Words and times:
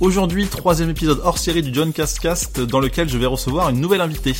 Aujourd'hui, 0.00 0.46
troisième 0.46 0.90
épisode 0.90 1.20
hors 1.24 1.38
série 1.38 1.60
du 1.60 1.74
John 1.74 1.92
Cast 1.92 2.60
dans 2.60 2.78
lequel 2.78 3.08
je 3.08 3.18
vais 3.18 3.26
recevoir 3.26 3.68
une 3.70 3.80
nouvelle 3.80 4.00
invitée. 4.00 4.34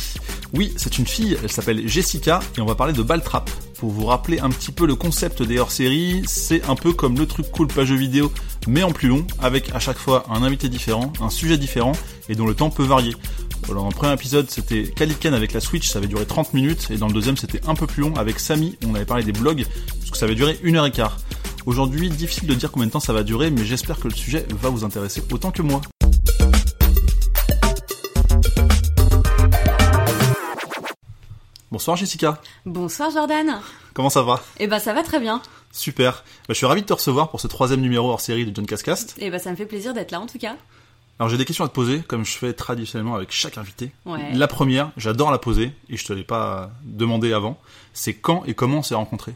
Oui, 0.53 0.73
c'est 0.77 0.97
une 0.97 1.05
fille, 1.05 1.37
elle 1.43 1.51
s'appelle 1.51 1.85
Jessica 1.85 2.39
et 2.57 2.61
on 2.61 2.65
va 2.65 2.75
parler 2.75 2.93
de 2.93 3.01
Baltrap. 3.01 3.49
Pour 3.77 3.89
vous 3.91 4.05
rappeler 4.05 4.39
un 4.39 4.51
petit 4.51 4.71
peu 4.71 4.87
le 4.87 4.95
concept 4.95 5.43
des 5.43 5.59
hors-séries, 5.59 6.23
c'est 6.27 6.63
un 6.69 6.75
peu 6.75 6.93
comme 6.93 7.17
le 7.17 7.25
truc 7.25 7.51
cool 7.51 7.67
pas 7.67 7.83
jeu 7.83 7.95
vidéo, 7.95 8.31
mais 8.69 8.83
en 8.83 8.91
plus 8.91 9.09
long, 9.09 9.27
avec 9.41 9.75
à 9.75 9.79
chaque 9.79 9.97
fois 9.97 10.25
un 10.29 10.43
invité 10.43 10.69
différent, 10.69 11.11
un 11.19 11.29
sujet 11.29 11.57
différent 11.57 11.91
et 12.29 12.35
dont 12.35 12.47
le 12.47 12.55
temps 12.55 12.69
peut 12.69 12.85
varier. 12.85 13.13
Alors, 13.69 13.83
en 13.83 13.91
premier 13.91 14.13
épisode, 14.13 14.49
c'était 14.49 14.83
Kaliken 14.83 15.33
avec 15.33 15.51
la 15.51 15.59
Switch, 15.59 15.89
ça 15.89 15.99
avait 15.99 16.07
duré 16.07 16.25
30 16.25 16.53
minutes, 16.53 16.87
et 16.89 16.97
dans 16.97 17.07
le 17.07 17.13
deuxième, 17.13 17.35
c'était 17.35 17.61
un 17.67 17.75
peu 17.75 17.85
plus 17.85 18.01
long 18.01 18.15
avec 18.15 18.39
Samy, 18.39 18.77
on 18.87 18.95
avait 18.95 19.05
parlé 19.05 19.23
des 19.25 19.33
blogs, 19.33 19.65
parce 19.99 20.09
que 20.09 20.17
ça 20.17 20.25
avait 20.25 20.35
duré 20.35 20.57
une 20.63 20.77
heure 20.77 20.85
et 20.85 20.91
quart. 20.91 21.17
Aujourd'hui, 21.69 22.09
difficile 22.09 22.49
de 22.49 22.55
dire 22.55 22.71
combien 22.71 22.87
de 22.87 22.91
temps 22.91 22.99
ça 22.99 23.13
va 23.13 23.21
durer, 23.21 23.51
mais 23.51 23.63
j'espère 23.63 23.99
que 23.99 24.07
le 24.07 24.13
sujet 24.15 24.43
va 24.59 24.69
vous 24.69 24.83
intéresser 24.83 25.21
autant 25.31 25.51
que 25.51 25.61
moi. 25.61 25.81
Bonsoir 31.69 31.95
Jessica. 31.95 32.41
Bonsoir 32.65 33.11
Jordan. 33.11 33.59
Comment 33.93 34.09
ça 34.09 34.23
va? 34.23 34.41
Eh 34.57 34.65
ben 34.65 34.79
ça 34.79 34.95
va 34.95 35.03
très 35.03 35.19
bien. 35.19 35.43
Super. 35.71 36.23
Bah, 36.23 36.45
je 36.49 36.53
suis 36.55 36.65
ravi 36.65 36.81
de 36.81 36.87
te 36.87 36.93
recevoir 36.93 37.29
pour 37.29 37.39
ce 37.39 37.45
troisième 37.45 37.81
numéro 37.81 38.09
hors 38.09 38.19
série 38.19 38.47
de 38.47 38.55
John 38.55 38.65
Cascast. 38.65 39.13
Eh 39.19 39.29
ben 39.29 39.37
ça 39.37 39.51
me 39.51 39.55
fait 39.55 39.67
plaisir 39.67 39.93
d'être 39.93 40.09
là 40.09 40.21
en 40.21 40.25
tout 40.25 40.39
cas. 40.39 40.55
Alors 41.19 41.29
j'ai 41.29 41.37
des 41.37 41.45
questions 41.45 41.65
à 41.65 41.67
te 41.67 41.73
poser, 41.73 41.99
comme 41.99 42.25
je 42.25 42.35
fais 42.35 42.53
traditionnellement 42.53 43.13
avec 43.13 43.31
chaque 43.31 43.59
invité. 43.59 43.91
Ouais. 44.05 44.33
La 44.33 44.47
première, 44.47 44.91
j'adore 44.97 45.29
la 45.29 45.37
poser, 45.37 45.73
et 45.89 45.97
je 45.97 46.05
te 46.05 46.13
l'ai 46.13 46.23
pas 46.23 46.71
demandé 46.83 47.33
avant, 47.33 47.59
c'est 47.93 48.13
quand 48.13 48.43
et 48.45 48.53
comment 48.53 48.77
on 48.77 48.83
s'est 48.83 48.95
rencontrés? 48.95 49.35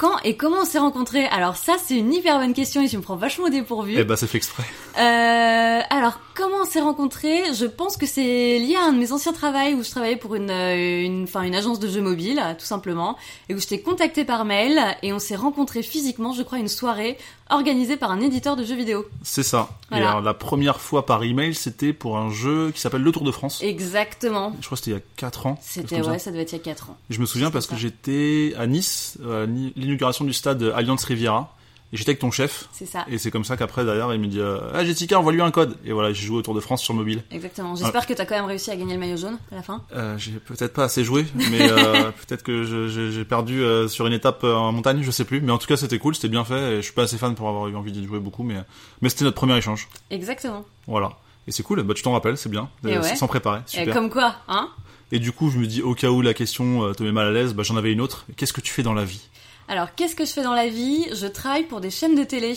Quand 0.00 0.18
et 0.24 0.34
comment 0.34 0.62
on 0.62 0.64
s'est 0.64 0.78
rencontrés 0.78 1.26
Alors 1.26 1.56
ça 1.56 1.74
c'est 1.84 1.98
une 1.98 2.10
hyper 2.10 2.38
bonne 2.38 2.54
question 2.54 2.80
et 2.80 2.88
tu 2.88 2.96
me 2.96 3.02
prends 3.02 3.16
vachement 3.16 3.44
au 3.44 3.48
dépourvu. 3.50 3.96
Eh 3.98 4.04
ben 4.04 4.16
c'est 4.16 4.26
fait 4.26 4.38
exprès. 4.38 4.62
Euh, 4.98 5.80
alors 5.90 6.20
comment 6.34 6.62
on 6.62 6.64
s'est 6.64 6.80
rencontrés? 6.80 7.52
Je 7.52 7.66
pense 7.66 7.98
que 7.98 8.06
c'est 8.06 8.58
lié 8.58 8.76
à 8.76 8.86
un 8.86 8.94
de 8.94 8.98
mes 8.98 9.12
anciens 9.12 9.34
travails 9.34 9.74
où 9.74 9.84
je 9.84 9.90
travaillais 9.90 10.16
pour 10.16 10.36
une, 10.36 10.50
euh, 10.50 11.04
une, 11.04 11.24
enfin 11.24 11.42
une 11.42 11.54
agence 11.54 11.80
de 11.80 11.86
jeux 11.86 12.00
mobiles 12.00 12.42
tout 12.58 12.64
simplement 12.64 13.18
et 13.50 13.54
où 13.54 13.60
je 13.60 13.66
t'ai 13.66 13.82
contacté 13.82 14.24
par 14.24 14.46
mail 14.46 14.80
et 15.02 15.12
on 15.12 15.18
s'est 15.18 15.36
rencontrés 15.36 15.82
physiquement, 15.82 16.32
je 16.32 16.44
crois, 16.44 16.58
une 16.58 16.68
soirée 16.68 17.18
organisée 17.50 17.96
par 17.96 18.10
un 18.10 18.20
éditeur 18.20 18.56
de 18.56 18.64
jeux 18.64 18.76
vidéo. 18.76 19.06
C'est 19.22 19.42
ça. 19.42 19.68
Et 19.92 19.96
alors 19.96 20.22
la 20.22 20.34
première 20.34 20.80
fois 20.80 21.04
par 21.04 21.24
email, 21.24 21.54
c'était 21.54 21.92
pour 21.92 22.16
un 22.16 22.30
jeu 22.30 22.70
qui 22.70 22.80
s'appelle 22.80 23.02
Le 23.02 23.12
Tour 23.12 23.24
de 23.24 23.32
France. 23.32 23.60
Exactement. 23.62 24.54
Je 24.60 24.66
crois 24.66 24.78
que 24.78 24.84
c'était 24.84 24.92
il 24.92 24.94
y 24.94 24.96
a 24.96 25.02
4 25.16 25.46
ans. 25.46 25.58
C'était 25.60 25.96
comme 25.96 26.04
ça. 26.04 26.10
ouais, 26.12 26.18
ça 26.18 26.30
devait 26.30 26.42
être 26.42 26.52
il 26.52 26.58
y 26.58 26.60
a 26.60 26.64
4 26.64 26.90
ans. 26.90 26.96
Je 27.10 27.20
me 27.20 27.26
souviens 27.26 27.50
parce 27.50 27.66
que 27.66 27.76
j'étais 27.76 28.54
à 28.56 28.66
Nice, 28.66 29.18
à 29.28 29.46
l'inauguration 29.90 30.24
du 30.24 30.32
stade 30.32 30.62
Alliance 30.74 31.04
Riviera, 31.04 31.54
et 31.92 31.96
j'étais 31.96 32.10
avec 32.10 32.20
ton 32.20 32.30
chef. 32.30 32.68
C'est 32.72 32.86
ça. 32.86 33.04
Et 33.10 33.18
c'est 33.18 33.32
comme 33.32 33.44
ça 33.44 33.56
qu'après, 33.56 33.84
derrière, 33.84 34.14
il 34.14 34.20
me 34.20 34.28
dit 34.28 34.38
euh, 34.38 34.58
Ah, 34.72 34.84
Jessica, 34.84 35.18
envoie-lui 35.18 35.42
un 35.42 35.50
code. 35.50 35.76
Et 35.84 35.92
voilà, 35.92 36.12
j'ai 36.12 36.24
joué 36.24 36.36
au 36.38 36.42
Tour 36.42 36.54
de 36.54 36.60
France 36.60 36.82
sur 36.82 36.94
mobile. 36.94 37.24
Exactement. 37.32 37.74
J'espère 37.74 38.06
que 38.06 38.14
t'as 38.14 38.24
quand 38.26 38.36
même 38.36 38.44
réussi 38.44 38.70
à 38.70 38.76
gagner 38.76 38.94
le 38.94 39.00
maillot 39.00 39.16
jaune 39.16 39.38
à 39.50 39.56
la 39.56 39.62
fin. 39.62 39.82
Euh, 39.96 40.16
j'ai 40.16 40.32
peut-être 40.32 40.72
pas 40.72 40.84
assez 40.84 41.02
joué, 41.02 41.26
mais 41.34 41.68
euh, 41.68 42.12
peut-être 42.28 42.44
que 42.44 42.62
j'ai 43.10 43.24
perdu 43.24 43.62
euh, 43.62 43.88
sur 43.88 44.06
une 44.06 44.12
étape 44.12 44.44
en 44.44 44.70
montagne, 44.70 45.02
je 45.02 45.10
sais 45.10 45.24
plus. 45.24 45.40
Mais 45.40 45.50
en 45.50 45.58
tout 45.58 45.66
cas, 45.66 45.76
c'était 45.76 45.98
cool, 45.98 46.14
c'était 46.14 46.28
bien 46.28 46.44
fait. 46.44 46.74
Et 46.74 46.76
je 46.76 46.82
suis 46.82 46.92
pas 46.92 47.02
assez 47.02 47.18
fan 47.18 47.34
pour 47.34 47.48
avoir 47.48 47.66
eu 47.66 47.74
envie 47.74 47.90
d'y 47.90 48.06
jouer 48.06 48.20
beaucoup, 48.20 48.44
mais 48.44 48.62
mais 49.02 49.08
c'était 49.08 49.24
notre 49.24 49.36
premier 49.36 49.56
échange. 49.56 49.88
Exactement. 50.10 50.64
Voilà. 50.86 51.10
Et 51.48 51.52
c'est 51.52 51.64
cool. 51.64 51.82
Bah, 51.82 51.94
tu 51.94 52.02
t'en 52.04 52.12
rappelles, 52.12 52.36
c'est 52.36 52.50
bien. 52.50 52.68
Et 52.86 52.98
ouais. 52.98 53.16
Sans 53.16 53.26
préparer, 53.26 53.60
Et 53.74 53.80
super. 53.80 53.94
comme 53.94 54.10
quoi, 54.10 54.36
hein? 54.46 54.68
Et 55.10 55.18
du 55.18 55.32
coup, 55.32 55.50
je 55.50 55.58
me 55.58 55.66
dis 55.66 55.82
au 55.82 55.96
cas 55.96 56.10
où 56.10 56.22
la 56.22 56.34
question 56.34 56.92
te 56.94 57.02
met 57.02 57.10
mal 57.10 57.26
à 57.26 57.30
l'aise, 57.32 57.52
bah, 57.52 57.64
j'en 57.64 57.76
avais 57.76 57.92
une 57.92 58.00
autre. 58.00 58.26
Qu'est-ce 58.36 58.52
que 58.52 58.60
tu 58.60 58.72
fais 58.72 58.84
dans 58.84 58.94
la 58.94 59.04
vie? 59.04 59.22
Alors, 59.70 59.94
qu'est-ce 59.94 60.16
que 60.16 60.24
je 60.24 60.32
fais 60.32 60.42
dans 60.42 60.52
la 60.52 60.66
vie? 60.66 61.06
Je 61.12 61.28
travaille 61.28 61.62
pour 61.62 61.80
des 61.80 61.92
chaînes 61.92 62.16
de 62.16 62.24
télé. 62.24 62.56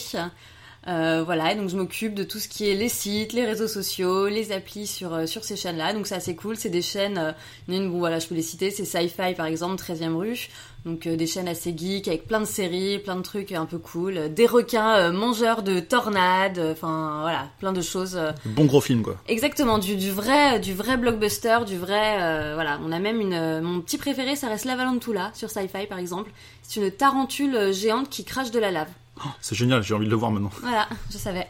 Euh, 0.88 1.24
voilà, 1.24 1.54
et 1.54 1.56
donc 1.56 1.70
je 1.70 1.78
m'occupe 1.78 2.14
de 2.14 2.24
tout 2.24 2.40
ce 2.40 2.48
qui 2.48 2.70
est 2.70 2.76
les 2.76 2.90
sites, 2.90 3.34
les 3.34 3.46
réseaux 3.46 3.68
sociaux, 3.68 4.28
les 4.28 4.52
applis 4.52 4.88
sur, 4.88 5.14
euh, 5.14 5.26
sur 5.26 5.44
ces 5.44 5.56
chaînes-là. 5.56 5.94
Donc 5.94 6.08
c'est 6.08 6.16
assez 6.16 6.36
cool, 6.36 6.58
c'est 6.58 6.70
des 6.70 6.82
chaînes, 6.82 7.18
euh, 7.18 7.32
une, 7.70 7.90
bon 7.90 8.00
voilà, 8.00 8.20
je 8.20 8.28
peux 8.28 8.36
les 8.36 8.42
citer, 8.42 8.70
c'est 8.70 8.86
Sci-Fi 8.86 9.34
par 9.36 9.46
exemple, 9.46 9.82
13ème 9.82 10.16
rue. 10.16 10.50
Donc 10.86 11.08
euh, 11.08 11.16
des 11.16 11.28
chaînes 11.28 11.48
assez 11.48 11.74
geeks 11.76 12.10
avec 12.10 12.28
plein 12.28 12.42
de 12.42 12.46
séries, 12.46 13.00
plein 13.00 13.16
de 13.16 13.22
trucs 13.22 13.54
un 13.54 13.66
peu 13.66 13.78
cool. 13.78 14.34
Des 14.34 14.46
requins 14.46 15.12
mangeurs 15.12 15.64
de 15.64 15.80
tornades, 15.80 16.60
enfin 16.72 17.20
voilà, 17.22 17.48
plein 17.60 17.72
de 17.72 17.82
choses. 17.82 18.20
Bon 18.46 18.66
gros 18.66 18.82
film, 18.82 19.02
quoi. 19.02 19.16
Exactement, 19.30 19.78
du, 19.78 19.96
du 19.96 20.12
vrai, 20.12 20.60
du 20.60 20.74
vrai 20.74 20.98
blockbuster, 20.98 21.60
du 21.66 21.78
vrai, 21.78 22.18
euh, 22.22 22.52
voilà. 22.56 22.80
On 22.86 22.92
a 22.92 23.00
même 23.00 23.22
une, 23.22 23.34
euh, 23.34 23.62
mon 23.62 23.80
petit 23.80 23.98
préféré, 23.98 24.36
ça 24.36 24.50
reste 24.50 24.66
Lavalantula 24.66 25.32
sur 25.34 25.50
Sci-Fi 25.50 25.88
par 25.88 26.00
exemple. 26.00 26.32
C'est 26.62 26.82
une 26.82 26.92
tarentule 26.92 27.72
géante 27.74 28.10
qui 28.10 28.26
crache 28.26 28.52
de 28.52 28.60
la 28.60 28.72
lave. 28.72 28.90
Oh, 29.18 29.29
c'est 29.41 29.56
génial, 29.56 29.84
j'ai 29.84 29.94
envie 29.94 30.06
de 30.06 30.09
le 30.12 30.16
voir 30.18 30.31
maintenant. 30.31 30.50
Voilà, 30.62 30.88
je 31.12 31.18
savais. 31.18 31.47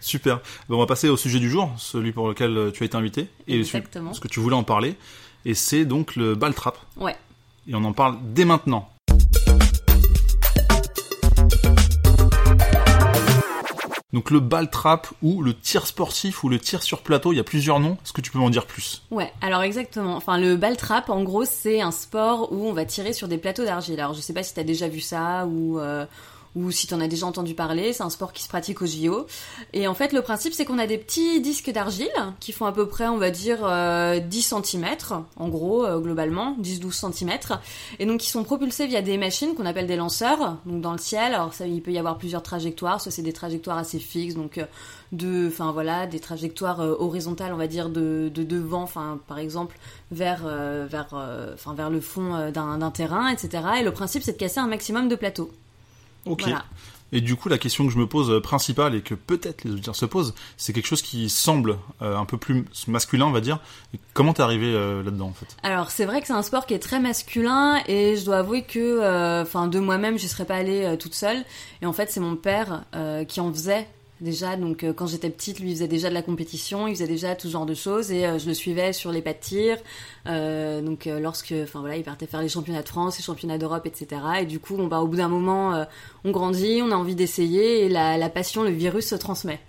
Super. 0.00 0.40
Bon, 0.68 0.76
on 0.76 0.80
va 0.80 0.86
passer 0.86 1.08
au 1.08 1.16
sujet 1.16 1.38
du 1.38 1.50
jour, 1.50 1.70
celui 1.76 2.12
pour 2.12 2.28
lequel 2.28 2.56
euh, 2.56 2.70
tu 2.70 2.82
as 2.82 2.86
été 2.86 2.96
invité. 2.96 3.28
Et 3.46 3.58
Exactement. 3.60 4.06
parce 4.10 4.20
que 4.20 4.28
tu 4.28 4.40
voulais 4.40 4.56
en 4.56 4.64
parler. 4.64 4.96
Et 5.44 5.54
c'est 5.54 5.84
donc 5.84 6.16
le 6.16 6.34
ball 6.34 6.54
trap. 6.54 6.78
Ouais. 6.96 7.16
Et 7.68 7.74
on 7.74 7.84
en 7.84 7.92
parle 7.92 8.16
dès 8.32 8.44
maintenant. 8.44 8.90
Donc 14.14 14.30
le 14.30 14.38
ball 14.38 14.70
trap 14.70 15.08
ou 15.22 15.42
le 15.42 15.54
tir 15.54 15.86
sportif 15.88 16.44
ou 16.44 16.48
le 16.48 16.60
tir 16.60 16.84
sur 16.84 17.02
plateau, 17.02 17.32
il 17.32 17.36
y 17.36 17.40
a 17.40 17.44
plusieurs 17.44 17.80
noms. 17.80 17.98
Est-ce 18.04 18.12
que 18.12 18.20
tu 18.20 18.30
peux 18.30 18.38
m'en 18.38 18.48
dire 18.48 18.64
plus? 18.64 19.02
Ouais, 19.10 19.32
alors 19.42 19.62
exactement. 19.62 20.14
Enfin, 20.16 20.38
le 20.38 20.56
ball 20.56 20.76
trap, 20.76 21.10
en 21.10 21.24
gros, 21.24 21.44
c'est 21.44 21.80
un 21.80 21.90
sport 21.90 22.52
où 22.52 22.68
on 22.68 22.72
va 22.72 22.84
tirer 22.84 23.12
sur 23.12 23.26
des 23.26 23.38
plateaux 23.38 23.64
d'argile. 23.64 23.98
Alors, 23.98 24.14
je 24.14 24.20
sais 24.20 24.32
pas 24.32 24.44
si 24.44 24.54
t'as 24.54 24.62
déjà 24.62 24.86
vu 24.88 25.00
ça 25.00 25.46
ou 25.46 25.80
euh, 25.80 26.06
ou 26.54 26.70
si 26.70 26.86
t'en 26.86 27.00
as 27.00 27.08
déjà 27.08 27.26
entendu 27.26 27.54
parler. 27.54 27.92
C'est 27.92 28.02
un 28.02 28.10
sport 28.10 28.32
qui 28.32 28.42
se 28.42 28.48
pratique 28.48 28.82
au 28.82 28.86
JO. 28.86 29.26
Et 29.72 29.86
en 29.88 29.94
fait, 29.94 30.12
le 30.12 30.22
principe, 30.22 30.52
c'est 30.54 30.64
qu'on 30.64 30.78
a 30.78 30.86
des 30.86 30.98
petits 30.98 31.40
disques 31.40 31.70
d'argile 31.70 32.08
qui 32.40 32.52
font 32.52 32.66
à 32.66 32.72
peu 32.72 32.86
près, 32.86 33.06
on 33.06 33.18
va 33.18 33.30
dire, 33.30 33.58
euh, 33.62 34.20
10 34.20 34.54
cm, 34.62 34.86
en 35.36 35.48
gros, 35.48 35.84
euh, 35.84 35.98
globalement, 35.98 36.56
10-12 36.60 37.12
cm. 37.12 37.32
Et 37.98 38.06
donc, 38.06 38.20
qui 38.20 38.30
sont 38.30 38.44
propulsés 38.44 38.86
via 38.86 39.02
des 39.02 39.18
machines 39.18 39.54
qu'on 39.54 39.66
appelle 39.66 39.86
des 39.86 39.96
lanceurs, 39.96 40.58
donc 40.66 40.80
dans 40.80 40.92
le 40.92 40.98
ciel. 40.98 41.34
Alors, 41.34 41.54
ça, 41.54 41.66
il 41.66 41.82
peut 41.82 41.92
y 41.92 41.98
avoir 41.98 42.18
plusieurs 42.18 42.42
trajectoires. 42.42 43.00
Soit 43.00 43.12
c'est 43.12 43.22
des 43.22 43.32
trajectoires 43.32 43.78
assez 43.78 43.98
fixes, 43.98 44.34
donc 44.34 44.58
euh, 44.58 44.66
de, 45.12 45.48
enfin 45.48 45.72
voilà, 45.72 46.06
des 46.06 46.20
trajectoires 46.20 46.80
euh, 46.80 46.94
horizontales, 46.98 47.52
on 47.52 47.56
va 47.56 47.66
dire 47.66 47.88
de, 47.88 48.30
de 48.32 48.42
devant, 48.42 48.82
enfin 48.82 49.20
par 49.26 49.38
exemple 49.38 49.76
vers 50.10 50.42
euh, 50.46 50.86
vers, 50.88 51.08
euh, 51.14 51.54
vers 51.74 51.90
le 51.90 52.00
fond 52.00 52.34
euh, 52.34 52.50
d'un 52.50 52.90
terrain, 52.90 53.28
etc. 53.28 53.64
Et 53.80 53.82
le 53.82 53.92
principe, 53.92 54.22
c'est 54.22 54.32
de 54.32 54.38
casser 54.38 54.60
un 54.60 54.66
maximum 54.66 55.08
de 55.08 55.16
plateaux. 55.16 55.50
Ok. 56.26 56.42
Voilà. 56.42 56.64
Et 57.12 57.20
du 57.20 57.36
coup, 57.36 57.48
la 57.48 57.58
question 57.58 57.86
que 57.86 57.92
je 57.92 57.98
me 57.98 58.08
pose 58.08 58.28
euh, 58.28 58.40
principale 58.40 58.96
et 58.96 59.00
que 59.00 59.14
peut-être 59.14 59.62
les 59.62 59.70
auditeurs 59.70 59.94
se 59.94 60.04
posent, 60.04 60.34
c'est 60.56 60.72
quelque 60.72 60.88
chose 60.88 61.00
qui 61.00 61.30
semble 61.30 61.78
euh, 62.02 62.16
un 62.16 62.24
peu 62.24 62.38
plus 62.38 62.64
masculin, 62.88 63.26
on 63.26 63.30
va 63.30 63.40
dire. 63.40 63.60
Et 63.94 64.00
comment 64.14 64.32
t'es 64.32 64.42
arrivé 64.42 64.72
euh, 64.74 65.02
là-dedans, 65.04 65.28
en 65.28 65.32
fait? 65.32 65.46
Alors 65.62 65.92
c'est 65.92 66.06
vrai 66.06 66.20
que 66.20 66.26
c'est 66.26 66.32
un 66.32 66.42
sport 66.42 66.66
qui 66.66 66.74
est 66.74 66.80
très 66.80 66.98
masculin 66.98 67.80
et 67.86 68.16
je 68.16 68.24
dois 68.24 68.38
avouer 68.38 68.62
que, 68.62 68.80
euh, 68.80 69.42
enfin 69.42 69.68
de 69.68 69.78
moi-même, 69.78 70.18
je 70.18 70.26
serais 70.26 70.44
pas 70.44 70.56
allée 70.56 70.96
toute 70.98 71.14
seule. 71.14 71.44
Et 71.82 71.86
en 71.86 71.92
fait, 71.92 72.10
c'est 72.10 72.20
mon 72.20 72.34
père 72.34 72.82
qui 73.28 73.40
en 73.40 73.52
faisait 73.52 73.86
déjà. 74.20 74.56
Donc 74.56 74.84
euh, 74.84 74.92
quand 74.92 75.06
j'étais 75.06 75.30
petite, 75.30 75.60
lui 75.60 75.72
faisait 75.72 75.88
déjà 75.88 76.08
de 76.08 76.14
la 76.14 76.22
compétition, 76.22 76.86
il 76.86 76.94
faisait 76.94 77.06
déjà 77.06 77.34
tout 77.34 77.48
ce 77.48 77.52
genre 77.52 77.66
de 77.66 77.74
choses 77.74 78.12
et 78.12 78.26
euh, 78.26 78.38
je 78.38 78.46
le 78.46 78.54
suivais 78.54 78.92
sur 78.92 79.12
les 79.12 79.22
pas 79.22 79.32
de 79.32 79.38
tir. 79.38 79.76
Euh, 80.26 80.80
donc 80.80 81.06
lorsque, 81.06 81.54
enfin 81.62 81.80
voilà, 81.80 81.96
il 81.96 82.04
partait 82.04 82.26
faire 82.26 82.42
les 82.42 82.48
championnats 82.48 82.82
de 82.82 82.88
France, 82.88 83.18
les 83.18 83.24
championnats 83.24 83.58
d'Europe, 83.58 83.86
etc. 83.86 84.20
Et 84.40 84.46
du 84.46 84.58
coup, 84.58 84.76
bon 84.76 84.86
bah 84.86 85.00
au 85.00 85.08
bout 85.08 85.16
d'un 85.16 85.28
moment, 85.28 85.84
on 86.24 86.30
grandit, 86.30 86.80
on 86.82 86.90
a 86.90 86.96
envie 86.96 87.14
d'essayer 87.14 87.84
et 87.84 87.88
la, 87.88 88.16
la 88.16 88.30
passion, 88.30 88.62
le 88.62 88.70
virus 88.70 89.06
se 89.06 89.14
transmet. 89.14 89.60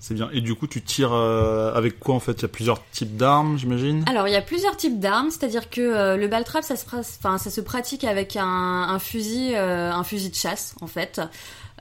C'est 0.00 0.14
bien. 0.14 0.30
Et 0.32 0.40
du 0.40 0.54
coup, 0.54 0.66
tu 0.66 0.80
tires 0.80 1.12
euh, 1.12 1.74
avec 1.74 2.00
quoi, 2.00 2.14
en 2.14 2.20
fait? 2.20 2.32
Il 2.32 2.42
y 2.42 2.44
a 2.46 2.48
plusieurs 2.48 2.82
types 2.90 3.18
d'armes, 3.18 3.58
j'imagine? 3.58 4.02
Alors, 4.08 4.26
il 4.26 4.32
y 4.32 4.36
a 4.36 4.40
plusieurs 4.40 4.76
types 4.76 4.98
d'armes, 4.98 5.30
c'est-à-dire 5.30 5.68
que 5.68 5.82
euh, 5.82 6.16
le 6.16 6.26
ball 6.26 6.42
trap, 6.42 6.64
ça 6.64 6.74
se, 6.74 6.86
ça 6.86 7.38
se 7.38 7.60
pratique 7.60 8.04
avec 8.04 8.36
un, 8.40 8.98
fusil, 8.98 9.52
euh, 9.54 9.92
un 9.92 10.02
fusil 10.02 10.30
de 10.30 10.34
chasse, 10.34 10.74
en 10.80 10.86
fait. 10.86 11.20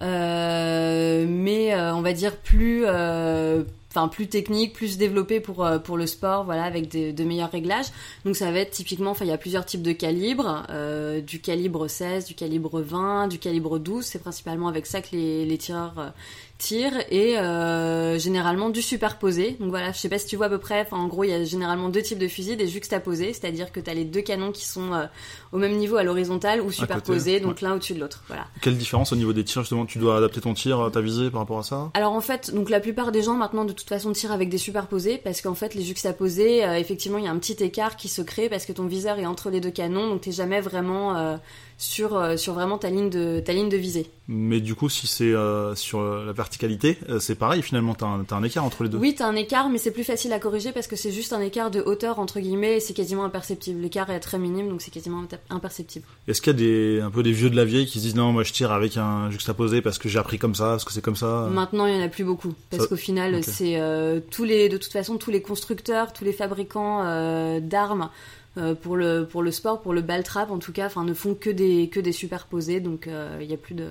Mais 0.01 1.73
on 1.75 2.01
va 2.01 2.11
dire 2.13 2.35
plus, 2.35 2.85
plus 4.11 4.27
technique, 4.27 4.73
plus 4.73 4.97
développé 4.97 5.39
pour 5.39 5.67
pour 5.83 5.97
le 5.97 6.05
sport, 6.05 6.43
voilà, 6.43 6.63
avec 6.63 6.89
de 6.89 7.23
meilleurs 7.23 7.51
réglages. 7.51 7.87
Donc 8.25 8.35
ça 8.35 8.51
va 8.51 8.59
être 8.59 8.71
typiquement, 8.71 9.13
il 9.19 9.27
y 9.27 9.31
a 9.31 9.37
plusieurs 9.37 9.65
types 9.65 9.81
de 9.81 9.91
calibres, 9.91 10.65
du 11.25 11.41
calibre 11.41 11.87
16, 11.87 12.25
du 12.25 12.33
calibre 12.33 12.81
20, 12.81 13.27
du 13.27 13.39
calibre 13.39 13.77
12. 13.77 14.05
C'est 14.05 14.19
principalement 14.19 14.69
avec 14.69 14.85
ça 14.85 15.01
que 15.01 15.15
les 15.15 15.57
tireurs 15.57 16.13
euh, 16.59 16.63
tirent 16.69 17.03
et 17.09 17.37
euh, 17.37 18.19
généralement 18.19 18.69
du 18.69 18.81
superposé. 18.81 19.57
Donc 19.59 19.69
voilà, 19.69 19.91
je 19.91 19.97
sais 19.97 20.09
pas 20.09 20.19
si 20.19 20.27
tu 20.27 20.35
vois 20.35 20.47
à 20.47 20.49
peu 20.49 20.57
près. 20.57 20.81
Enfin 20.81 20.97
en 20.97 21.07
gros 21.07 21.23
il 21.23 21.29
y 21.29 21.33
a 21.33 21.43
généralement 21.43 21.89
deux 21.89 22.01
types 22.01 22.19
de 22.19 22.27
fusils, 22.27 22.57
des 22.57 22.67
juxtaposés, 22.67 23.33
c'est-à-dire 23.33 23.71
que 23.71 23.79
tu 23.79 23.89
as 23.89 23.93
les 23.93 24.05
deux 24.05 24.21
canons 24.21 24.51
qui 24.51 24.65
sont 24.65 24.93
euh, 24.93 25.05
au 25.51 25.57
même 25.57 25.75
niveau 25.77 25.97
à 25.97 26.03
l'horizontale 26.03 26.61
ou 26.61 26.71
superposés, 26.71 27.39
donc 27.39 27.61
l'un 27.61 27.75
au-dessus 27.75 27.93
de 27.93 27.99
l'autre. 27.99 28.23
Voilà. 28.27 28.45
Quelle 28.61 28.77
différence 28.77 29.13
au 29.13 29.15
niveau 29.15 29.33
des 29.33 29.43
tirs, 29.43 29.61
justement 29.61 29.85
Tu 29.85 29.97
dois 29.97 30.17
adapter 30.17 30.41
ton 30.41 30.53
tir, 30.53 30.89
ta 30.91 31.01
visée 31.01 31.29
par 31.29 31.41
rapport 31.41 31.59
à 31.59 31.63
ça? 31.63 31.91
Alors 31.93 32.13
en 32.13 32.21
fait, 32.21 32.53
donc 32.53 32.69
la 32.69 32.79
plupart 32.79 33.11
des 33.11 33.23
gens 33.23 33.33
maintenant 33.33 33.65
de 33.65 33.73
toute 33.73 33.89
façon 33.89 34.11
tire 34.11 34.31
avec 34.31 34.49
des 34.49 34.57
superposés 34.57 35.17
parce 35.17 35.41
qu'en 35.41 35.55
fait 35.55 35.73
les 35.75 35.83
juxtaposés, 35.83 36.65
euh, 36.65 36.75
effectivement 36.75 37.17
il 37.17 37.25
y 37.25 37.27
a 37.27 37.31
un 37.31 37.39
petit 37.39 37.63
écart 37.63 37.95
qui 37.95 38.07
se 38.07 38.21
crée 38.21 38.49
parce 38.49 38.65
que 38.65 38.73
ton 38.73 38.85
viseur 38.85 39.17
est 39.19 39.25
entre 39.25 39.49
les 39.49 39.61
deux 39.61 39.71
canons, 39.71 40.07
donc 40.07 40.21
t'es 40.21 40.31
jamais 40.31 40.61
vraiment 40.61 41.15
euh, 41.15 41.37
sur, 41.79 42.15
euh, 42.17 42.35
sur 42.37 42.53
vraiment 42.53 42.77
ta 42.77 42.89
ligne, 42.89 43.09
de, 43.09 43.39
ta 43.39 43.53
ligne 43.53 43.69
de 43.69 43.77
visée. 43.77 44.11
Mais 44.27 44.59
du 44.59 44.75
coup, 44.75 44.89
si 44.89 45.07
c'est 45.07 45.23
euh, 45.33 45.73
sur 45.75 46.01
la 46.03 46.31
verticalité, 46.33 46.99
euh, 47.09 47.19
c'est 47.19 47.33
pareil 47.35 47.61
finalement, 47.63 47.95
t'as 47.95 48.05
un, 48.05 48.25
un 48.29 48.43
écart 48.43 48.63
entre 48.65 48.83
les 48.83 48.89
deux. 48.89 48.97
Oui, 48.97 49.15
t'as 49.17 49.25
un 49.25 49.35
écart, 49.35 49.69
mais 49.69 49.77
c'est 49.79 49.89
plus 49.91 50.03
facile 50.03 50.33
à 50.33 50.39
corriger 50.39 50.71
parce 50.73 50.85
que 50.87 50.95
c'est 50.97 51.11
juste 51.11 51.31
un 51.33 51.39
écart 51.41 51.71
de 51.71 51.79
hauteur 51.81 52.19
entre 52.19 52.39
guillemets 52.41 52.75
et 52.75 52.79
c'est 52.81 52.93
quasiment 52.93 53.23
imperceptible. 53.23 53.79
L'écart 53.81 54.09
est 54.11 54.19
très 54.19 54.37
minime, 54.37 54.69
donc 54.69 54.81
c'est 54.81 54.91
quasiment 54.91 55.23
imperceptible. 55.49 56.05
Est-ce 56.27 56.41
qu'il 56.41 56.51
y 56.51 56.55
a 56.55 56.59
des, 56.59 57.01
un 57.01 57.09
peu 57.09 57.23
des 57.23 57.31
vieux 57.31 57.49
de 57.49 57.55
la 57.55 57.65
vieille 57.65 57.85
qui 57.87 57.99
se 57.99 58.03
disent 58.03 58.15
non, 58.15 58.33
moi 58.33 58.43
je 58.43 58.51
tire 58.53 58.71
avec 58.73 58.97
un 58.97 59.31
juxtaposé 59.31 59.81
parce 59.81 59.97
que 59.97 60.09
j'ai 60.09 60.19
appris 60.19 60.37
comme 60.37 60.55
ça, 60.55 60.65
parce 60.71 60.83
que 60.83 60.91
c'est 60.91 61.01
comme 61.01 61.15
ça? 61.15 61.47
Maintenant, 61.49 61.85
il 61.87 61.95
y 61.95 61.97
en 61.97 62.03
a 62.03 62.09
plus 62.09 62.25
beaucoup 62.25 62.53
parce 62.69 62.83
Ça- 62.83 62.89
qu'au 62.89 62.97
final, 62.97 63.41
c'est 63.43 63.79
euh, 63.79 64.19
tous 64.31 64.43
les, 64.43 64.67
de 64.67 64.75
toute 64.77 64.91
façon, 64.91 65.17
tous 65.17 65.31
les 65.31 65.41
constructeurs, 65.41 66.11
tous 66.11 66.25
les 66.25 66.33
fabricants 66.33 67.03
euh, 67.05 67.61
d'armes. 67.61 68.09
Euh, 68.59 68.75
pour 68.75 68.95
le 68.95 69.25
pour 69.25 69.41
le 69.41 69.51
sport, 69.51 69.81
pour 69.81 69.93
le 69.93 70.01
ball 70.01 70.23
trap 70.23 70.51
en 70.51 70.59
tout 70.59 70.71
cas, 70.71 70.85
enfin 70.85 71.03
ne 71.03 71.13
font 71.13 71.33
que 71.33 71.49
des 71.49 71.89
que 71.89 71.99
des 71.99 72.11
superposés, 72.11 72.79
donc 72.79 73.07
euh, 73.07 73.39
il 73.41 73.49
y 73.49 73.53
a 73.53 73.57
plus 73.57 73.75
de 73.75 73.89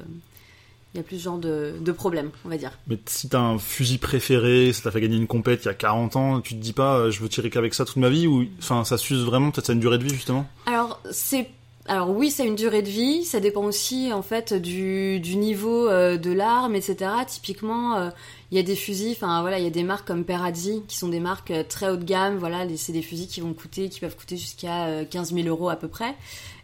il 0.95 0.97
y 0.97 1.01
a 1.01 1.03
plus 1.03 1.19
ce 1.19 1.25
genre 1.25 1.39
de, 1.39 1.75
de 1.79 1.93
problème, 1.93 2.31
on 2.47 2.49
va 2.49 2.57
dire. 2.57 2.73
Mais 2.87 2.99
si 3.05 3.29
t'as 3.29 3.41
un 3.41 3.59
fusil 3.59 3.99
préféré, 3.99 4.73
ça 4.73 4.85
t'a 4.85 4.91
fait 4.91 5.03
gagner 5.03 5.17
une 5.17 5.27
compète 5.27 5.65
il 5.65 5.67
y 5.67 5.71
a 5.71 5.75
40 5.75 6.17
ans, 6.17 6.41
tu 6.41 6.55
te 6.55 6.61
dis 6.61 6.73
pas 6.73 6.97
euh, 6.97 7.11
je 7.11 7.21
veux 7.21 7.29
tirer 7.29 7.51
qu'avec 7.51 7.75
ça 7.75 7.85
toute 7.85 7.97
ma 7.97 8.09
vie 8.09 8.27
ou 8.27 8.47
enfin 8.59 8.85
ça 8.85 8.99
s'use 8.99 9.25
vraiment, 9.25 9.51
peut-être 9.51 9.67
ça 9.67 9.73
a 9.73 9.75
une 9.75 9.81
durée 9.81 9.99
de 9.99 10.05
vie 10.05 10.15
justement? 10.15 10.47
Alors 10.67 11.01
c'est 11.11 11.49
alors 11.89 12.11
oui, 12.11 12.31
ça 12.31 12.43
a 12.43 12.47
une 12.47 12.55
durée 12.55 12.83
de 12.83 12.89
vie, 12.89 13.25
ça 13.25 13.41
dépend 13.41 13.65
aussi 13.65 14.13
en 14.13 14.21
fait 14.21 14.53
du, 14.53 15.21
du 15.21 15.37
niveau 15.37 15.89
euh, 15.89 16.19
de 16.19 16.31
l'arme, 16.31 16.77
etc. 16.77 17.11
Typiquement, 17.27 17.97
euh, 17.97 18.11
il 18.51 18.59
y 18.59 18.61
a 18.61 18.63
des 18.63 18.77
fusils, 18.77 19.13
enfin 19.13 19.41
voilà, 19.41 19.59
il 19.59 19.65
y 19.65 19.67
a 19.67 19.71
des 19.71 19.85
marques 19.85 20.07
comme 20.07 20.25
Perazzi 20.25 20.83
qui 20.87 20.99
sont 20.99 21.09
des 21.09 21.19
marques 21.19 21.51
euh, 21.51 21.65
très 21.67 21.89
haut 21.89 21.97
de 21.97 22.05
gamme. 22.05 22.37
Voilà, 22.37 22.67
c'est 22.77 22.93
des 22.93 23.01
fusils 23.01 23.27
qui 23.27 23.41
vont 23.41 23.55
coûter, 23.55 23.89
qui 23.89 24.01
peuvent 24.01 24.17
coûter 24.17 24.37
jusqu'à 24.37 24.87
euh, 24.89 25.05
15 25.07 25.33
000 25.33 25.49
euros 25.49 25.71
à 25.71 25.77
peu 25.77 25.89
près. 25.89 26.15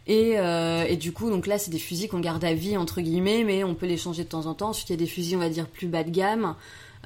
Et, 0.07 0.33
et 0.35 0.97
du 0.97 1.13
coup, 1.13 1.31
donc 1.31 1.47
là, 1.47 1.57
c'est 1.57 1.71
des 1.71 1.79
fusils 1.79 2.09
qu'on 2.09 2.21
garde 2.21 2.45
à 2.45 2.53
vie 2.53 2.77
entre 2.77 3.01
guillemets, 3.01 3.43
mais 3.43 3.65
on 3.65 3.75
peut 3.75 3.87
les 3.87 3.97
changer 3.97 4.25
de 4.25 4.29
temps 4.29 4.45
en 4.45 4.53
temps. 4.53 4.69
Ensuite, 4.69 4.91
il 4.91 4.93
y 4.93 4.97
a 4.97 4.99
des 4.99 5.07
fusils, 5.07 5.35
on 5.35 5.39
va 5.39 5.49
dire 5.49 5.67
plus 5.67 5.87
bas 5.87 6.05
de 6.05 6.11
gamme. 6.11 6.55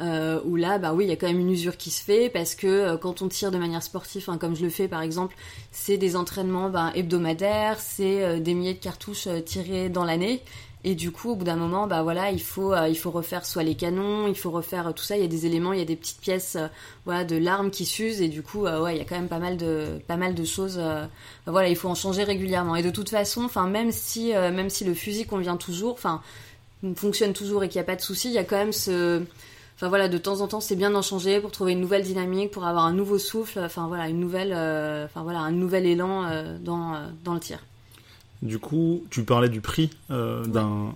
Euh, 0.01 0.41
où 0.45 0.57
là, 0.57 0.79
bah 0.79 0.93
oui, 0.95 1.05
il 1.05 1.09
y 1.09 1.13
a 1.13 1.17
quand 1.17 1.27
même 1.27 1.41
une 1.41 1.51
usure 1.51 1.77
qui 1.77 1.91
se 1.91 2.03
fait 2.03 2.31
parce 2.31 2.55
que 2.55 2.67
euh, 2.67 2.97
quand 2.97 3.23
on 3.23 3.29
tire 3.29 3.51
de 3.51 3.59
manière 3.59 3.83
sportive, 3.83 4.27
comme 4.39 4.55
je 4.55 4.63
le 4.63 4.71
fais 4.71 4.87
par 4.87 5.03
exemple, 5.03 5.35
c'est 5.73 5.97
des 5.97 6.15
entraînements 6.15 6.71
ben, 6.71 6.93
hebdomadaires, 6.95 7.81
c'est 7.81 8.23
euh, 8.23 8.39
des 8.39 8.55
milliers 8.55 8.75
de 8.75 8.79
cartouches 8.79 9.27
euh, 9.27 9.41
tirées 9.41 9.89
dans 9.89 10.05
l'année. 10.05 10.43
Et 10.85 10.95
du 10.95 11.11
coup, 11.11 11.31
au 11.31 11.35
bout 11.35 11.45
d'un 11.45 11.57
moment, 11.57 11.89
bah 11.89 12.05
voilà, 12.05 12.31
il 12.31 12.41
faut, 12.41 12.71
refaire 13.07 13.45
soit 13.45 13.65
les 13.65 13.75
canons, 13.75 14.29
il 14.29 14.37
faut 14.37 14.53
refaire 14.53 14.95
tout 14.95 15.03
ça. 15.03 15.17
Il 15.17 15.23
y 15.23 15.25
a 15.25 15.29
des 15.29 15.45
éléments, 15.45 15.73
il 15.73 15.81
y 15.81 15.83
a 15.83 15.85
des 15.85 15.97
petites 15.97 16.21
pièces, 16.21 16.57
voilà, 17.05 17.25
de 17.25 17.37
l'arme 17.37 17.73
qui 17.73 17.85
s'usent. 17.85 18.23
Et 18.23 18.29
du 18.29 18.43
coup, 18.43 18.61
ouais, 18.61 18.95
il 18.95 18.99
y 18.99 19.01
a 19.01 19.05
quand 19.05 19.17
même 19.17 19.27
pas 19.29 19.41
mal 19.41 19.57
de, 19.57 20.45
choses. 20.45 20.81
voilà, 21.47 21.69
il 21.69 21.75
faut 21.75 21.89
en 21.89 21.97
changer 21.97 22.23
régulièrement. 22.23 22.77
Et 22.77 22.85
de 22.85 22.91
toute 22.91 23.11
façon, 23.11 23.43
enfin, 23.43 23.67
même 23.67 23.91
si, 23.91 24.29
même 24.29 24.71
si 24.71 24.85
le 24.85 24.95
fusil 24.95 25.27
convient 25.27 25.57
toujours, 25.57 25.95
enfin, 25.95 26.23
fonctionne 26.95 27.33
toujours 27.33 27.65
et 27.65 27.69
qu'il 27.69 27.81
n'y 27.81 27.85
a 27.85 27.87
pas 27.87 27.97
de 27.97 28.01
souci, 28.01 28.29
il 28.29 28.35
y 28.35 28.39
a 28.39 28.45
quand 28.45 28.57
même 28.57 28.73
ce, 28.73 29.25
Enfin 29.79 29.91
voilà, 29.91 30.09
de 30.09 30.19
temps 30.19 30.41
en 30.41 30.49
temps, 30.49 30.61
c'est 30.61 30.75
bien 30.75 30.91
d'en 30.91 31.03
changer 31.03 31.41
pour 31.41 31.53
trouver 31.53 31.71
une 31.71 31.81
nouvelle 31.81 32.03
dynamique, 32.03 32.51
pour 32.51 32.67
avoir 32.67 32.85
un 32.85 32.93
nouveau 32.93 33.17
souffle, 33.17 33.61
enfin 33.61 33.87
voilà, 33.87 34.09
une 34.09 34.19
nouvelle, 34.19 34.53
euh, 34.53 35.05
enfin 35.05 35.23
voilà, 35.23 35.39
un 35.39 35.53
nouvel 35.53 35.87
élan 35.87 36.25
euh, 36.25 36.59
dans, 36.59 36.95
euh, 36.95 37.07
dans 37.23 37.33
le 37.33 37.39
tir. 37.39 37.61
Du 38.41 38.61
coup, 38.61 39.03
tu 39.11 39.25
parlais 39.25 39.49
du 39.49 39.61
prix 39.61 39.91
euh, 40.13 40.45
d'un 40.47 40.95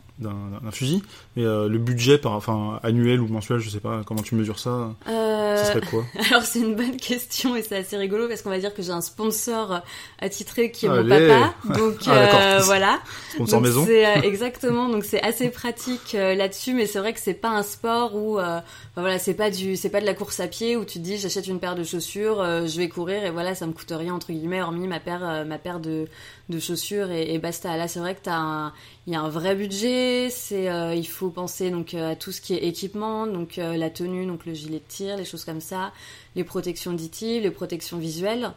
fusil, 0.71 1.03
mais 1.35 1.45
euh, 1.45 1.69
le 1.69 1.79
budget 1.79 2.17
par 2.19 2.33
enfin 2.33 2.79
annuel 2.85 3.21
ou 3.21 3.27
mensuel, 3.27 3.59
je 3.59 3.69
sais 3.69 3.81
pas 3.81 4.03
comment 4.07 4.23
tu 4.23 4.37
mesures 4.37 4.61
ça, 4.61 4.95
Euh, 5.09 5.57
ça 5.57 5.65
serait 5.73 5.81
quoi 5.87 6.05
alors 6.31 6.43
c'est 6.45 6.61
une 6.61 6.77
bonne 6.77 6.97
question 6.97 7.57
et 7.57 7.63
c'est 7.63 7.77
assez 7.77 7.97
rigolo 7.97 8.29
parce 8.29 8.43
qu'on 8.43 8.51
va 8.51 8.59
dire 8.61 8.73
que 8.73 8.83
j'ai 8.83 8.93
un 8.93 9.01
sponsor 9.01 9.81
attitré 10.21 10.71
qui 10.71 10.87
est 10.87 10.89
mon 10.89 11.07
papa, 11.09 11.53
donc 11.79 11.97
Ah, 12.07 12.15
d'accord. 12.27 12.41
euh, 12.41 12.61
voilà. 12.63 13.01
Sponsor 13.35 13.61
Donc, 13.61 13.69
maison. 13.69 13.87
euh, 13.89 14.21
exactement, 14.23 14.89
donc 14.89 15.05
c'est 15.05 15.21
assez 15.23 15.49
pratique 15.51 16.15
euh, 16.15 16.37
là-dessus, 16.37 16.75
mais 16.75 16.87
c'est 16.87 17.01
vrai 17.01 17.13
que 17.13 17.21
c'est 17.21 17.35
pas 17.35 17.51
un 17.51 17.65
sport 17.65 18.15
où, 18.15 18.39
euh, 18.39 18.59
enfin, 18.59 19.01
voilà, 19.01 19.19
c'est 19.19 19.35
pas 19.35 19.51
du, 19.51 19.75
c'est 19.77 19.91
pas 19.91 20.01
de 20.01 20.07
la 20.07 20.15
course 20.15 20.39
à 20.39 20.47
pied 20.47 20.77
où 20.77 20.85
tu 20.85 21.01
te 21.01 21.05
dis 21.05 21.19
j'achète 21.19 21.49
une 21.49 21.59
paire 21.59 21.75
de 21.75 21.83
chaussures, 21.83 22.41
euh, 22.41 22.67
je 22.69 22.77
vais 22.79 22.89
courir 22.89 23.25
et 23.25 23.31
voilà, 23.31 23.57
ça 23.57 23.67
me 23.67 23.73
coûte 23.73 23.93
rien 23.97 24.15
entre 24.15 24.31
guillemets, 24.33 24.63
hormis 24.63 24.87
ma 24.87 25.01
paire, 25.01 25.23
euh, 25.29 25.45
ma 25.45 25.59
paire 25.59 25.81
de, 25.81 26.07
de 26.53 26.61
chaussures 26.61 27.11
et, 27.11 27.35
et 27.35 27.39
basta. 27.39 27.77
Là, 27.77 27.89
c'est 27.89 27.99
vrai 28.01 28.15
que 28.15 28.21
t'as 28.23 28.37
un, 28.37 28.73
il 29.07 29.13
y 29.13 29.17
a 29.17 29.21
un 29.21 29.29
vrai 29.29 29.55
budget, 29.57 30.29
c'est, 30.31 30.69
euh, 30.71 30.95
il 30.95 31.07
faut 31.09 31.31
penser 31.31 31.71
donc 31.71 31.95
euh, 31.95 32.13
à 32.13 32.17
tout 32.17 32.31
ce 32.31 32.41
qui 32.41 32.55
est 32.55 32.65
équipement, 32.65 33.27
donc 33.27 33.59
euh, 33.59 33.77
la 33.77 33.91
tenue, 33.91 34.27
donc 34.27 34.47
le 34.47 34.55
gilet 34.55 34.79
de 34.79 34.85
tir, 34.89 35.17
les 35.17 35.25
choses 35.25 35.45
comme 35.45 35.61
ça, 35.61 35.93
les 36.37 36.45
protections 36.45 36.93
auditives, 36.93 37.43
les 37.43 37.51
protections 37.51 37.99
visuelles. 37.99 38.53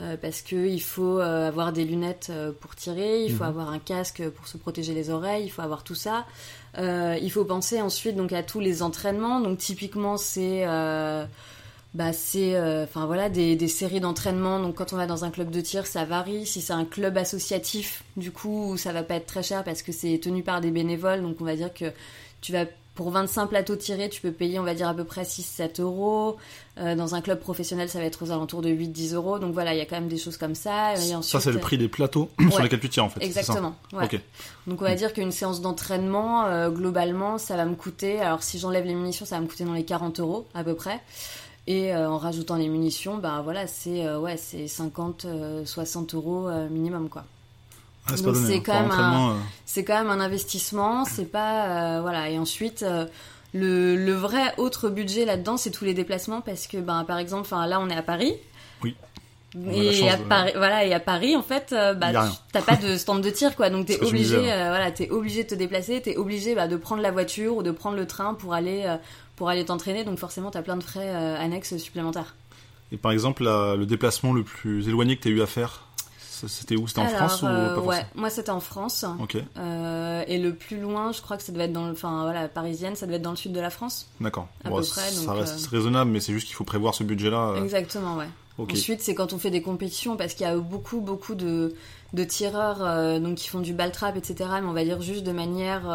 Euh, 0.00 0.16
parce 0.20 0.42
que 0.42 0.56
il 0.56 0.82
faut 0.82 1.20
euh, 1.20 1.46
avoir 1.46 1.72
des 1.72 1.84
lunettes 1.84 2.26
euh, 2.30 2.50
pour 2.50 2.74
tirer, 2.74 3.22
il 3.24 3.30
faut 3.30 3.44
Mhm. 3.44 3.50
avoir 3.50 3.70
un 3.70 3.78
casque 3.78 4.28
pour 4.30 4.48
se 4.48 4.56
protéger 4.58 4.92
les 4.92 5.08
oreilles, 5.08 5.44
il 5.44 5.50
faut 5.50 5.62
avoir 5.62 5.84
tout 5.84 5.94
ça. 5.94 6.26
Il 6.76 7.30
faut 7.30 7.44
penser 7.44 7.80
ensuite 7.80 8.16
donc 8.16 8.32
à 8.32 8.42
tous 8.42 8.58
les 8.58 8.82
entraînements. 8.82 9.38
Donc 9.40 9.58
typiquement 9.58 10.16
c'est 10.16 10.64
bah 11.94 12.12
c'est 12.12 12.56
euh, 12.56 12.84
enfin 12.84 13.06
voilà 13.06 13.28
des, 13.28 13.54
des 13.56 13.68
séries 13.68 14.00
d'entraînement. 14.00 14.58
Donc 14.60 14.74
quand 14.76 14.92
on 14.92 14.96
va 14.96 15.06
dans 15.06 15.24
un 15.24 15.30
club 15.30 15.50
de 15.50 15.60
tir, 15.60 15.86
ça 15.86 16.04
varie. 16.04 16.46
Si 16.46 16.60
c'est 16.60 16.72
un 16.72 16.84
club 16.84 17.16
associatif, 17.16 18.02
du 18.16 18.30
coup 18.32 18.76
ça 18.76 18.92
va 18.92 19.02
pas 19.02 19.14
être 19.14 19.26
très 19.26 19.42
cher 19.42 19.62
parce 19.64 19.82
que 19.82 19.92
c'est 19.92 20.18
tenu 20.18 20.42
par 20.42 20.60
des 20.60 20.70
bénévoles. 20.70 21.22
Donc 21.22 21.36
on 21.40 21.44
va 21.44 21.54
dire 21.56 21.72
que 21.72 21.86
tu 22.40 22.52
vas 22.52 22.64
pour 22.96 23.10
25 23.10 23.48
plateaux 23.48 23.74
tirés, 23.74 24.08
tu 24.08 24.20
peux 24.20 24.30
payer, 24.30 24.60
on 24.60 24.62
va 24.62 24.72
dire, 24.72 24.86
à 24.86 24.94
peu 24.94 25.02
près 25.02 25.24
6-7 25.24 25.80
euros. 25.80 26.36
Euh, 26.78 26.94
dans 26.94 27.16
un 27.16 27.20
club 27.22 27.40
professionnel, 27.40 27.88
ça 27.88 27.98
va 27.98 28.04
être 28.04 28.22
aux 28.24 28.30
alentours 28.30 28.62
de 28.62 28.68
8-10 28.68 29.14
euros. 29.14 29.40
Donc 29.40 29.52
voilà, 29.52 29.74
il 29.74 29.78
y 29.78 29.80
a 29.80 29.84
quand 29.84 29.96
même 29.96 30.06
des 30.06 30.16
choses 30.16 30.36
comme 30.36 30.54
ça. 30.54 30.92
Et 30.94 30.98
Ça 30.98 31.18
ensuite, 31.18 31.40
c'est 31.42 31.50
le 31.50 31.58
prix 31.58 31.76
des 31.76 31.88
plateaux 31.88 32.30
sur 32.38 32.54
Ouais. 32.54 32.62
lesquels 32.62 32.78
tu 32.78 32.88
tires 32.88 33.04
en 33.04 33.08
fait. 33.08 33.18
ça 33.18 33.26
Exactement. 33.26 33.74
ouais. 33.94 34.04
Ok. 34.04 34.20
Donc 34.68 34.80
on 34.80 34.84
va 34.84 34.94
dire 34.94 35.12
qu'une 35.12 35.32
séance 35.32 35.60
d'entraînement, 35.60 36.44
euh, 36.46 36.70
globalement, 36.70 37.36
ça 37.36 37.56
va 37.56 37.64
me 37.64 37.74
coûter, 37.74 38.20
alors 38.20 38.44
si 38.44 38.60
j'enlève 38.60 38.84
les 38.84 38.94
munitions, 38.94 39.26
ça 39.26 39.36
va 39.36 39.42
me 39.42 39.48
coûter 39.48 39.64
dans 39.64 39.72
les 39.72 39.84
40 39.84 40.20
euros 40.20 40.46
à 40.54 40.62
peu 40.62 40.74
près. 40.74 41.00
Et 41.66 41.94
euh, 41.94 42.10
en 42.10 42.18
rajoutant 42.18 42.56
les 42.56 42.68
munitions, 42.68 43.16
bah 43.16 43.40
voilà, 43.42 43.66
c'est 43.66 44.06
euh, 44.06 44.18
ouais, 44.18 44.36
c'est 44.36 44.68
50, 44.68 45.24
euh, 45.24 45.64
60 45.64 46.14
euros 46.14 46.46
euh, 46.48 46.68
minimum 46.68 47.08
quoi. 47.08 47.24
Ah, 48.06 48.12
c'est 48.16 48.22
Donc, 48.22 48.36
c'est 48.36 48.56
hein. 48.56 48.62
quand 48.64 48.80
même 48.82 48.90
euh, 48.92 49.34
C'est 49.64 49.82
quand 49.82 49.96
même 49.96 50.10
un 50.10 50.20
investissement, 50.20 51.06
c'est 51.06 51.30
pas 51.30 51.96
euh, 51.96 52.00
voilà. 52.02 52.28
Et 52.28 52.38
ensuite, 52.38 52.82
euh, 52.82 53.06
le, 53.54 53.96
le 53.96 54.12
vrai 54.12 54.52
autre 54.58 54.90
budget 54.90 55.24
là-dedans, 55.24 55.56
c'est 55.56 55.70
tous 55.70 55.86
les 55.86 55.94
déplacements 55.94 56.42
parce 56.42 56.66
que 56.66 56.76
ben 56.76 57.04
par 57.04 57.16
exemple, 57.18 57.42
enfin 57.42 57.66
là 57.66 57.80
on 57.80 57.88
est 57.88 57.96
à 57.96 58.02
Paris. 58.02 58.34
Oui. 58.82 58.94
Et 59.72 60.08
à 60.10 60.16
de- 60.16 60.22
Paris, 60.24 60.52
voilà, 60.56 60.84
et 60.84 60.92
à 60.92 60.98
Paris, 60.98 61.36
en 61.36 61.42
fait, 61.42 61.68
euh, 61.72 61.94
bah, 61.94 62.08
t'as 62.52 62.60
pas 62.60 62.74
de 62.74 62.96
stand 62.96 63.22
de 63.22 63.30
tir, 63.30 63.54
quoi. 63.54 63.70
Donc 63.70 63.86
t'es 63.86 64.02
obligé, 64.04 64.52
euh, 64.52 64.66
voilà, 64.68 64.90
t'es 64.90 65.08
obligé 65.10 65.44
de 65.44 65.48
te 65.50 65.54
déplacer, 65.54 66.02
t'es 66.02 66.16
obligé 66.16 66.56
bah, 66.56 66.66
de 66.66 66.76
prendre 66.76 67.00
la 67.02 67.12
voiture 67.12 67.56
ou 67.56 67.62
de 67.62 67.70
prendre 67.70 67.96
le 67.96 68.04
train 68.04 68.34
pour 68.34 68.52
aller, 68.52 68.82
euh, 68.84 68.96
pour 69.36 69.48
aller 69.48 69.64
t'entraîner. 69.64 70.04
Donc 70.04 70.18
forcément, 70.18 70.50
t'as 70.50 70.62
plein 70.62 70.76
de 70.76 70.82
frais 70.82 71.08
euh, 71.14 71.36
annexes 71.38 71.76
supplémentaires. 71.76 72.34
Et 72.92 72.96
par 72.96 73.12
exemple, 73.12 73.44
la- 73.44 73.74
le 73.76 73.86
déplacement 73.86 74.32
le 74.32 74.44
plus 74.44 74.88
éloigné 74.88 75.16
que 75.16 75.22
tu 75.22 75.28
as 75.28 75.32
eu 75.32 75.42
à 75.42 75.46
faire, 75.46 75.82
c'était 76.46 76.76
où? 76.76 76.86
C'était 76.86 77.00
en 77.00 77.06
Alors, 77.06 77.16
France 77.30 77.42
ou 77.42 77.46
euh, 77.46 77.74
pas 77.74 77.80
Ouais, 77.80 77.86
forcément 77.86 78.06
moi 78.16 78.30
c'était 78.30 78.50
en 78.50 78.60
France. 78.60 79.04
Ok, 79.20 79.36
Euh, 79.56 80.22
et 80.26 80.38
le 80.38 80.54
plus 80.54 80.78
loin, 80.78 81.10
je 81.12 81.22
crois 81.22 81.36
que 81.38 81.42
ça 81.42 81.52
devait 81.52 81.64
être 81.64 81.72
dans 81.72 81.86
le, 81.86 81.92
enfin 81.92 82.22
voilà, 82.24 82.48
parisienne, 82.48 82.96
ça 82.96 83.06
devait 83.06 83.16
être 83.16 83.22
dans 83.22 83.30
le 83.30 83.36
sud 83.36 83.52
de 83.52 83.60
la 83.60 83.70
France. 83.70 84.08
d'accord. 84.20 84.48
À 84.64 84.68
Bon, 84.68 84.76
peu 84.80 84.86
près, 84.86 85.10
ça 85.10 85.24
donc, 85.26 85.38
reste 85.38 85.66
raisonnable, 85.68 86.10
mais 86.10 86.20
c'est 86.20 86.32
juste 86.34 86.46
qu'il 86.46 86.54
faut 86.56 86.64
prévoir 86.64 86.94
ce 86.94 87.02
budget-là. 87.04 87.54
Exactement, 87.56 88.16
ouais. 88.16 88.28
ok. 88.58 88.72
Ensuite, 88.72 89.00
c'est 89.00 89.14
quand 89.14 89.32
on 89.32 89.38
fait 89.38 89.50
des 89.50 89.62
compétitions, 89.62 90.16
parce 90.16 90.34
qu'il 90.34 90.46
y 90.46 90.48
a 90.50 90.56
beaucoup, 90.56 91.00
beaucoup 91.00 91.34
de, 91.34 91.74
de 92.12 92.24
tireurs 92.24 92.78
euh, 92.84 93.18
donc, 93.18 93.36
qui 93.36 93.48
font 93.48 93.60
du 93.60 93.72
ball 93.72 93.90
trap, 93.90 94.16
etc. 94.16 94.34
Mais 94.60 94.66
on 94.68 94.72
va 94.74 94.84
dire 94.84 95.00
juste 95.00 95.24
de 95.24 95.32
manière 95.32 95.88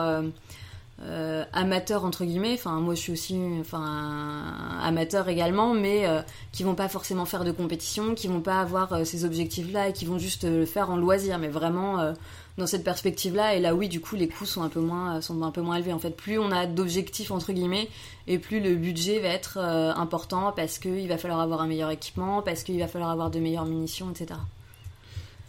euh, 1.02 1.30
euh, 1.40 1.46
amateur, 1.54 2.06
entre 2.06 2.26
guillemets. 2.26 2.54
Enfin, 2.54 2.80
moi, 2.80 2.96
je 2.96 3.00
suis 3.00 3.12
aussi 3.12 3.40
enfin, 3.60 4.54
amateur 4.84 5.28
également, 5.30 5.74
mais 5.74 6.08
euh, 6.08 6.22
qui 6.52 6.64
vont 6.64 6.76
pas 6.76 6.88
forcément 6.90 7.26
faire 7.26 7.44
de 7.44 7.52
compétition, 7.52 8.16
qui 8.16 8.28
vont 8.28 8.42
pas 8.42 8.60
avoir 8.60 8.94
euh, 8.94 9.04
ces 9.04 9.26
objectifs-là 9.26 9.90
et 9.90 9.94
qui 9.94 10.06
vont 10.06 10.18
juste 10.18 10.44
euh, 10.46 10.60
le 10.60 10.66
faire 10.66 10.90
en 10.90 10.98
loisir, 10.98 11.40
mais 11.40 11.48
vraiment 11.48 12.14
dans 12.58 12.68
cette 12.68 12.84
perspective-là. 12.84 13.56
Et 13.56 13.60
là, 13.60 13.74
oui, 13.76 13.88
du 13.88 14.02
coup, 14.02 14.16
les 14.16 14.28
coûts 14.28 14.46
sont 14.46 14.62
un 14.62 14.70
peu 14.70 14.80
moins, 14.80 15.22
sont 15.22 15.42
un 15.44 15.52
peu 15.52 15.62
moins 15.62 15.76
élevés. 15.76 15.94
En 15.94 16.00
fait, 16.00 16.16
plus 16.16 16.38
on 16.38 16.52
a 16.52 16.66
d'objectifs, 16.66 17.32
entre 17.32 17.54
guillemets, 17.54 17.90
et 18.28 18.38
plus 18.40 18.60
le 18.60 18.76
budget 18.76 19.20
va 19.20 19.30
être 19.30 19.58
important 19.58 20.52
parce 20.56 20.80
qu'il 20.80 21.08
va 21.08 21.18
falloir 21.18 21.40
avoir 21.40 21.62
un 21.62 21.68
meilleur 21.68 21.90
équipement, 21.90 22.42
parce 22.42 22.64
qu'il 22.64 22.80
va 22.80 22.88
falloir 22.88 23.10
avoir 23.12 23.30
de 23.30 23.40
meilleures 23.40 23.66
munitions, 23.66 24.12
etc. 24.12 24.40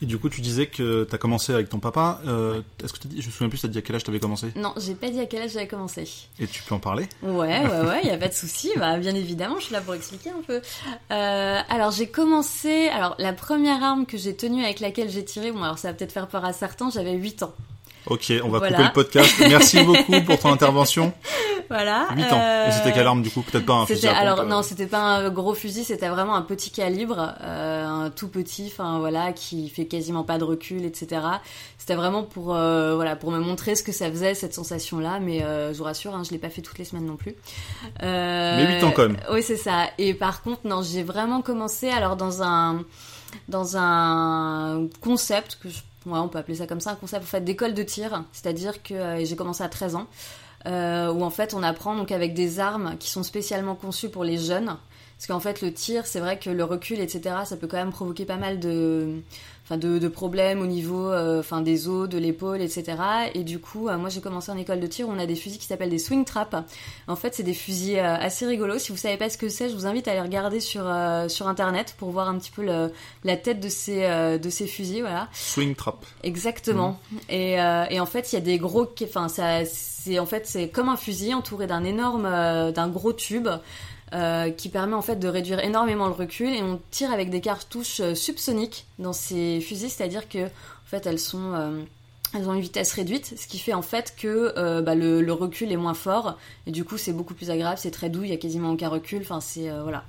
Et 0.03 0.07
du 0.07 0.19
coup, 0.19 0.29
tu 0.31 0.41
disais 0.41 0.67
que 0.67 1.05
tu 1.05 1.15
as 1.15 1.19
commencé 1.19 1.53
avec 1.53 1.69
ton 1.69 1.79
papa. 1.79 2.21
euh, 2.27 2.63
Est-ce 2.83 2.93
que 2.95 3.07
dit, 3.07 3.21
je 3.21 3.27
me 3.27 3.33
souviens 3.33 3.49
plus, 3.51 3.59
tu 3.59 3.67
as 3.67 3.69
dit 3.69 3.79
à 3.79 3.83
quel 3.83 3.97
âge 3.97 4.03
tu 4.05 4.11
avais 4.11 4.19
commencé? 4.21 4.49
Non, 4.57 4.73
j'ai 4.79 4.95
pas 4.95 5.11
dit 5.11 5.21
à 5.21 5.27
quel 5.27 5.43
âge 5.43 5.51
j'avais 5.53 5.69
commencé. 5.69 6.09
Et 6.39 6.47
tu 6.47 6.63
peux 6.63 6.75
en 6.75 6.79
parler? 6.79 7.07
Ouais, 7.23 7.31
ouais, 7.67 7.81
ouais, 7.87 8.07
y 8.07 8.11
a 8.11 8.17
pas 8.17 8.29
de 8.29 8.35
souci. 8.35 8.71
Bah, 8.79 8.97
bien 8.99 9.15
évidemment, 9.15 9.57
je 9.59 9.65
suis 9.67 9.73
là 9.75 9.81
pour 9.83 9.95
expliquer 9.95 10.31
un 10.31 10.43
peu. 10.47 10.63
Euh, 11.11 11.59
alors, 11.69 11.91
j'ai 11.91 12.09
commencé. 12.09 12.89
Alors, 12.89 13.15
la 13.19 13.33
première 13.35 13.83
arme 13.83 14.07
que 14.07 14.17
j'ai 14.17 14.35
tenue 14.35 14.65
avec 14.65 14.81
laquelle 14.81 15.11
j'ai 15.11 15.25
tiré, 15.25 15.53
bon, 15.53 15.63
alors 15.63 15.79
ça 15.79 15.89
va 15.89 15.95
peut-être 15.95 16.13
faire 16.13 16.29
peur 16.29 16.45
à 16.47 16.53
certains, 16.55 16.89
j'avais 16.91 17.13
8 17.13 17.43
ans. 17.43 17.53
Ok, 18.11 18.33
on 18.43 18.49
va 18.49 18.59
couper 18.59 18.83
le 18.83 18.93
podcast. 18.93 19.37
Merci 19.39 19.83
beaucoup 19.85 20.21
pour 20.27 20.37
ton 20.41 20.53
intervention. 20.53 21.13
Voilà. 21.69 22.09
8 22.17 22.25
ans. 22.25 22.41
Euh... 22.43 22.69
Et 22.69 22.73
c'était 22.73 22.93
quelle 22.93 23.07
arme 23.07 23.23
du 23.23 23.31
coup? 23.31 23.43
Peut-être 23.43 23.65
pas 23.65 23.75
un 23.75 23.87
fusil 23.87 24.09
à 24.09 24.11
pompe. 24.11 24.21
Alors 24.21 24.47
non, 24.47 24.65
c'était 24.65 24.89
pas 24.89 24.99
un 24.99 25.31
gros 25.31 25.55
fusil, 25.55 25.85
c'était 25.85 26.09
vraiment 26.09 26.35
un 26.35 26.43
petit 26.43 26.73
calibre, 26.73 27.35
euh, 27.41 27.87
un 27.87 28.11
tout 28.11 28.27
petit, 28.27 28.67
enfin 28.67 28.99
voilà, 28.99 29.33
qui 29.33 29.69
fait 29.69 29.85
quasiment 29.85 30.25
pas 30.25 30.39
de 30.39 30.45
recul, 30.45 30.85
etc. 30.85 31.23
C'était 31.79 31.95
vraiment 31.95 32.25
pour 32.25 32.57
euh, 32.57 32.97
voilà 32.97 33.15
pour 33.15 33.31
me 33.31 33.39
montrer 33.39 33.77
ce 33.77 33.85
que 33.85 33.93
ça 33.93 34.11
faisait 34.11 34.35
cette 34.35 34.55
sensation 34.55 34.99
là, 34.99 35.21
mais 35.21 35.45
euh, 35.45 35.73
je 35.73 35.79
vous 35.79 35.85
rassure, 35.85 36.13
hein, 36.13 36.25
je 36.27 36.33
l'ai 36.33 36.39
pas 36.39 36.51
fait 36.51 36.63
toutes 36.63 36.79
les 36.79 36.85
semaines 36.85 37.07
non 37.07 37.17
plus. 37.17 37.37
mais 38.03 38.79
8 38.81 38.85
ans 38.85 38.91
quand 38.91 39.03
même. 39.03 39.19
Oui 39.31 39.45
c'est 39.45 39.57
ça. 39.57 39.85
Et 39.99 40.15
par 40.15 40.43
contre 40.43 40.63
non, 40.65 40.83
j'ai 40.83 41.05
vraiment 41.05 41.43
commencé 41.43 41.89
alors 41.91 42.17
dans 42.17 42.43
un 42.43 42.83
dans 43.49 43.77
un 43.77 44.89
concept 45.01 45.61
que 45.63 45.69
je 45.69 45.79
ouais, 46.11 46.19
on 46.19 46.29
peut 46.29 46.39
appeler 46.39 46.57
ça 46.57 46.67
comme 46.67 46.81
ça, 46.81 46.93
un 46.93 46.97
concept 46.97 47.25
en 47.25 47.27
fait 47.27 47.41
d'école 47.41 47.75
de 47.75 47.83
tir, 47.83 48.25
c'est-à-dire 48.33 48.83
que 48.83 49.25
j'ai 49.25 49.37
commencé 49.37 49.63
à 49.63 49.69
13 49.69 49.97
ans 49.97 50.07
euh, 50.67 51.11
où 51.11 51.23
en 51.23 51.31
fait 51.31 51.55
on 51.55 51.63
apprend 51.63 51.97
donc 51.97 52.13
avec 52.13 52.35
des 52.35 52.61
armes 52.61 52.97
qui 52.99 53.11
sont 53.11 53.23
spécialement 53.23 53.75
conçues 53.75 54.11
pour 54.11 54.25
les 54.25 54.39
jeunes. 54.39 54.77
Parce 55.17 55.27
qu'en 55.27 55.41
fait 55.41 55.61
le 55.61 55.73
tir, 55.73 56.07
c'est 56.07 56.21
vrai 56.21 56.39
que 56.39 56.49
le 56.49 56.65
recul, 56.65 56.99
etc., 56.99 57.37
ça 57.45 57.57
peut 57.59 57.67
quand 57.67 57.77
même 57.77 57.93
provoquer 57.93 58.25
pas 58.25 58.39
mal 58.39 58.59
de, 58.59 59.21
enfin 59.71 59.79
de, 59.79 59.99
de, 60.01 60.09
problèmes 60.09 60.61
au 60.61 60.67
niveau, 60.67 61.11
euh, 61.11 61.39
enfin 61.39 61.61
des 61.61 61.87
os, 61.87 62.09
de 62.09 62.19
l'épaule, 62.19 62.61
etc. 62.61 62.97
Et 63.35 63.45
du 63.45 63.61
coup, 63.61 63.89
euh, 63.89 63.97
moi 63.99 64.09
j'ai 64.09 64.21
commencé 64.21 64.51
en 64.51 64.57
école 64.57 64.81
de 64.81 64.87
tir 64.89 65.09
où 65.09 65.13
on 65.13 65.19
a 65.19 65.27
des 65.27 65.37
fusils 65.37 65.59
qui 65.59 65.67
s'appellent 65.67 65.91
des 65.91 65.99
swing 66.01 66.25
traps. 66.25 66.57
En 67.07 67.15
fait, 67.15 67.35
c'est 67.35 67.45
des 67.45 67.55
fusils 67.55 67.99
euh, 67.99 68.17
assez 68.17 68.47
rigolos. 68.47 68.79
Si 68.79 68.91
vous 68.91 68.99
savez 68.99 69.17
pas 69.17 69.31
ce 69.31 69.39
que 69.39 69.49
c'est, 69.49 69.69
je 69.69 69.75
vous 69.75 69.87
invite 69.87 70.09
à 70.09 70.13
aller 70.13 70.21
regarder 70.21 70.59
sur 70.59 70.83
euh, 70.87 71.29
sur 71.29 71.47
internet 71.47 71.95
pour 71.99 72.11
voir 72.11 72.29
un 72.29 72.39
petit 72.39 72.51
peu 72.51 72.65
le, 72.65 72.93
la 73.23 73.37
tête 73.37 73.61
de 73.61 73.69
ces 73.69 74.01
de 74.39 74.51
ces 74.51 74.67
fusils, 74.67 75.03
voilà. 75.03 75.29
Swing 75.33 75.77
trap. 75.77 76.05
Exactement. 76.25 76.99
Mmh. 77.13 77.17
Et, 77.29 77.53
et 77.91 78.01
en 78.01 78.07
fait, 78.07 78.33
il 78.33 78.35
y 78.35 78.39
a 78.39 78.43
des 78.43 78.59
gros, 78.59 78.89
enfin 79.05 79.29
ça 79.29 79.65
c'est 80.01 80.19
en 80.19 80.27
fait 80.27 80.47
c'est 80.47 80.69
comme 80.69 80.89
un 80.89 80.97
fusil 80.97 81.35
entouré 81.35 81.67
d'un 81.67 81.85
énorme 81.85 82.27
euh, 82.27 82.73
d'un 82.73 82.89
gros 82.89 83.13
tube 83.13 83.49
euh, 84.13 84.51
qui 84.51 84.69
permet 84.69 84.95
en 84.95 85.03
fait 85.03 85.17
de 85.17 85.29
réduire 85.29 85.61
énormément 85.61 86.07
le 86.07 86.13
recul 86.13 86.53
et 86.53 86.63
on 86.63 86.81
tire 86.91 87.13
avec 87.13 87.31
des 87.31 87.41
cartouches 87.41 88.01
euh, 88.01 88.17
subsoniques 88.17 88.87
dans 88.99 89.13
ces 89.13 89.61
fusils 89.61 89.89
c'est-à-dire 89.91 90.29
que 90.29 90.47
en 90.47 90.87
fait 90.87 91.07
elles 91.07 91.21
sont 91.21 91.53
euh, 91.55 91.81
elles 92.35 92.49
ont 92.49 92.55
une 92.55 92.61
vitesse 92.61 92.93
réduite, 92.93 93.35
ce 93.39 93.47
qui 93.47 93.61
fait 93.61 93.73
en 93.73 93.83
fait 93.83 94.15
que 94.19 94.53
euh, 94.57 94.83
bah, 94.83 94.97
le, 94.97 95.21
le, 95.21 95.33
recul 95.33 95.71
est 95.71 95.77
moins 95.77 95.95
fort 95.95 96.37
et 96.67 96.73
du 96.73 96.85
coup 96.85 96.97
c'est 96.97 97.13
beaucoup 97.13 97.35
plus 97.35 97.51
agréable, 97.51 97.79
c'est 97.79 97.93
très 97.93 98.11
doux, 98.11 98.25
il 98.25 98.31
y 98.31 98.33
a 98.33 98.37
quasiment 98.37 98.73
aucun 98.73 98.89
recul, 98.89 99.21
enfin 99.23 99.41
c'est 99.41 99.71
voilà. 99.83 100.03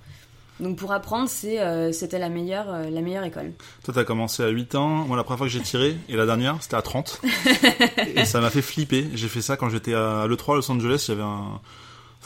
Donc 0.59 0.77
pour 0.77 0.91
apprendre, 0.91 1.27
c'était 1.27 2.19
la 2.19 2.29
meilleure, 2.29 2.67
la 2.91 3.01
meilleure 3.01 3.23
école. 3.23 3.51
Toi, 3.83 3.95
t'as 3.95 4.03
commencé 4.03 4.43
à 4.43 4.49
8 4.49 4.75
ans. 4.75 4.87
Moi, 5.07 5.17
la 5.17 5.23
première 5.23 5.39
fois 5.39 5.47
que 5.47 5.53
j'ai 5.53 5.61
tiré, 5.61 5.97
et 6.07 6.15
la 6.15 6.27
dernière, 6.27 6.57
c'était 6.61 6.75
à 6.75 6.83
30. 6.83 7.19
et 8.15 8.25
ça 8.25 8.41
m'a 8.41 8.51
fait 8.51 8.61
flipper. 8.61 9.07
J'ai 9.15 9.27
fait 9.27 9.41
ça 9.41 9.57
quand 9.57 9.69
j'étais 9.69 9.95
à 9.95 10.27
l'E3 10.27 10.53
Los 10.53 10.71
Angeles. 10.71 11.05
Il 11.07 11.11
y 11.11 11.13
avait 11.13 11.23
un, 11.23 11.59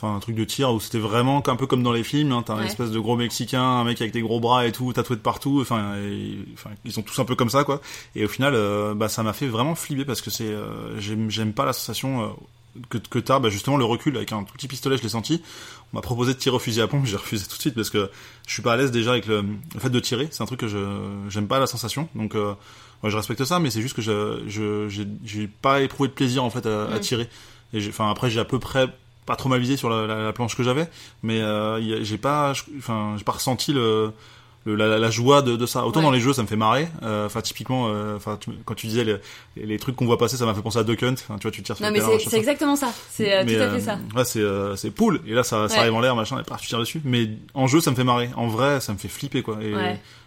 enfin, 0.05 0.15
un 0.15 0.19
truc 0.19 0.35
de 0.35 0.43
tir 0.43 0.71
où 0.71 0.79
c'était 0.79 0.99
vraiment 0.99 1.43
un 1.47 1.55
peu 1.55 1.67
comme 1.67 1.83
dans 1.83 1.93
les 1.93 2.03
films. 2.03 2.31
Hein. 2.31 2.43
T'as 2.45 2.55
ouais. 2.55 2.63
un 2.63 2.65
espèce 2.65 2.91
de 2.91 2.99
gros 2.99 3.15
Mexicain, 3.15 3.61
un 3.61 3.83
mec 3.83 3.99
avec 4.01 4.13
des 4.13 4.21
gros 4.21 4.39
bras 4.39 4.65
et 4.67 4.71
tout, 4.71 4.93
tatoué 4.93 5.15
de 5.15 5.21
partout. 5.21 5.59
Enfin, 5.61 5.95
ils 6.85 6.91
sont 6.91 7.01
tous 7.01 7.19
un 7.19 7.25
peu 7.25 7.35
comme 7.35 7.49
ça, 7.49 7.63
quoi. 7.63 7.81
Et 8.15 8.25
au 8.25 8.27
final, 8.27 8.53
euh, 8.55 8.93
bah, 8.93 9.09
ça 9.09 9.23
m'a 9.23 9.33
fait 9.33 9.47
vraiment 9.47 9.75
flipper 9.75 10.05
parce 10.05 10.21
que 10.21 10.29
c'est, 10.29 10.45
euh, 10.45 10.99
j'aime, 10.99 11.53
pas 11.53 11.65
la 11.65 11.73
sensation 11.73 12.23
euh, 12.23 12.27
que, 12.89 12.97
que 12.97 13.19
t'as, 13.19 13.39
bah 13.39 13.49
justement 13.49 13.77
le 13.77 13.85
recul 13.85 14.15
avec 14.17 14.31
un 14.31 14.43
tout 14.43 14.53
petit 14.53 14.67
pistolet, 14.67 14.97
je 14.97 15.03
l'ai 15.03 15.09
senti. 15.09 15.41
On 15.93 15.97
m'a 15.97 16.01
proposé 16.01 16.33
de 16.33 16.39
tirer 16.39 16.55
au 16.55 16.59
fusil 16.59 16.81
à 16.81 16.87
pompe, 16.87 17.05
j'ai 17.05 17.17
refusé 17.17 17.45
tout 17.45 17.55
de 17.55 17.61
suite 17.61 17.75
parce 17.75 17.89
que 17.89 18.09
je 18.47 18.53
suis 18.53 18.61
pas 18.61 18.73
à 18.73 18.77
l'aise 18.77 18.91
déjà 18.91 19.11
avec 19.11 19.25
le, 19.27 19.41
le 19.73 19.79
fait 19.79 19.89
de 19.89 19.99
tirer. 19.99 20.27
C'est 20.31 20.43
un 20.43 20.45
truc 20.45 20.59
que 20.59 20.67
je 20.67 20.77
j'aime 21.29 21.47
pas 21.47 21.59
la 21.59 21.67
sensation, 21.67 22.09
donc 22.15 22.35
euh, 22.35 22.53
ouais, 23.03 23.09
je 23.09 23.17
respecte 23.17 23.43
ça, 23.43 23.59
mais 23.59 23.69
c'est 23.69 23.81
juste 23.81 23.95
que 23.95 24.01
je 24.01 24.43
je 24.47 25.05
j'ai 25.23 25.47
pas 25.47 25.81
éprouvé 25.81 26.09
de 26.09 26.13
plaisir 26.13 26.43
en 26.43 26.49
fait 26.49 26.65
à, 26.65 26.91
à 26.91 26.99
tirer. 26.99 27.29
Et 27.73 27.87
enfin 27.87 28.09
après 28.09 28.29
j'ai 28.29 28.39
à 28.39 28.45
peu 28.45 28.59
près 28.59 28.87
pas 29.25 29.35
trop 29.35 29.49
visé 29.49 29.77
sur 29.77 29.89
la, 29.89 30.07
la, 30.07 30.23
la 30.23 30.33
planche 30.33 30.55
que 30.55 30.63
j'avais, 30.63 30.87
mais 31.23 31.41
euh, 31.41 32.03
j'ai 32.03 32.17
pas, 32.17 32.53
enfin 32.77 33.15
j'ai 33.17 33.23
pas 33.23 33.33
ressenti 33.33 33.73
le 33.73 34.11
le, 34.65 34.75
la, 34.75 34.97
la, 34.97 35.09
joie 35.11 35.41
de, 35.41 35.55
de 35.55 35.65
ça. 35.65 35.85
Autant 35.85 35.99
ouais. 35.99 36.05
dans 36.05 36.11
les 36.11 36.19
jeux, 36.19 36.33
ça 36.33 36.41
me 36.41 36.47
fait 36.47 36.55
marrer. 36.55 36.87
Enfin, 36.97 37.39
euh, 37.39 37.41
typiquement, 37.41 37.91
enfin, 38.15 38.39
quand 38.65 38.73
tu 38.73 38.87
disais 38.87 39.03
les, 39.03 39.17
les 39.55 39.77
trucs 39.77 39.95
qu'on 39.95 40.05
voit 40.07 40.17
passer, 40.17 40.37
ça 40.37 40.45
m'a 40.45 40.55
fait 40.55 40.61
penser 40.61 40.79
à 40.79 40.83
Duck 40.83 41.03
Hunt. 41.03 41.13
Enfin, 41.13 41.37
tu 41.37 41.43
vois, 41.43 41.51
tu 41.51 41.61
tires 41.61 41.77
sur 41.77 41.85
non, 41.85 41.91
mais 41.91 42.01
c'est 42.19 42.37
exactement 42.37 42.75
ça. 42.75 42.91
C'est 43.11 43.31
euh, 43.31 43.45
tout 43.45 43.61
à 43.61 43.69
fait 43.69 43.81
ça. 43.81 43.99
Ouais, 44.15 44.25
c'est 44.25 44.39
euh, 44.39 44.75
c'est 44.75 44.89
pool. 44.91 45.21
Et 45.27 45.33
là, 45.33 45.43
ça, 45.43 45.69
ça 45.69 45.81
arrive 45.81 45.93
en 45.93 45.99
l'air, 46.01 46.15
machin, 46.15 46.39
et 46.39 46.57
tu 46.59 46.67
tires 46.67 46.79
dessus. 46.79 47.01
Mais 47.05 47.29
en 47.53 47.67
jeu, 47.67 47.79
ça 47.79 47.91
me 47.91 47.95
fait 47.95 48.03
marrer. 48.03 48.29
En 48.35 48.47
vrai, 48.47 48.79
ça 48.81 48.91
me 48.93 48.97
fait 48.97 49.07
flipper, 49.07 49.43
quoi. 49.43 49.59
Et 49.61 49.73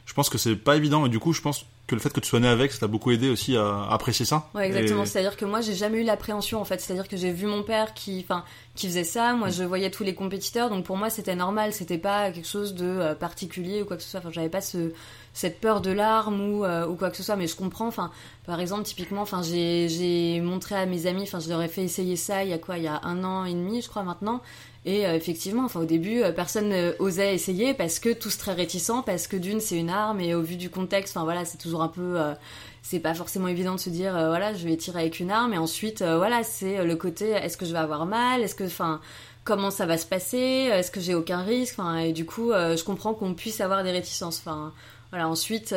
je 0.09 0.15
pense 0.15 0.31
que 0.31 0.38
c'est 0.38 0.57
pas 0.57 0.75
évident. 0.75 1.05
Et 1.05 1.11
du 1.11 1.19
coup, 1.19 1.35
je 1.35 1.43
pense 1.43 1.67
que 1.87 1.95
le 1.95 2.00
fait 2.00 2.11
que 2.11 2.21
tu 2.21 2.29
sois 2.29 2.41
né 2.41 2.49
avec, 2.49 2.73
ça 2.73 2.79
t'a 2.79 2.87
beaucoup 2.87 3.11
aidé 3.11 3.29
aussi 3.29 3.59
à, 3.59 3.87
apprécier 3.91 4.25
ça. 4.25 4.49
Ouais, 4.55 4.67
exactement. 4.67 5.03
Et... 5.03 5.07
C'est-à-dire 5.07 5.37
que 5.37 5.45
moi, 5.45 5.61
j'ai 5.61 5.75
jamais 5.75 5.99
eu 5.99 6.03
l'appréhension, 6.03 6.62
en 6.62 6.65
fait. 6.65 6.81
C'est-à-dire 6.81 7.09
que 7.09 7.19
j'ai 7.19 7.31
vu 7.31 7.47
mon 7.47 7.62
père 7.62 7.93
qui, 7.93 8.25
enfin, 8.25 8.43
qui 8.75 8.87
faisait 8.87 9.05
ça. 9.05 9.35
Moi, 9.35 9.50
je 9.50 9.65
voyais 9.65 9.91
tous 9.91 10.05
les 10.05 10.15
compétiteurs, 10.15 10.71
donc 10.71 10.87
pour 10.87 10.97
moi, 10.97 11.11
c'était 11.11 11.37
normal. 11.37 11.75
C'était 11.75 11.99
pas 11.99 12.31
quelque 12.31 12.49
chose 12.49 12.75
de 12.75 12.87
euh, 12.87 13.15
particulier 13.15 13.83
ou 13.83 13.85
quoi 13.85 13.99
que 13.99 14.03
ce 14.03 14.09
soit. 14.09 14.21
Enfin, 14.21 14.31
j'avais 14.33 14.49
pas 14.49 14.62
ce, 14.62 14.93
cette 15.35 15.61
peur 15.61 15.83
de 15.83 15.91
l'arme 15.91 16.41
ou, 16.41 16.65
euh, 16.65 16.87
ou 16.87 16.95
quoi 16.95 17.11
que 17.11 17.17
ce 17.19 17.23
soit. 17.23 17.37
Mais 17.37 17.47
je 17.47 17.55
comprends. 17.55 17.88
Enfin, 17.88 18.11
par 18.47 18.61
exemple, 18.61 18.85
typiquement, 18.85 19.21
enfin, 19.21 19.43
j'ai, 19.43 19.91
j'ai 19.91 20.41
montré 20.41 20.75
à 20.75 20.87
mes 20.87 21.07
amis. 21.07 21.25
Enfin, 21.25 21.38
je 21.38 21.50
leur 21.50 21.61
ai 21.61 21.69
fait 21.69 21.83
essayer 21.83 22.17
ça. 22.17 22.45
Il 22.45 22.49
y 22.49 22.55
a 22.55 22.59
quoi? 22.59 22.79
Il 22.79 22.85
y 22.85 22.88
a 22.88 22.99
un 23.05 23.25
an 23.25 23.45
et 23.45 23.53
demi, 23.53 23.83
je 23.83 23.88
crois 23.91 24.05
maintenant. 24.05 24.41
Et 24.88 25.07
euh, 25.07 25.14
effectivement, 25.14 25.66
enfin 25.66 25.80
au 25.80 25.85
début, 25.85 26.23
euh, 26.23 26.33
personne 26.33 26.95
osait 26.99 27.35
essayer 27.35 27.75
parce 27.75 27.99
que 27.99 28.11
tous 28.11 28.38
très 28.38 28.54
réticents, 28.54 29.02
parce 29.02 29.26
que 29.26 29.37
d'une 29.37 29.61
c'est 29.61 29.76
une 29.76 29.90
arme 29.90 30.18
et 30.18 30.35
au 30.35 30.40
vu 30.40 30.57
du 30.57 30.71
contexte, 30.71 31.14
enfin 31.14 31.25
voilà, 31.25 31.45
c'est 31.45 31.59
toujours 31.59 31.83
un 31.83 31.88
peu, 31.88 32.18
euh, 32.18 32.33
c'est 32.80 32.99
pas 32.99 33.12
forcément 33.12 33.49
évident 33.49 33.75
de 33.75 33.80
se 33.80 33.90
dire 33.90 34.16
euh, 34.16 34.28
voilà, 34.28 34.54
je 34.54 34.66
vais 34.66 34.78
tirer 34.78 35.00
avec 35.00 35.21
une 35.21 35.30
arme. 35.30 35.52
Et 35.52 35.59
ensuite, 35.59 36.00
euh, 36.00 36.16
voilà, 36.16 36.42
c'est 36.42 36.83
le 36.83 36.97
côté 36.97 37.33
est-ce 37.33 37.59
que 37.59 37.66
je 37.66 37.73
vais 37.73 37.78
avoir 37.78 38.07
mal, 38.07 38.40
est-ce 38.40 38.54
que, 38.54 38.64
enfin, 38.64 39.02
comment 39.45 39.71
ça 39.71 39.85
va 39.85 39.99
se 39.99 40.07
passer, 40.07 40.38
est-ce 40.73 40.90
que 40.90 41.00
j'ai 41.00 41.14
aucun 41.14 41.42
risque, 41.42 41.75
enfin 41.78 41.99
et 41.99 42.12
du 42.14 42.25
coup, 42.25 42.52
je 42.52 42.83
comprends 42.83 43.12
qu'on 43.12 43.35
puisse 43.35 43.61
avoir 43.61 43.85
des 43.85 43.90
réticences. 43.90 44.38
Enfin 44.38 44.73
voilà, 45.11 45.28
ensuite. 45.28 45.75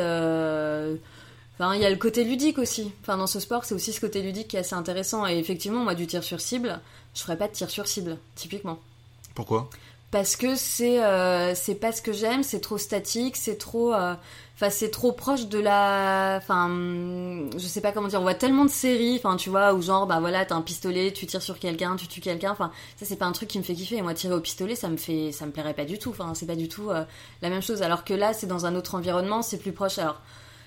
Enfin, 1.58 1.74
il 1.74 1.82
y 1.82 1.84
a 1.84 1.90
le 1.90 1.96
côté 1.96 2.24
ludique 2.24 2.58
aussi. 2.58 2.92
Enfin, 3.02 3.18
dans 3.18 3.26
ce 3.26 3.40
sport, 3.40 3.64
c'est 3.66 3.74
aussi 3.74 3.92
ce 3.92 4.00
côté 4.00 4.22
ludique 4.22 4.48
qui 4.48 4.56
est 4.56 4.60
assez 4.60 4.74
intéressant. 4.74 5.26
Et 5.26 5.38
effectivement, 5.38 5.84
moi, 5.84 5.94
du 5.94 6.06
tir 6.06 6.24
sur 6.24 6.40
cible, 6.40 6.80
je 7.14 7.20
ferais 7.20 7.36
pas 7.36 7.46
de 7.46 7.52
tir 7.52 7.68
sur 7.68 7.86
cible, 7.86 8.16
typiquement. 8.36 8.78
Pourquoi? 9.34 9.68
Parce 10.12 10.36
que 10.36 10.56
c'est 10.56 11.02
euh, 11.02 11.54
c'est 11.54 11.74
pas 11.74 11.90
ce 11.90 12.02
que 12.02 12.12
j'aime, 12.12 12.42
c'est 12.42 12.60
trop 12.60 12.76
statique, 12.76 13.34
c'est 13.34 13.56
trop 13.56 13.94
euh, 13.94 14.14
c'est 14.68 14.90
trop 14.90 15.12
proche 15.12 15.46
de 15.46 15.58
la 15.58 16.34
enfin 16.36 16.68
je 17.56 17.66
sais 17.66 17.80
pas 17.80 17.92
comment 17.92 18.08
dire, 18.08 18.20
on 18.20 18.22
voit 18.22 18.34
tellement 18.34 18.66
de 18.66 18.70
séries, 18.70 19.16
enfin 19.16 19.36
tu 19.36 19.48
vois 19.48 19.72
où 19.72 19.80
genre 19.80 20.06
bah 20.06 20.20
voilà, 20.20 20.44
t'as 20.44 20.54
un 20.54 20.60
pistolet, 20.60 21.12
tu 21.12 21.26
tires 21.26 21.40
sur 21.40 21.58
quelqu'un, 21.58 21.96
tu 21.96 22.08
tues 22.08 22.20
quelqu'un, 22.20 22.50
enfin 22.52 22.70
ça 22.96 23.06
c'est 23.06 23.16
pas 23.16 23.24
un 23.24 23.32
truc 23.32 23.48
qui 23.48 23.58
me 23.58 23.64
fait 23.64 23.72
kiffer. 23.72 24.02
Moi 24.02 24.12
tirer 24.12 24.34
au 24.34 24.40
pistolet, 24.40 24.74
ça 24.74 24.90
me 24.90 24.98
fait 24.98 25.32
ça 25.32 25.46
me 25.46 25.50
plairait 25.50 25.72
pas 25.72 25.86
du 25.86 25.98
tout, 25.98 26.14
c'est 26.34 26.46
pas 26.46 26.56
du 26.56 26.68
tout 26.68 26.90
euh, 26.90 27.04
la 27.40 27.48
même 27.48 27.62
chose. 27.62 27.80
Alors 27.80 28.04
que 28.04 28.12
là 28.12 28.34
c'est 28.34 28.46
dans 28.46 28.66
un 28.66 28.76
autre 28.76 28.94
environnement, 28.94 29.40
c'est 29.40 29.56
plus 29.56 29.72
proche 29.72 29.98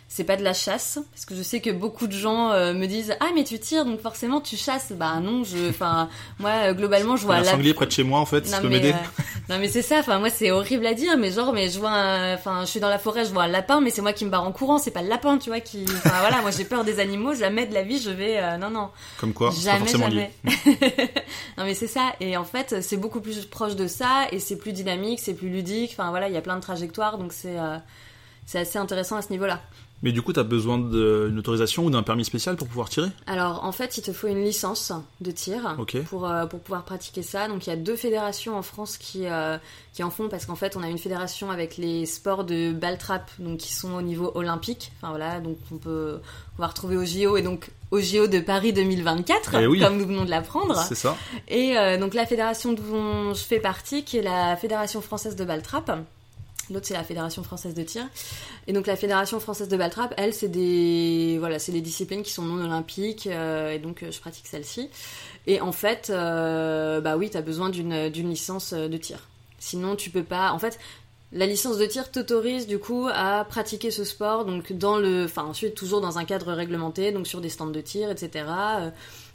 c'est 0.08 0.24
pas 0.24 0.38
de 0.38 0.44
la 0.44 0.54
chasse 0.54 1.00
parce 1.12 1.26
que 1.26 1.36
je 1.36 1.42
sais 1.42 1.60
que 1.62 1.72
beaucoup 1.72 2.08
de 2.08 2.14
gens 2.14 2.52
euh, 2.52 2.74
me 2.74 2.86
disent 2.86 3.16
ah 3.20 3.30
mais 3.34 3.44
tu 3.44 3.60
tires 3.60 3.86
donc 3.86 4.00
forcément 4.00 4.40
tu 4.40 4.56
chasses 4.56 4.92
bah 4.94 5.20
non 5.20 5.44
je 5.44 5.70
enfin 5.70 6.10
moi 6.40 6.52
euh, 6.52 6.74
globalement 6.74 7.18
je 7.18 7.26
vois 7.26 7.36
un 7.36 7.42
la... 7.42 7.52
sanglier 7.52 7.74
près 7.74 7.88
de 7.88 7.92
chez 7.92 8.04
moi 8.04 8.20
en 8.20 8.26
fait 8.26 8.50
non, 8.50 8.58
tu 8.58 8.62
peux 8.62 8.70
m'aider. 8.70 8.92
euh, 8.94 9.24
non 9.50 9.58
mais 9.60 9.68
c'est 9.68 9.82
ça 9.82 9.98
enfin 10.00 10.20
moi 10.20 10.30
c'est 10.30 10.52
horrible 10.52 10.86
à 10.86 10.94
dire 10.94 11.18
mais 11.18 11.32
genre 11.32 11.54
mais 11.54 11.70
je 11.70 11.80
vois 11.80 11.90
enfin 12.34 12.62
je 12.62 12.68
suis 12.68 12.80
dans 12.80 12.88
la 12.90 13.00
forêt 13.00 13.26
je 13.26 13.32
vois 13.32 13.44
un 13.44 13.48
lapin 13.48 13.82
mais 13.82 13.90
c'est 13.90 14.02
moi 14.04 14.14
qui 14.14 14.26
me 14.26 14.30
barre 14.30 14.44
en 14.48 14.52
courant 14.52 14.78
c'est 14.78 14.92
pas 14.92 15.02
le 15.02 15.10
lapin 15.10 15.38
tu 15.40 15.50
vois 15.50 15.60
qui 15.60 15.86
enfin 15.98 16.20
voilà 16.22 16.42
moi 16.42 16.52
j'ai 16.52 16.66
peur 16.66 16.84
des 16.84 17.00
animaux 17.00 17.34
jamais 17.34 17.66
de 17.66 17.74
la 17.74 17.82
vie 17.82 18.00
je 18.00 18.12
vais 18.12 18.38
euh, 18.38 18.58
non 18.58 18.70
non. 18.70 18.90
Comme 19.20 19.34
quoi 19.34 19.52
jamais 19.52 19.88
jamais. 19.88 20.32
Non 21.58 21.64
mais 21.66 21.74
c'est 21.74 21.88
ça 21.88 22.14
et 22.20 22.38
en 22.38 22.44
fait 22.46 22.82
c'est 22.82 22.98
beaucoup 22.98 23.22
plus 23.22 23.46
proche 23.46 23.76
de 23.76 23.88
ça 23.88 24.28
et 24.32 24.40
c'est 24.40 24.58
plus 24.58 24.72
dynamique 24.72 25.20
c'est 25.20 25.34
plus 25.34 25.50
ludique 25.50 25.92
enfin 25.98 26.10
voilà 26.12 26.28
il 26.28 26.34
y 26.34 26.38
a 26.38 26.42
plein 26.42 26.56
de 26.56 26.62
trajectoires 26.62 27.18
donc 27.18 27.34
c'est 27.34 27.56
c'est 28.46 28.60
assez 28.60 28.78
intéressant 28.78 29.16
à 29.16 29.22
ce 29.22 29.30
niveau 29.32 29.46
là 29.46 29.62
mais 30.06 30.12
du 30.12 30.22
coup, 30.22 30.34
tu 30.34 30.40
as 30.40 30.44
besoin 30.44 30.78
d'une 30.78 31.40
autorisation 31.40 31.84
ou 31.84 31.90
d'un 31.90 32.04
permis 32.04 32.24
spécial 32.24 32.56
pour 32.56 32.68
pouvoir 32.68 32.90
tirer? 32.90 33.10
Alors, 33.26 33.64
en 33.64 33.72
fait, 33.72 33.98
il 33.98 34.04
te 34.04 34.14
faut 34.14 34.28
une 34.28 34.44
licence 34.44 34.94
de 35.20 35.32
tir 35.32 35.76
okay. 35.80 36.02
pour, 36.02 36.30
euh, 36.30 36.46
pour 36.46 36.60
pouvoir 36.60 36.86
pratiquer 36.86 37.24
ça. 37.24 37.48
Donc, 37.48 37.66
il 37.66 37.72
y 37.72 37.74
a 37.74 37.76
deux 37.76 37.96
fédérations 37.96 38.56
en 38.56 38.62
France 38.62 38.98
qui, 38.98 39.26
euh, 39.26 39.58
qui 39.94 40.04
en 40.04 40.12
font 40.12 40.30
parce 40.30 40.46
qu'en 40.46 40.56
fait, 40.56 40.78
on 40.78 40.84
a 40.84 40.90
une 40.90 41.00
fédération 41.00 41.50
avec 41.50 41.78
les 41.78 42.06
sports 42.06 42.44
de 42.44 42.72
ball-trap, 42.72 43.32
donc 43.40 43.58
qui 43.58 43.74
sont 43.74 43.94
au 43.94 44.04
niveau 44.04 44.32
olympique. 44.36 44.92
Enfin, 45.02 45.10
voilà, 45.10 45.40
donc 45.40 45.58
on 45.72 45.78
peut 45.78 46.20
on 46.58 46.62
va 46.62 46.68
retrouver 46.68 46.96
au 46.96 47.04
JO 47.04 47.36
et 47.36 47.42
donc 47.42 47.72
au 47.92 48.00
JO 48.00 48.28
de 48.28 48.40
Paris 48.40 48.74
2024, 48.74 49.56
eh 49.56 49.68
oui. 49.68 49.80
comme 49.80 49.98
nous 49.98 50.06
venons 50.06 50.26
de 50.26 50.30
l'apprendre. 50.30 50.76
C'est 50.88 50.96
ça. 50.96 51.18
Et 51.48 51.78
euh, 51.78 51.98
donc, 51.98 52.14
la 52.14 52.26
fédération 52.26 52.74
dont 52.74 53.34
je 53.34 53.44
fais 53.44 53.60
partie, 53.60 54.04
qui 54.04 54.18
est 54.18 54.22
la 54.22 54.56
Fédération 54.56 55.02
française 55.02 55.36
de 55.36 55.46
ball-trap, 55.46 55.92
L'autre, 56.72 56.88
c'est 56.88 56.94
la 56.94 57.04
Fédération 57.04 57.44
française 57.44 57.74
de 57.74 57.84
tir. 57.84 58.08
Et 58.68 58.74
donc, 58.74 58.88
la 58.88 58.96
Fédération 58.96 59.40
française 59.40 59.68
de 59.68 59.78
ball-trap, 59.78 60.14
elle, 60.18 60.34
c'est 60.34 60.48
des, 60.48 61.38
voilà, 61.40 61.60
c'est 61.60 61.72
des 61.72 61.82
disciplines 61.82 62.24
qui 62.24 62.32
sont 62.32 62.42
non 62.42 62.64
olympiques. 62.64 63.28
Euh, 63.28 63.72
et 63.72 63.80
donc, 63.80 64.04
euh, 64.04 64.12
je 64.12 64.20
pratique 64.20 64.48
celle-ci. 64.48 64.90
Et 65.48 65.62
en 65.62 65.72
fait, 65.72 66.10
euh, 66.10 67.02
bah 67.02 67.18
oui, 67.18 67.30
tu 67.30 67.38
as 67.38 67.42
besoin 67.42 67.70
d'une 67.70 68.30
licence 68.30 68.74
de 68.74 68.98
tir. 68.98 69.20
Sinon, 69.60 69.96
tu 69.96 70.10
peux 70.10 70.24
pas. 70.24 70.52
En 70.52 70.60
fait, 70.60 70.80
la 71.32 71.46
licence 71.46 71.78
de 71.78 71.86
tir 71.86 72.12
t'autorise 72.12 72.66
du 72.66 72.80
coup 72.80 73.08
à 73.12 73.46
pratiquer 73.46 73.92
ce 73.92 74.04
sport, 74.04 74.46
donc 74.46 74.72
dans 74.74 74.98
le, 74.98 75.26
enfin 75.26 75.44
ensuite 75.44 75.76
toujours 75.76 76.00
dans 76.00 76.18
un 76.18 76.24
cadre 76.24 76.54
réglementé, 76.54 77.12
donc 77.12 77.28
sur 77.28 77.42
des 77.42 77.50
stands 77.50 77.68
de 77.68 77.82
tir, 77.82 78.10
etc. 78.10 78.46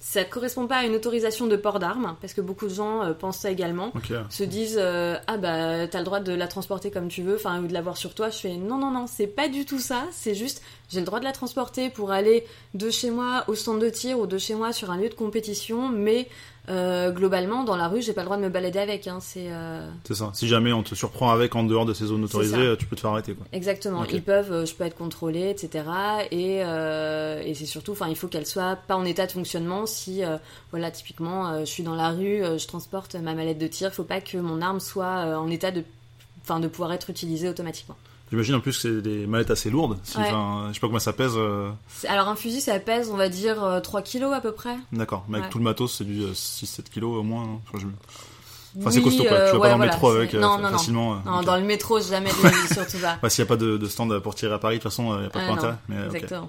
Ça 0.03 0.25
correspond 0.25 0.67
pas 0.67 0.79
à 0.79 0.85
une 0.85 0.95
autorisation 0.95 1.47
de 1.47 1.57
port 1.57 1.79
d'armes, 1.79 2.17
parce 2.23 2.33
que 2.33 2.41
beaucoup 2.41 2.67
de 2.67 2.73
gens 2.73 3.03
euh, 3.03 3.13
pensent 3.13 3.39
ça 3.39 3.51
également, 3.51 3.93
se 4.31 4.45
disent 4.45 4.79
euh, 4.81 5.17
ah 5.27 5.37
bah 5.37 5.87
t'as 5.89 5.99
le 5.99 6.05
droit 6.05 6.21
de 6.21 6.33
la 6.33 6.49
transporter 6.49 6.91
comme 6.91 7.09
tu 7.09 7.23
veux, 7.23 7.35
enfin 7.35 7.63
ou 7.63 7.67
de 7.67 7.75
l'avoir 7.75 7.99
sur 7.99 8.15
toi. 8.15 8.31
Je 8.31 8.39
fais 8.39 8.57
non 8.57 8.79
non 8.79 8.91
non, 8.91 9.07
c'est 9.07 9.27
pas 9.27 9.49
du 9.49 9.67
tout 9.67 9.79
ça. 9.79 10.05
C'est 10.11 10.35
juste 10.35 10.63
j'ai 10.89 11.01
le 11.01 11.07
droit 11.07 11.21
de 11.21 11.25
la 11.25 11.33
transporter 11.33 11.91
pour 11.91 12.13
aller 12.13 12.47
de 12.73 12.89
chez 12.89 13.11
moi 13.11 13.45
au 13.47 13.55
stand 13.55 13.79
de 13.81 13.91
tir 13.91 14.19
ou 14.19 14.27
de 14.27 14.39
chez 14.39 14.55
moi 14.55 14.73
sur 14.73 14.91
un 14.91 14.97
lieu 14.97 15.11
de 15.11 15.15
compétition, 15.15 15.91
mais 15.91 16.29
euh, 16.69 17.11
globalement 17.11 17.65
dans 17.65 17.77
la 17.77 17.89
rue 17.89 18.03
j'ai 18.03 18.13
pas 18.13 18.21
le 18.21 18.27
droit 18.27 18.37
de 18.37 18.43
me 18.43 18.49
balader 18.49 18.79
avec. 18.79 19.07
Hein. 19.09 19.19
C'est 19.21 19.47
euh, 19.51 19.89
C'est 20.05 20.15
ça. 20.15 20.31
Si 20.35 20.47
jamais 20.47 20.73
on 20.73 20.83
te 20.83 20.95
surprend 20.95 21.31
avec 21.31 21.57
en 21.57 21.65
dehors 21.65 21.87
de 21.87 21.95
ces 21.95 22.07
zones 22.07 22.25
autorisées, 22.25 22.75
tu 22.79 22.87
peux 22.87 22.97
te 22.97 23.01
faire 23.01 23.11
arrêter, 23.11 23.35
quoi. 23.35 23.47
Exactement, 23.53 24.05
ils 24.05 24.23
peuvent, 24.23 24.53
euh, 24.53 24.67
je 24.67 24.75
peux 24.75 24.85
être 24.85 24.97
contrôlée, 24.97 25.51
etc. 25.51 25.85
Et, 26.31 26.63
euh, 26.65 27.43
et 27.45 27.55
c'est 27.55 27.67
surtout, 27.67 27.93
enfin, 27.93 28.09
il 28.09 28.17
faut 28.17 28.29
qu'elle 28.29 28.47
soit 28.47 28.77
pas 28.77 28.97
en 28.97 29.05
état 29.05 29.27
de 29.27 29.33
fonctionnement. 29.33 29.87
Si, 29.87 30.25
euh, 30.25 30.37
voilà, 30.71 30.91
typiquement, 30.91 31.49
euh, 31.49 31.61
je 31.61 31.71
suis 31.71 31.83
dans 31.83 31.95
la 31.95 32.11
rue, 32.11 32.43
euh, 32.43 32.59
je 32.59 32.67
transporte 32.67 33.15
ma 33.17 33.35
mallette 33.35 33.59
de 33.59 33.67
tir, 33.67 33.89
il 33.89 33.95
faut 33.95 34.05
pas 34.05 34.21
que 34.21 34.39
mon 34.39 34.61
arme 34.61 34.81
soit 34.81 35.25
euh, 35.27 35.37
en 35.37 35.51
état 35.51 35.71
de, 35.71 35.83
enfin, 36.43 36.61
de 36.61 36.69
pouvoir 36.69 36.93
être 36.93 37.11
utilisée 37.11 37.49
automatiquement. 37.49 37.97
J'imagine 38.31 38.55
en 38.55 38.61
plus 38.61 38.73
que 38.73 38.79
c'est 38.83 39.03
des 39.03 39.27
mallettes 39.27 39.51
assez 39.51 39.71
lourdes. 39.71 39.99
Si, 40.05 40.17
Ouais. 40.17 40.25
enfin, 40.29 40.67
je 40.69 40.75
sais 40.75 40.81
pas 40.81 40.87
combien 40.87 41.01
ça 41.01 41.13
pèse. 41.13 41.33
euh, 41.37 41.71
Alors 42.09 42.29
un 42.29 42.37
fusil, 42.37 42.61
ça 42.61 42.79
pèse, 42.79 43.11
on 43.13 43.17
va 43.17 43.29
dire, 43.29 43.63
euh, 43.65 43.81
3 43.81 44.03
kilos 44.03 44.33
à 44.33 44.41
peu 44.41 44.53
près. 44.53 44.77
D'accord. 44.93 45.25
Mais 45.29 45.39
avec 45.39 45.47
Ouais. 45.47 45.51
tout 45.53 45.59
le 45.59 45.65
matos, 45.65 45.97
c'est 45.99 46.05
du 46.05 46.23
6-7 46.33 46.91
kilos 46.91 47.19
au 47.19 47.23
moins. 47.25 47.43
hein. 47.45 47.61
Enfin, 47.69 47.79
je- 47.83 48.81
Enfin, 48.81 48.93
c'est 48.93 49.03
costaud, 49.03 49.25
quoi. 49.25 49.33
euh, 49.33 49.47
tu 49.51 49.57
vas 49.57 49.59
ouais, 49.63 49.69
pas 49.71 49.71
dans 49.77 49.79
le 49.83 49.91
métro 49.91 50.11
avec 50.11 50.33
euh, 50.35 50.41
non, 50.41 50.57
non, 50.59 50.71
non. 50.71 50.79
facilement. 50.79 51.15
euh, 51.15 51.17
Non, 51.27 51.43
dans 51.43 51.57
le 51.57 51.65
métro, 51.65 51.99
jamais 52.01 52.31
de 52.31 52.73
surtout 52.73 52.99
pas. 52.99 53.19
Bah, 53.23 53.29
s'il 53.29 53.43
n'y 53.43 53.49
a 53.49 53.51
pas 53.51 53.57
de, 53.57 53.77
de 53.77 53.87
stand 53.89 54.17
pour 54.21 54.37
tirer 54.37 54.55
à 54.55 54.59
Paris, 54.61 54.77
de 54.77 54.83
toute 54.83 54.93
façon, 54.93 55.13
il 55.17 55.21
n'y 55.23 55.27
a 55.27 55.31
pas 55.31 55.45
non, 55.45 55.55
d'intérêt. 55.57 55.75
Mais. 55.89 55.97
Exactement. 56.07 56.49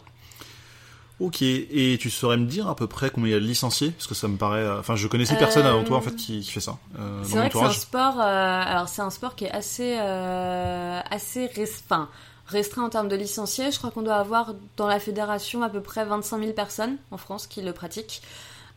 Ok, 1.21 1.41
et 1.43 1.97
tu 2.01 2.09
saurais 2.09 2.37
me 2.37 2.45
dire 2.45 2.67
à 2.67 2.75
peu 2.75 2.87
près 2.87 3.09
combien 3.11 3.29
il 3.29 3.33
y 3.33 3.35
a 3.35 3.39
de 3.39 3.45
licenciés? 3.45 3.91
Parce 3.91 4.07
que 4.07 4.15
ça 4.15 4.27
me 4.27 4.37
paraît. 4.37 4.59
euh, 4.61 4.79
Enfin, 4.79 4.95
je 4.95 5.07
connaissais 5.07 5.35
personne 5.37 5.65
avant 5.65 5.83
toi 5.83 5.97
en 5.97 6.01
fait 6.01 6.15
qui, 6.15 6.39
qui 6.41 6.51
fait 6.51 6.59
ça. 6.59 6.77
Euh, 6.99 7.21
C'est 7.23 7.37
vrai 7.37 7.49
que 7.49 7.53
c'est 7.53 7.59
un 7.59 7.69
sport. 7.73 8.19
euh, 8.19 8.23
alors 8.65 8.89
c'est 8.89 9.01
un 9.01 9.09
sport 9.11 9.35
qui 9.35 9.45
est 9.45 9.51
assez 9.51 9.97
euh, 9.99 10.99
assez 11.09 11.45
res- 11.47 11.81
enfin, 11.85 12.09
restreint 12.47 12.83
en 12.83 12.89
termes 12.89 13.07
de 13.07 13.15
licenciés. 13.15 13.71
Je 13.71 13.77
crois 13.77 13.91
qu'on 13.91 14.01
doit 14.01 14.15
avoir 14.15 14.53
dans 14.77 14.87
la 14.87 14.99
fédération 14.99 15.61
à 15.63 15.69
peu 15.69 15.81
près 15.81 16.05
25 16.05 16.39
000 16.39 16.53
personnes 16.53 16.97
en 17.11 17.17
France 17.17 17.45
qui 17.47 17.61
le 17.61 17.71
pratiquent. 17.73 18.21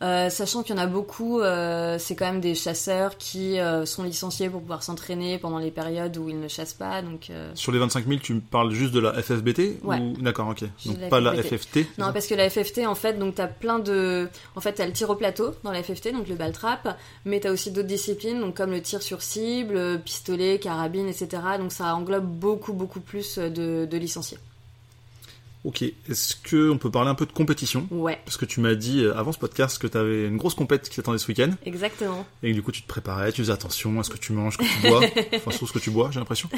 Euh, 0.01 0.29
sachant 0.29 0.63
qu'il 0.63 0.75
y 0.75 0.79
en 0.79 0.81
a 0.81 0.87
beaucoup, 0.87 1.39
euh, 1.39 1.97
c'est 1.99 2.15
quand 2.15 2.25
même 2.25 2.41
des 2.41 2.55
chasseurs 2.55 3.17
qui 3.17 3.59
euh, 3.59 3.85
sont 3.85 4.03
licenciés 4.03 4.49
pour 4.49 4.61
pouvoir 4.61 4.83
s'entraîner 4.83 5.37
pendant 5.37 5.57
les 5.57 5.71
périodes 5.71 6.17
où 6.17 6.29
ils 6.29 6.39
ne 6.39 6.47
chassent 6.47 6.73
pas. 6.73 7.01
Donc 7.01 7.31
Sur 7.53 7.71
les 7.71 7.79
25 7.79 8.07
000, 8.07 8.19
tu 8.19 8.33
me 8.33 8.41
parles 8.41 8.71
juste 8.71 8.93
de 8.93 8.99
la 8.99 9.13
FFBT 9.13 9.83
Ouais. 9.83 9.99
ou... 9.99 10.13
D'accord, 10.21 10.49
ok. 10.49 10.63
Donc 10.85 10.99
la 10.99 11.07
pas 11.07 11.19
la. 11.19 11.33
FFT 11.35 11.97
Non, 11.97 12.11
parce 12.13 12.27
que 12.27 12.35
la 12.35 12.49
FFT, 12.49 12.85
en 12.87 12.95
fait, 12.95 13.13
donc 13.19 13.35
t'as 13.35 13.47
plein 13.47 13.79
de. 13.79 14.27
En 14.55 14.61
fait, 14.61 14.73
t'as 14.73 14.85
le 14.85 14.93
tir 14.93 15.09
au 15.09 15.15
plateau 15.15 15.53
dans 15.63 15.71
la 15.71 15.83
FFT, 15.83 16.11
donc 16.11 16.27
le 16.27 16.35
ball 16.35 16.51
trap, 16.51 16.97
mais 17.25 17.39
t'as 17.39 17.51
aussi 17.51 17.71
d'autres 17.71 17.87
disciplines, 17.87 18.39
donc 18.39 18.55
comme 18.55 18.71
le 18.71 18.81
tir 18.81 19.01
sur 19.01 19.21
cible, 19.21 19.99
pistolet, 19.99 20.59
carabine, 20.59 21.07
etc. 21.07 21.41
Donc 21.59 21.71
ça 21.71 21.95
englobe 21.95 22.25
beaucoup, 22.25 22.73
beaucoup 22.73 22.99
plus 22.99 23.37
de, 23.37 23.85
de 23.85 23.97
licenciés. 23.97 24.37
Ok, 25.65 25.81
est-ce 25.81 26.35
qu'on 26.47 26.77
peut 26.77 26.91
parler 26.91 27.09
un 27.09 27.15
peu 27.15 27.25
de 27.25 27.31
compétition 27.31 27.87
Ouais, 27.89 28.19
Parce 28.23 28.37
que 28.37 28.45
tu 28.45 28.59
m'as 28.59 28.75
dit 28.75 29.03
euh, 29.03 29.17
avant 29.17 29.31
ce 29.31 29.39
podcast 29.39 29.79
que 29.79 29.87
tu 29.87 29.97
avais 29.97 30.27
une 30.27 30.37
grosse 30.37 30.53
compète 30.53 30.87
qui 30.89 30.95
t'attendait 30.97 31.17
ce 31.17 31.27
week-end, 31.27 31.49
exactement. 31.65 32.23
et 32.43 32.53
du 32.53 32.61
coup 32.61 32.71
tu 32.71 32.83
te 32.83 32.87
préparais, 32.87 33.31
tu 33.31 33.41
faisais 33.41 33.51
attention 33.51 33.99
à 33.99 34.03
ce 34.03 34.11
que 34.11 34.17
tu 34.17 34.31
manges, 34.31 34.53
ce 34.53 34.57
que 34.59 34.63
tu 34.81 34.87
bois, 34.87 35.01
enfin 35.35 35.49
surtout 35.51 35.65
ce 35.67 35.73
que 35.73 35.79
tu 35.79 35.89
bois, 35.89 36.09
j'ai 36.11 36.19
l'impression. 36.19 36.49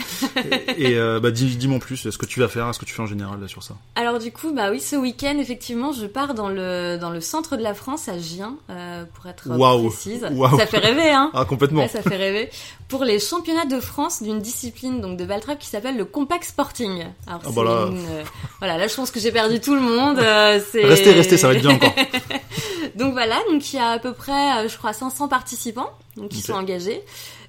Et, 0.77 0.91
et, 0.91 0.97
euh, 0.97 1.19
bah 1.21 1.31
dis, 1.31 1.55
dis-moi 1.55 1.77
en 1.77 1.79
plus, 1.79 2.05
est-ce 2.05 2.17
que 2.17 2.25
tu 2.25 2.41
vas 2.41 2.49
faire, 2.49 2.67
est-ce 2.69 2.79
que 2.79 2.85
tu 2.85 2.93
fais 2.93 3.01
en 3.01 3.05
général 3.07 3.39
là, 3.39 3.47
sur 3.47 3.63
ça? 3.63 3.75
Alors 3.95 4.19
du 4.19 4.31
coup, 4.33 4.51
bah 4.53 4.71
oui, 4.71 4.81
ce 4.81 4.97
week-end, 4.97 5.37
effectivement, 5.39 5.93
je 5.93 6.05
pars 6.05 6.33
dans 6.33 6.49
le, 6.49 6.97
dans 6.99 7.09
le 7.09 7.21
centre 7.21 7.55
de 7.55 7.63
la 7.63 7.73
France, 7.73 8.09
à 8.09 8.17
Gien, 8.19 8.57
euh, 8.69 9.05
pour 9.13 9.27
être 9.27 9.47
Waouh. 9.49 9.89
précise. 9.89 10.27
Waouh. 10.31 10.57
Ça 10.59 10.65
fait 10.67 10.79
rêver, 10.79 11.09
hein 11.11 11.31
Ah 11.33 11.45
complètement 11.45 11.83
Ouais, 11.83 11.87
ça 11.87 12.01
fait 12.01 12.17
rêver. 12.17 12.49
Pour 12.89 13.03
les 13.05 13.19
championnats 13.19 13.65
de 13.65 13.79
France 13.79 14.21
d'une 14.23 14.39
discipline 14.41 15.01
donc 15.01 15.17
de 15.17 15.25
baltrap 15.25 15.59
qui 15.59 15.67
s'appelle 15.67 15.97
le 15.97 16.05
compact 16.05 16.43
sporting. 16.45 17.05
Alors 17.25 17.41
Ah 17.45 17.49
bah 17.53 17.63
là. 17.63 17.87
une, 17.89 17.97
euh, 17.97 18.23
voilà, 18.59 18.77
là 18.77 18.87
je 18.87 18.96
pense 18.97 19.11
que 19.11 19.19
j'ai 19.19 19.31
perdu 19.31 19.59
tout 19.61 19.73
le 19.75 19.81
monde. 19.81 20.19
euh, 20.19 20.59
Restez, 20.73 21.11
restez, 21.13 21.37
ça 21.37 21.47
va 21.47 21.53
être 21.53 21.61
bien 21.61 21.75
encore. 21.75 21.93
donc 22.95 23.13
voilà, 23.13 23.37
donc 23.49 23.73
il 23.73 23.77
y 23.77 23.79
a 23.79 23.91
à 23.91 23.99
peu 23.99 24.13
près, 24.13 24.65
euh, 24.65 24.67
je 24.67 24.77
crois, 24.77 24.91
500 24.93 25.27
participants 25.29 25.89
donc 26.17 26.29
qui 26.29 26.39
Ok. 26.39 26.45
sont 26.45 26.53
engagés. 26.53 27.01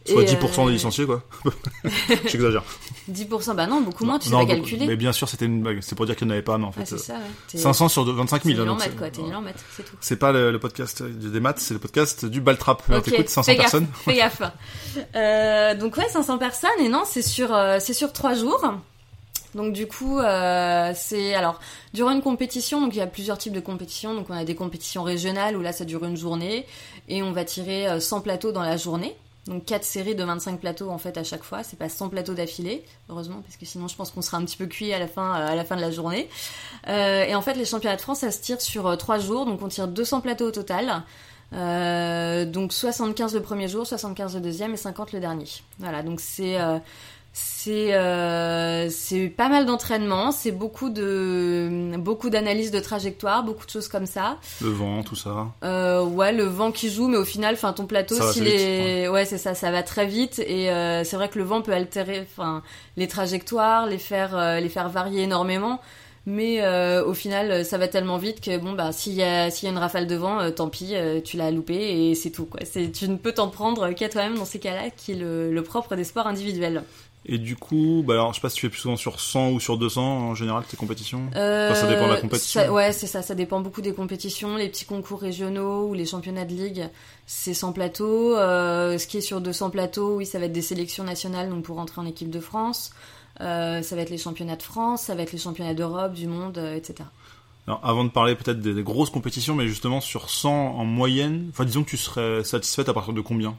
Soit 0.07 0.22
Et, 0.22 0.27
10% 0.27 0.62
euh, 0.62 0.66
des 0.68 0.72
licenciés 0.72 1.05
quoi. 1.05 1.22
J'exagère. 2.27 2.62
10%, 3.12 3.55
bah 3.55 3.66
non, 3.66 3.83
beaucoup 3.83 4.07
moins, 4.07 4.18
tu 4.18 4.31
vas 4.31 4.38
beaucoup- 4.38 4.53
calculer. 4.53 4.87
Mais 4.87 4.96
bien 4.96 5.12
sûr, 5.12 5.29
c'était 5.29 5.44
une 5.44 5.61
blague. 5.62 5.81
C'est 5.83 5.94
pour 5.96 6.07
dire 6.07 6.16
qu'il 6.16 6.27
n'y 6.27 6.33
en 6.33 6.37
avait 6.37 6.42
pas, 6.42 6.57
mais 6.57 6.64
en 6.64 6.72
fait. 6.72 6.81
Ah, 6.83 6.87
c'est 6.87 6.94
euh, 6.94 6.99
ça, 6.99 7.12
ouais. 7.14 7.20
T'es- 7.49 7.59
500 7.59 7.88
sur 7.90 8.05
25 8.14 8.42
t'es 8.42 8.49
000. 8.55 8.61
nul 8.61 8.68
hein, 8.68 8.72
en 8.72 8.77
maths, 8.77 8.88
c'est- 8.90 8.96
quoi, 8.96 9.11
t'es 9.11 9.20
nul 9.20 9.35
en 9.35 9.42
maths, 9.42 9.62
c'est 9.77 9.83
tout. 9.85 9.96
C'est 10.01 10.16
pas 10.16 10.33
le, 10.33 10.51
le 10.51 10.59
podcast 10.59 11.03
des 11.03 11.40
maths, 11.40 11.59
c'est 11.59 11.75
le 11.75 11.81
podcast 11.81 12.25
du 12.25 12.40
Baltrap. 12.40 12.83
Alors 12.88 13.01
Ok, 13.01 13.07
t'écoutes 13.11 13.29
500 13.29 13.42
fais 13.53 13.57
gaffe, 13.57 13.64
personnes. 13.64 13.87
Fais 14.05 14.14
gaffe. 14.14 14.42
Euh, 15.14 15.75
donc 15.75 15.96
ouais, 15.99 16.09
500 16.09 16.38
personnes 16.38 16.70
et 16.81 16.88
non, 16.88 17.03
c'est 17.05 17.20
sur 17.22 17.55
euh, 17.55 17.77
c'est 17.79 17.92
sur 17.94 18.12
trois 18.14 18.33
jours. 18.35 18.62
Donc 19.59 19.73
du 19.73 19.88
coup, 19.88 20.21
euh, 20.21 20.92
c'est 20.94 21.35
alors 21.35 21.59
durant 21.92 22.12
une 22.12 22.23
compétition, 22.23 22.81
donc 22.81 22.94
il 22.94 22.99
y 22.99 23.03
a 23.03 23.09
plusieurs 23.09 23.38
types 23.38 23.53
de 23.53 23.59
compétitions. 23.59 24.14
Donc 24.14 24.27
on 24.31 24.35
a 24.35 24.44
des 24.44 24.55
compétitions 24.55 25.03
régionales 25.03 25.57
où 25.57 25.61
là 25.61 25.73
ça 25.73 25.85
dure 25.85 26.05
une 26.05 26.16
journée 26.16 26.64
et 27.09 27.25
on 27.25 27.33
va 27.33 27.44
tirer 27.44 27.88
euh, 27.88 27.99
100 27.99 28.21
plateaux 28.21 28.53
dans 28.53 28.62
la 28.62 28.77
journée. 28.77 29.16
Donc 29.47 29.64
quatre 29.64 29.83
séries 29.83 30.14
de 30.14 30.23
25 30.23 30.61
plateaux 30.61 30.90
en 30.90 30.99
fait 30.99 31.18
à 31.18 31.25
chaque 31.25 31.42
fois. 31.42 31.64
C'est 31.64 31.77
pas 31.77 31.88
100 31.88 32.11
plateaux 32.11 32.35
d'affilée, 32.35 32.85
heureusement, 33.09 33.40
parce 33.42 33.57
que 33.57 33.66
sinon 33.66 33.88
je 33.88 33.97
pense 33.97 34.12
qu'on 34.12 34.23
sera 34.23 34.37
un 34.37 34.44
petit 34.44 34.57
peu 34.57 34.66
cuit 34.66 34.92
à 34.92 35.01
la 35.01 35.09
fin 35.09 35.33
à 35.33 35.57
la 35.57 35.64
fin 35.64 35.75
de 35.75 35.81
la 35.81 35.90
journée. 35.90 36.29
Euh, 36.87 37.25
et 37.25 37.35
en 37.35 37.42
fait 37.42 37.55
les 37.55 37.64
championnats 37.64 37.97
de 37.97 38.01
France 38.01 38.21
ça 38.21 38.31
se 38.31 38.40
tire 38.40 38.61
sur 38.61 38.87
euh, 38.87 38.94
trois 38.94 39.18
jours, 39.18 39.44
donc 39.44 39.61
on 39.61 39.66
tire 39.66 39.88
200 39.88 40.21
plateaux 40.21 40.47
au 40.47 40.53
total. 40.53 41.03
Euh, 41.55 42.44
donc 42.44 42.73
75 42.73 43.35
le 43.35 43.40
premier 43.40 43.68
jour, 43.68 43.87
75 43.87 44.35
le 44.35 44.40
deuxième 44.40 44.75
et 44.75 44.77
50 44.77 45.12
le 45.12 45.21
dernier. 45.21 45.47
Voilà, 45.79 46.03
donc 46.03 46.21
c'est 46.21 46.61
euh, 46.61 46.79
c'est 47.40 47.94
euh, 47.94 48.88
c'est 48.88 49.29
pas 49.29 49.48
mal 49.48 49.66
d'entraînement, 49.66 50.33
c'est 50.33 50.53
beaucoup 50.53 50.90
de 50.90 51.96
beaucoup 51.98 52.31
d'analyse 52.31 52.70
de 52.70 52.81
trajectoire, 52.81 53.42
beaucoup 53.42 53.66
de 53.66 53.70
choses 53.70 53.88
comme 53.88 54.07
ça. 54.07 54.38
Le 54.61 54.70
vent, 54.70 55.03
tout 55.03 55.16
ça. 55.16 55.48
Euh, 55.64 56.03
ouais, 56.05 56.33
le 56.33 56.44
vent 56.44 56.72
qui 56.72 56.88
joue, 56.90 57.09
mais 57.09 57.16
au 57.16 57.24
final, 57.24 57.55
enfin 57.55 57.72
ton 57.72 57.87
plateau, 57.87 58.14
s'il 58.33 58.48
est, 58.48 59.09
ouais, 59.09 59.24
c'est 59.24 59.38
ça, 59.38 59.55
ça 59.55 59.70
va 59.70 59.83
très 59.83 60.07
vite 60.07 60.38
et 60.38 60.70
euh, 60.70 61.05
c'est 61.05 61.16
vrai 61.16 61.29
que 61.29 61.38
le 61.38 61.44
vent 61.44 61.61
peut 61.61 61.72
altérer, 61.72 62.27
enfin 62.31 62.62
les 62.96 63.07
trajectoires, 63.07 63.87
les 63.87 63.98
faire 63.98 64.37
euh, 64.37 64.61
les 64.61 64.68
faire 64.68 64.88
varier 64.88 65.22
énormément. 65.22 65.81
Mais 66.27 66.61
euh, 66.61 67.03
au 67.07 67.14
final, 67.14 67.64
ça 67.64 67.79
va 67.79 67.88
tellement 67.88 68.18
vite 68.18 68.42
que 68.42 68.59
bon 68.59 68.72
bah 68.72 68.92
s'il 68.92 69.14
y 69.14 69.22
a 69.22 69.51
s'il 69.51 69.66
y 69.66 69.68
a 69.70 69.72
une 69.72 69.79
rafale 69.79 70.07
de 70.07 70.14
vent, 70.14 70.40
euh, 70.40 70.51
tant 70.51 70.68
pis, 70.68 70.94
tu 71.24 71.38
l'as 71.38 71.51
loupé 71.51 71.74
et 72.11 72.14
c'est 72.14 72.31
tout 72.31 72.44
quoi. 72.44 72.61
C'est 72.70 72.92
tu 72.92 73.09
ne 73.09 73.16
peux 73.16 73.33
t'en 73.33 73.48
prendre 73.48 73.90
qu'à 73.92 74.09
toi-même 74.11 74.37
dans 74.37 74.44
ces 74.44 74.59
cas-là, 74.59 74.90
qui 74.94 75.12
est 75.12 75.14
le, 75.16 75.51
le 75.53 75.62
propre 75.62 75.96
des 75.96 76.05
sports 76.05 76.27
individuels. 76.27 76.83
Et 77.26 77.37
du 77.38 77.57
coup, 77.57 78.02
bah 78.07 78.14
alors, 78.14 78.31
je 78.33 78.37
sais 78.37 78.40
pas 78.40 78.48
si 78.48 78.57
tu 78.57 78.62
fais 78.62 78.70
plus 78.70 78.78
souvent 78.81 78.96
sur 78.96 79.20
100 79.20 79.50
ou 79.50 79.61
sur 79.61 79.76
200 79.76 80.02
en 80.31 80.35
général 80.35 80.64
tes 80.64 80.76
compétitions? 80.78 81.28
Euh, 81.37 81.70
Enfin, 81.70 81.81
ça 81.83 81.87
dépend 81.87 82.07
de 82.09 82.14
la 82.14 82.20
compétition. 82.20 82.61
ça- 82.62 82.72
ouais, 82.72 82.92
c'est 82.92 83.07
ça, 83.07 83.20
ça 83.22 83.35
dépend 83.35 83.61
beaucoup 83.61 83.83
des 83.83 83.92
compétitions. 83.92 84.57
Les 84.57 84.68
petits 84.68 84.87
concours 84.87 85.20
régionaux 85.20 85.88
ou 85.88 85.94
les 85.94 86.07
championnats 86.07 86.46
de 86.46 86.54
ligue, 86.54 86.88
c'est 87.26 87.52
100 87.54 87.72
plateaux. 87.72 88.35
Euh, 88.37 88.96
ce 88.96 89.07
qui 89.07 89.18
est 89.18 89.22
sur 89.22 89.40
200 89.42 89.68
plateaux, 89.70 90.16
oui, 90.16 90.26
ça 90.26 90.38
va 90.38 90.46
être 90.46 90.52
des 90.52 90.62
sélections 90.62 91.04
nationales, 91.04 91.50
donc 91.50 91.64
pour 91.64 91.76
rentrer 91.76 92.00
en 92.00 92.07
équipe 92.07 92.31
de 92.31 92.40
France. 92.40 92.92
Euh, 93.40 93.83
ça 93.83 93.94
va 93.94 94.02
être 94.02 94.11
les 94.11 94.18
championnats 94.18 94.57
de 94.57 94.62
France, 94.62 95.02
ça 95.02 95.14
va 95.14 95.22
être 95.22 95.33
les 95.33 95.38
championnats 95.38 95.74
d'Europe, 95.74 96.14
du 96.14 96.26
monde, 96.28 96.57
euh, 96.59 96.74
etc. 96.76 97.09
Alors, 97.66 97.81
avant 97.85 98.04
de 98.04 98.09
parler 98.11 98.35
peut-être 98.35 98.61
des, 98.61 98.72
des 98.74 98.83
grosses 98.83 99.11
compétitions, 99.11 99.54
mais 99.54 99.68
justement 99.68 100.00
sur 100.00 100.31
100 100.31 100.50
en 100.78 100.85
moyenne, 100.87 101.48
enfin 101.50 101.64
disons 101.66 101.85
que 101.85 101.90
tu 101.90 101.98
serais 101.98 102.42
satisfaite 102.42 102.88
à 102.88 102.94
partir 102.94 103.12
de 103.12 103.20
combien? 103.20 103.54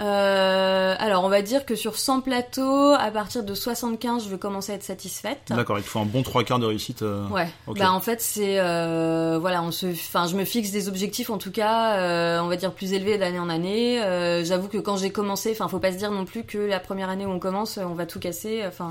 Euh, 0.00 0.94
alors, 0.98 1.24
on 1.24 1.28
va 1.28 1.42
dire 1.42 1.64
que 1.64 1.74
sur 1.76 1.96
100 1.96 2.20
plateaux, 2.22 2.92
à 2.92 3.10
partir 3.10 3.42
de 3.44 3.54
75, 3.54 4.24
je 4.24 4.30
vais 4.30 4.38
commencer 4.38 4.72
à 4.72 4.74
être 4.74 4.82
satisfaite. 4.82 5.40
D'accord, 5.48 5.78
il 5.78 5.84
te 5.84 5.88
faut 5.88 6.00
un 6.00 6.04
bon 6.04 6.22
trois 6.22 6.42
quarts 6.44 6.58
de 6.58 6.66
réussite. 6.66 7.02
euh, 7.02 7.26
Ouais. 7.28 7.48
Bah 7.78 7.92
en 7.92 8.00
fait 8.00 8.20
c'est 8.20 8.58
euh, 8.60 9.38
voilà 9.40 9.62
on 9.62 9.70
se 9.70 9.86
enfin 9.86 10.26
je 10.26 10.36
me 10.36 10.44
fixe 10.44 10.70
des 10.70 10.88
objectifs 10.88 11.30
en 11.30 11.38
tout 11.38 11.50
cas 11.50 11.96
euh, 11.98 12.40
on 12.40 12.48
va 12.48 12.56
dire 12.56 12.72
plus 12.72 12.92
élevés 12.92 13.18
d'année 13.18 13.38
en 13.38 13.48
année. 13.48 14.02
Euh, 14.02 14.44
J'avoue 14.44 14.68
que 14.68 14.78
quand 14.78 14.96
j'ai 14.96 15.10
commencé 15.10 15.50
enfin 15.52 15.68
faut 15.68 15.78
pas 15.78 15.92
se 15.92 15.96
dire 15.98 16.10
non 16.10 16.24
plus 16.24 16.44
que 16.44 16.58
la 16.58 16.80
première 16.80 17.08
année 17.08 17.26
où 17.26 17.30
on 17.30 17.38
commence 17.38 17.78
on 17.78 17.94
va 17.94 18.06
tout 18.06 18.18
casser. 18.20 18.62
Enfin 18.66 18.90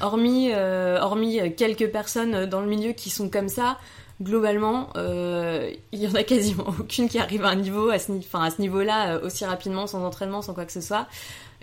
hormis 0.00 0.50
euh, 0.52 0.98
hormis 1.00 1.54
quelques 1.56 1.90
personnes 1.90 2.46
dans 2.46 2.60
le 2.60 2.66
milieu 2.68 2.92
qui 2.92 3.10
sont 3.10 3.28
comme 3.28 3.48
ça. 3.48 3.78
Globalement, 4.20 4.88
euh, 4.96 5.70
il 5.92 6.00
y 6.00 6.08
en 6.08 6.14
a 6.14 6.24
quasiment 6.24 6.66
aucune 6.80 7.08
qui 7.08 7.20
arrive 7.20 7.44
à 7.44 7.50
un 7.50 7.54
niveau 7.54 7.88
à 7.90 7.98
ce, 8.00 8.60
niveau-là 8.60 9.14
euh, 9.14 9.26
aussi 9.26 9.44
rapidement, 9.44 9.86
sans 9.86 10.04
entraînement, 10.04 10.42
sans 10.42 10.54
quoi 10.54 10.64
que 10.64 10.72
ce 10.72 10.80
soit. 10.80 11.06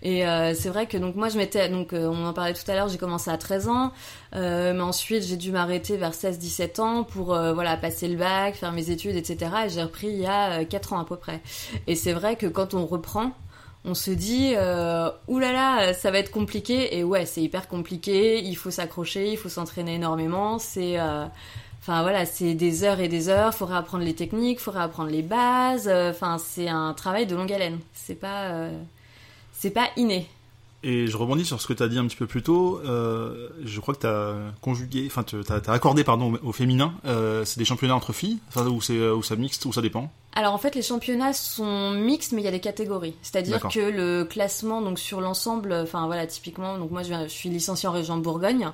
Et 0.02 0.28
euh, 0.28 0.54
c'est 0.54 0.70
vrai 0.70 0.88
que 0.88 0.98
donc 0.98 1.16
moi 1.16 1.30
je 1.30 1.38
m'étais 1.38 1.68
donc 1.70 1.94
on 1.94 2.26
en 2.26 2.34
parlait 2.34 2.54
tout 2.54 2.70
à 2.70 2.76
l'heure, 2.76 2.90
j'ai 2.90 2.98
commencé 2.98 3.30
à 3.32 3.38
13 3.38 3.70
ans, 3.70 3.92
mais 4.34 4.82
ensuite 4.82 5.24
j'ai 5.24 5.38
dû 5.38 5.52
m'arrêter 5.52 5.96
vers 5.96 6.12
16-17 6.12 6.82
ans 6.82 7.04
pour 7.04 7.28
voilà 7.28 7.78
passer 7.78 8.10
le 8.10 8.18
bac, 8.18 8.56
faire 8.56 8.74
mes 8.74 8.90
études, 8.90 9.16
etc. 9.16 9.52
Et 9.66 9.70
j'ai 9.70 9.82
repris 9.82 10.08
il 10.08 10.18
y 10.18 10.26
a 10.26 10.60
euh, 10.60 10.66
4 10.66 10.94
ans 10.94 11.00
à 11.00 11.06
peu 11.06 11.16
près. 11.16 11.42
Et 11.88 11.96
c'est 11.96 12.14
vrai 12.14 12.36
que 12.36 12.46
quand 12.46 12.74
on 12.74 12.86
reprend, 12.86 13.32
on 13.86 13.94
se 13.94 14.12
dit 14.12 14.54
euh, 14.56 15.10
oulala 15.28 15.94
ça 15.94 16.12
va 16.12 16.18
être 16.18 16.32
compliqué 16.32 16.98
et 16.98 17.04
ouais 17.04 17.26
c'est 17.26 17.42
hyper 17.42 17.68
compliqué 17.68 18.44
il 18.44 18.56
faut 18.58 18.72
s'accrocher 18.72 19.32
il 19.32 19.38
faut 19.38 19.50
s'entraîner 19.50 19.96
énormément 19.96 20.58
c'est 20.58 20.98
enfin 21.86 22.02
voilà 22.02 22.26
c'est 22.26 22.56
des 22.56 22.84
heures 22.84 23.00
et 23.00 23.08
des 23.08 23.30
heures 23.30 23.54
faut 23.54 23.68
réapprendre 23.68 24.04
les 24.04 24.16
techniques 24.16 24.60
faut 24.60 24.72
réapprendre 24.72 25.12
les 25.12 25.22
bases 25.22 25.88
euh, 25.88 26.10
enfin 26.10 26.40
c'est 26.40 26.68
un 26.68 26.94
travail 26.94 27.28
de 27.28 27.36
longue 27.36 27.54
haleine 27.54 27.78
c'est 27.94 28.16
pas 28.16 28.46
euh, 28.46 28.72
c'est 29.54 29.70
pas 29.70 29.90
inné 29.96 30.28
Et 30.82 31.06
je 31.06 31.16
rebondis 31.16 31.46
sur 31.46 31.62
ce 31.62 31.68
que 31.68 31.74
tu 31.74 31.84
as 31.84 31.88
dit 31.88 31.98
un 31.98 32.06
petit 32.06 32.16
peu 32.16 32.28
plus 32.28 32.44
tôt. 32.44 32.80
Euh, 32.86 33.50
je 33.64 33.80
crois 33.80 33.96
que 33.96 34.02
tu 34.02 34.08
as 34.08 34.36
conjugué, 34.62 35.08
enfin, 35.08 35.24
tu 35.24 35.38
as, 35.50 35.72
accordé, 35.72 36.04
pardon, 36.04 36.38
au, 36.44 36.52
féminin. 36.52 36.94
Euh, 37.06 37.44
c'est 37.44 37.58
des 37.58 37.66
championnats 37.66 37.96
entre 37.96 38.14
filles, 38.14 38.38
enfin, 38.50 38.68
ou 38.68 38.82
c'est 38.82 39.00
ça 39.24 39.36
mixte, 39.36 39.66
ou 39.66 39.74
ça 39.74 39.82
dépend. 39.82 40.12
Alors 40.36 40.54
en 40.54 40.60
fait, 40.60 40.76
les 40.76 40.84
championnats 40.84 41.34
sont 41.34 41.90
mixtes, 41.90 42.34
mais 42.34 42.42
il 42.42 42.46
y 42.46 42.48
a 42.48 42.52
des 42.52 42.60
catégories. 42.60 43.16
C'est-à-dire 43.24 43.68
que 43.68 43.80
le 43.80 44.26
classement, 44.26 44.84
donc 44.84 45.00
sur 45.00 45.22
l'ensemble, 45.22 45.74
enfin 45.74 46.06
voilà, 46.06 46.28
typiquement, 46.28 46.78
donc 46.78 46.92
moi 46.92 47.02
je, 47.02 47.14
je 47.24 47.30
suis 47.30 47.50
licenciée 47.50 47.90
en 47.90 47.94
région 47.94 48.18
Bourgogne. 48.18 48.72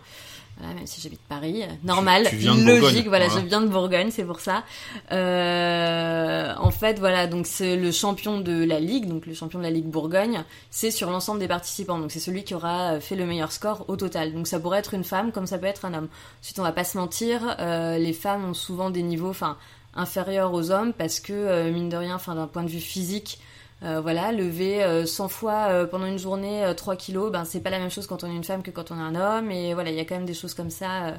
Voilà, 0.62 0.76
même 0.76 0.86
si 0.86 1.02
j'habite 1.02 1.22
Paris, 1.28 1.64
euh, 1.64 1.68
normal, 1.84 2.28
tu 2.30 2.36
viens 2.36 2.54
de 2.56 2.64
logique, 2.64 3.08
voilà, 3.08 3.26
voilà. 3.28 3.42
je 3.42 3.48
viens 3.48 3.62
de 3.62 3.68
Bourgogne, 3.68 4.12
c'est 4.12 4.26
pour 4.26 4.40
ça. 4.40 4.64
Euh, 5.12 6.54
en 6.60 6.70
fait, 6.70 7.00
voilà, 7.00 7.26
donc 7.26 7.48
c'est 7.48 7.76
le 7.78 7.92
champion 7.92 8.40
de 8.40 8.64
la 8.64 8.80
ligue, 8.80 9.08
donc 9.08 9.26
le 9.26 9.34
champion 9.34 9.58
de 9.58 9.64
la 9.64 9.72
ligue 9.72 9.86
Bourgogne, 9.86 10.44
c'est 10.70 10.92
sur 10.92 11.10
l'ensemble 11.10 11.40
des 11.40 11.48
participants, 11.48 11.98
donc 11.98 12.12
c'est 12.12 12.20
celui 12.20 12.44
qui 12.44 12.54
aura 12.54 13.00
fait 13.00 13.16
le 13.16 13.26
meilleur 13.26 13.52
score 13.52 13.86
au 13.88 13.96
total. 13.96 14.34
Donc 14.34 14.46
ça 14.46 14.60
pourrait 14.60 14.80
être 14.80 14.94
une 14.94 15.04
femme 15.04 15.32
comme 15.32 15.48
ça 15.48 15.58
peut 15.58 15.66
être 15.66 15.86
un 15.86 15.96
homme. 15.96 16.10
Ensuite, 16.42 16.60
on 16.60 16.64
va 16.64 16.72
pas 16.72 16.84
se 16.84 16.98
mentir, 16.98 17.56
euh, 17.60 17.98
les 17.98 18.14
femmes 18.14 18.46
ont 18.46 18.54
souvent 18.54 18.92
des 18.92 19.02
niveaux, 19.02 19.30
enfin 19.30 19.58
inférieurs 19.96 20.54
aux 20.54 20.72
hommes 20.72 20.94
parce 20.94 21.20
que 21.20 21.34
euh, 21.34 21.72
mine 21.72 21.90
de 21.90 21.98
rien, 21.98 22.16
enfin 22.16 22.36
d'un 22.36 22.48
point 22.48 22.64
de 22.64 22.70
vue 22.70 22.80
physique. 22.80 23.40
Euh, 23.84 24.00
voilà, 24.02 24.32
lever 24.32 24.84
euh, 24.84 25.06
100 25.06 25.28
fois 25.30 25.68
euh, 25.70 25.88
pendant 25.88 26.06
une 26.06 26.20
journée 26.20 26.64
euh, 26.64 26.74
3 26.74 26.96
kilos, 26.96 27.32
ben 27.32 27.46
c'est 27.46 27.62
pas 27.62 27.72
la 27.72 27.80
même 27.80 27.90
chose 27.90 28.06
quand 28.06 28.24
on 28.24 28.28
est 28.28 28.36
une 28.36 28.44
femme 28.44 28.62
que 28.62 28.70
quand 28.72 28.92
on 28.92 28.98
est 28.98 29.02
un 29.02 29.16
homme. 29.16 29.50
Et 29.52 29.74
voilà, 29.74 29.90
il 29.90 29.96
y 29.96 30.00
a 30.00 30.06
quand 30.06 30.16
même 30.16 30.26
des 30.26 30.36
choses 30.36 30.54
comme 30.54 30.70
ça 30.70 31.06
euh, 31.08 31.12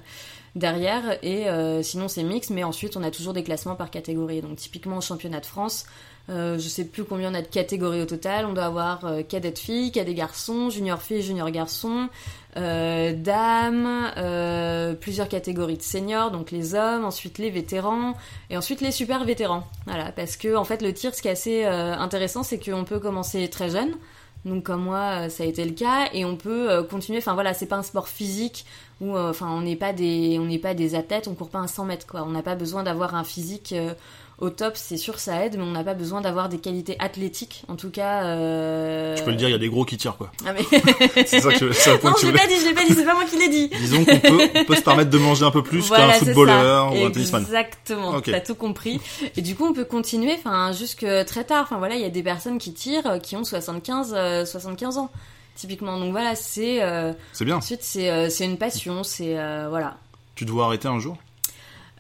derrière. 0.54 1.18
Et 1.22 1.48
euh, 1.48 1.82
sinon 1.82 2.08
c'est 2.08 2.22
mix, 2.22 2.50
mais 2.50 2.64
ensuite 2.64 2.96
on 2.96 3.02
a 3.02 3.10
toujours 3.10 3.32
des 3.32 3.42
classements 3.42 3.76
par 3.76 3.90
catégorie. 3.90 4.40
Donc 4.40 4.56
typiquement 4.56 4.98
au 4.98 5.00
championnat 5.00 5.40
de 5.40 5.46
France, 5.46 5.86
euh, 6.30 6.56
je 6.58 6.68
sais 6.68 6.84
plus 6.84 7.04
combien 7.04 7.32
on 7.32 7.34
a 7.34 7.42
de 7.42 7.48
catégories 7.48 8.02
au 8.02 8.06
total. 8.06 8.46
On 8.46 8.52
doit 8.52 8.64
avoir 8.64 9.04
euh, 9.04 9.22
cadet 9.22 9.54
filles, 9.56 9.90
cadet 9.90 10.14
garçons, 10.14 10.70
junior 10.70 11.02
filles, 11.02 11.22
junior 11.22 11.50
garçons, 11.50 12.08
euh, 12.56 13.12
dames, 13.14 14.12
euh, 14.16 14.94
plusieurs 14.94 15.28
catégories 15.28 15.78
de 15.78 15.82
seniors, 15.82 16.30
donc 16.30 16.50
les 16.50 16.74
hommes, 16.74 17.04
ensuite 17.04 17.38
les 17.38 17.50
vétérans 17.50 18.14
et 18.50 18.56
ensuite 18.56 18.80
les 18.80 18.92
super 18.92 19.24
vétérans. 19.24 19.64
Voilà, 19.86 20.12
parce 20.12 20.36
que 20.36 20.54
en 20.54 20.64
fait 20.64 20.82
le 20.82 20.92
tir, 20.92 21.14
ce 21.14 21.22
qui 21.22 21.28
est 21.28 21.32
assez 21.32 21.64
euh, 21.64 21.94
intéressant, 21.94 22.42
c'est 22.42 22.58
qu'on 22.58 22.84
peut 22.84 23.00
commencer 23.00 23.48
très 23.48 23.70
jeune. 23.70 23.94
Donc 24.44 24.64
comme 24.64 24.82
moi, 24.82 25.26
euh, 25.26 25.28
ça 25.28 25.44
a 25.44 25.46
été 25.46 25.64
le 25.64 25.72
cas, 25.72 26.08
et 26.12 26.24
on 26.24 26.36
peut 26.36 26.70
euh, 26.70 26.82
continuer. 26.82 27.18
Enfin 27.18 27.34
voilà, 27.34 27.54
c'est 27.54 27.66
pas 27.66 27.76
un 27.76 27.82
sport 27.82 28.08
physique 28.08 28.66
où, 29.00 29.16
euh, 29.16 29.30
enfin, 29.30 29.48
on 29.50 29.60
n'est 29.60 29.76
pas 29.76 29.92
des, 29.92 30.38
on 30.40 30.46
n'est 30.46 30.58
pas 30.58 30.74
des 30.74 30.94
athlètes, 30.94 31.28
on 31.28 31.34
court 31.34 31.50
pas 31.50 31.60
un 31.60 31.68
100 31.68 31.84
mètres 31.84 32.06
quoi. 32.06 32.24
On 32.24 32.30
n'a 32.30 32.42
pas 32.42 32.56
besoin 32.56 32.82
d'avoir 32.82 33.14
un 33.14 33.24
physique 33.24 33.74
au 34.42 34.50
top, 34.50 34.72
c'est 34.76 34.96
sûr 34.96 35.20
ça 35.20 35.44
aide, 35.46 35.54
mais 35.56 35.62
on 35.62 35.70
n'a 35.70 35.84
pas 35.84 35.94
besoin 35.94 36.20
d'avoir 36.20 36.48
des 36.48 36.58
qualités 36.58 36.96
athlétiques. 36.98 37.62
En 37.68 37.76
tout 37.76 37.90
cas, 37.90 38.24
euh... 38.24 39.16
Tu 39.16 39.22
peux 39.22 39.30
le 39.30 39.36
dire, 39.36 39.48
il 39.48 39.52
y 39.52 39.54
a 39.54 39.58
des 39.58 39.68
gros 39.68 39.84
qui 39.84 39.96
tirent, 39.96 40.16
quoi. 40.16 40.32
Ah, 40.44 40.52
mais... 40.52 40.62
C'est 41.26 41.40
ça 41.40 41.52
que 41.52 41.64
le 41.66 41.98
point 41.98 42.10
non, 42.10 42.16
je 42.16 42.26
tu 42.26 42.32
l'ai 42.32 42.38
pas 42.38 42.46
dit, 42.48 42.54
je 42.60 42.66
l'ai 42.68 42.74
pas 42.74 42.84
dit, 42.84 42.92
c'est 42.92 43.04
pas 43.04 43.14
moi 43.14 43.24
qui 43.24 43.38
l'ai 43.38 43.48
dit. 43.48 43.68
Disons 43.68 44.04
qu'on 44.04 44.18
peut, 44.18 44.48
on 44.56 44.64
peut 44.64 44.74
se 44.74 44.82
permettre 44.82 45.10
de 45.10 45.18
manger 45.18 45.44
un 45.44 45.52
peu 45.52 45.62
plus 45.62 45.86
Voilà, 45.86 46.08
qu'un 46.18 46.24
footballeur 46.24 46.92
ça. 46.92 46.98
ou 46.98 47.04
un 47.04 47.10
tennisman. 47.12 47.42
Exactement, 47.42 48.08
Ok. 48.16 48.24
t'as 48.32 48.40
tout 48.40 48.56
compris. 48.56 49.00
Et 49.36 49.42
du 49.42 49.54
coup, 49.54 49.64
on 49.64 49.72
peut 49.72 49.84
continuer, 49.84 50.34
enfin, 50.36 50.72
jusque 50.72 51.06
très 51.26 51.44
tard. 51.44 51.62
Enfin 51.62 51.78
voilà, 51.78 51.94
il 51.94 52.00
y 52.02 52.04
a 52.06 52.10
des 52.10 52.22
personnes 52.24 52.58
qui 52.58 52.72
tirent 52.74 53.06
euh, 53.06 53.18
qui 53.20 53.36
ont 53.36 53.44
75, 53.44 54.12
euh, 54.16 54.44
75 54.44 54.98
ans, 54.98 55.10
typiquement. 55.54 55.98
Donc 56.00 56.10
voilà, 56.10 56.34
c'est 56.34 56.82
euh, 56.82 57.12
C'est 57.32 57.44
bien. 57.44 57.56
ensuite 57.58 57.82
c'est 57.82 58.10
euh, 58.10 58.28
une 58.40 58.58
passion, 58.58 59.04
c'est 59.04 59.38
euh, 59.38 59.68
voilà. 59.70 59.98
Tu 60.34 60.44
dois 60.44 60.64
arrêter 60.66 60.88
un 60.88 60.98
jour? 60.98 61.16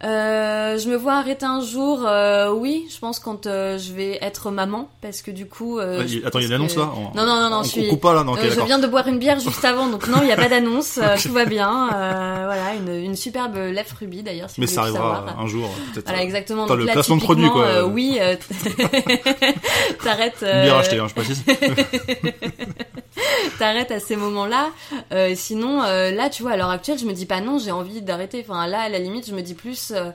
Euh, 0.04 0.78
je 0.78 0.88
me 0.88 0.96
vois 0.96 1.14
arrêter 1.14 1.44
un 1.46 1.60
jour, 1.60 2.04
euh, 2.06 2.50
oui, 2.50 2.86
je 2.92 2.98
pense 2.98 3.20
quand 3.20 3.46
euh, 3.46 3.78
je 3.78 3.92
vais 3.92 4.18
être 4.20 4.50
maman, 4.50 4.88
parce 5.00 5.22
que 5.22 5.30
du 5.30 5.46
coup. 5.46 5.78
euh, 5.78 6.00
Ouais, 6.00 6.08
je 6.08 6.26
Attends, 6.26 6.40
il 6.40 6.42
y 6.42 6.44
a 6.46 6.48
une 6.48 6.54
annonce 6.54 6.74
que- 6.74 6.80
là 6.80 6.90
On- 6.96 7.16
Non, 7.16 7.24
non, 7.24 7.40
non, 7.40 7.50
non, 7.50 7.56
on, 7.58 7.62
je 7.62 7.68
suis. 7.68 7.86
coupe 7.88 8.00
pas 8.00 8.12
là, 8.12 8.24
non, 8.24 8.36
Euh, 8.36 8.50
je 8.50 8.60
viens 8.62 8.80
de 8.80 8.86
boire 8.88 9.06
une 9.06 9.20
bière 9.20 9.38
juste 9.48 9.64
avant, 9.64 9.86
donc 9.86 10.08
non, 10.08 10.18
il 10.22 10.26
n'y 10.26 10.32
a 10.32 10.36
pas 10.36 10.48
d'annonce, 10.48 10.98
euh, 11.00 11.14
tout 11.22 11.32
va 11.32 11.44
bien. 11.44 11.88
euh, 11.94 12.42
voilà, 12.46 12.74
une, 12.74 13.04
une 13.04 13.14
superbe 13.16 13.54
lèvre 13.54 13.94
rubis 14.00 14.24
d'ailleurs, 14.24 14.50
si 14.50 14.60
Mais 14.60 14.66
vous 14.66 14.72
ça 14.74 14.80
arrivera 14.82 15.14
savoir. 15.16 15.38
un 15.40 15.46
jour, 15.46 15.70
peut-être. 15.94 16.06
Voilà, 16.08 16.22
exactement. 16.24 16.62
T'as 16.66 16.70
Donc 16.74 16.78
le 16.80 16.86
là, 16.86 16.92
placement 16.94 17.16
de 17.18 17.22
produit, 17.22 17.48
quoi. 17.50 17.64
euh, 17.64 17.84
oui, 17.84 18.18
euh, 18.20 18.34
t'arrêtes. 20.02 20.42
Une 20.42 20.62
bière 20.62 20.76
achetée, 20.78 20.98
hein, 20.98 21.06
je 21.08 21.14
précise. 21.14 21.44
T'arrêtes 23.58 23.90
à 23.90 24.00
ces 24.00 24.16
moments-là. 24.16 24.70
Euh, 25.12 25.34
sinon, 25.36 25.82
euh, 25.82 26.10
là, 26.10 26.30
tu 26.30 26.42
vois, 26.42 26.52
à 26.52 26.56
l'heure 26.56 26.70
actuelle, 26.70 26.98
je 26.98 27.04
me 27.06 27.12
dis 27.12 27.26
pas 27.26 27.40
non, 27.40 27.58
j'ai 27.58 27.70
envie 27.72 28.00
d'arrêter. 28.02 28.44
Enfin, 28.46 28.66
là, 28.66 28.80
à 28.82 28.88
la 28.88 28.98
limite, 28.98 29.26
je 29.28 29.34
me 29.34 29.42
dis 29.42 29.54
plus. 29.54 29.92
euh, 29.94 30.10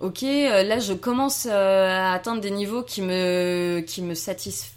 Ok, 0.00 0.22
là 0.22 0.78
je 0.78 0.94
commence 0.94 1.44
à 1.44 2.12
atteindre 2.14 2.40
des 2.40 2.50
niveaux 2.50 2.82
qui 2.82 3.02
me 3.02 3.80
qui 3.86 4.00
me 4.00 4.14
satisfont, 4.14 4.72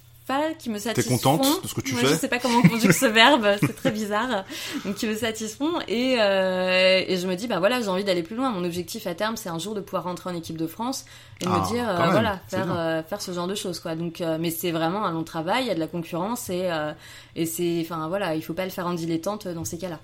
qui 0.58 0.70
me 0.70 0.80
satisfont. 0.80 1.18
contente 1.18 1.64
de 1.64 1.68
ce 1.68 1.74
que 1.74 1.82
tu 1.82 1.94
Moi, 1.94 2.02
fais 2.02 2.08
Je 2.10 2.14
sais 2.16 2.28
pas 2.28 2.40
comment 2.40 2.60
on 2.64 2.68
conjugue 2.70 2.92
ce 2.92 3.06
verbe, 3.06 3.48
c'est 3.60 3.76
très 3.76 3.92
bizarre. 3.92 4.46
Donc 4.86 4.96
qui 4.96 5.08
me 5.08 5.16
satisfont 5.16 5.80
et 5.88 6.18
euh, 6.20 7.04
et 7.08 7.18
je 7.18 7.28
me 7.28 7.36
dis 7.36 7.48
bah 7.48 7.60
voilà 7.60 7.82
j'ai 7.82 7.90
envie 7.90 8.04
d'aller 8.04 8.24
plus 8.24 8.36
loin. 8.36 8.50
Mon 8.52 8.64
objectif 8.64 9.06
à 9.08 9.16
terme 9.16 9.36
c'est 9.38 9.50
un 9.50 9.60
jour 9.60 9.76
de 9.76 9.82
pouvoir 9.82 10.04
rentrer 10.06 10.30
en 10.30 10.36
équipe 10.36 10.58
de 10.58 10.68
France 10.68 11.06
et 11.42 11.46
de 11.46 11.50
Ah, 11.54 11.60
me 11.60 11.68
dire 11.68 11.88
euh, 11.90 11.98
même, 12.00 12.12
voilà 12.12 12.40
faire 12.48 12.68
euh, 12.76 13.04
faire 13.04 13.22
ce 13.22 13.32
genre 13.32 13.48
de 13.48 13.56
choses 13.56 13.80
quoi. 13.80 13.96
Donc 13.96 14.22
euh, 14.22 14.38
mais 14.40 14.50
c'est 14.50 14.72
vraiment 14.72 15.06
un 15.06 15.12
long 15.12 15.24
travail, 15.24 15.64
il 15.66 15.68
y 15.68 15.72
a 15.72 15.76
de 15.76 15.80
la 15.80 15.88
concurrence 15.88 16.50
et 16.50 16.64
euh, 16.72 16.94
et 17.36 17.46
c'est 17.46 17.80
enfin 17.82 18.08
voilà 18.08 18.36
il 18.36 18.42
faut 18.42 18.54
pas 18.54 18.66
le 18.66 18.72
faire 18.72 18.88
en 18.88 18.94
dilettante 18.94 19.48
dans 19.48 19.66
ces 19.66 19.78
cas-là. 19.78 20.00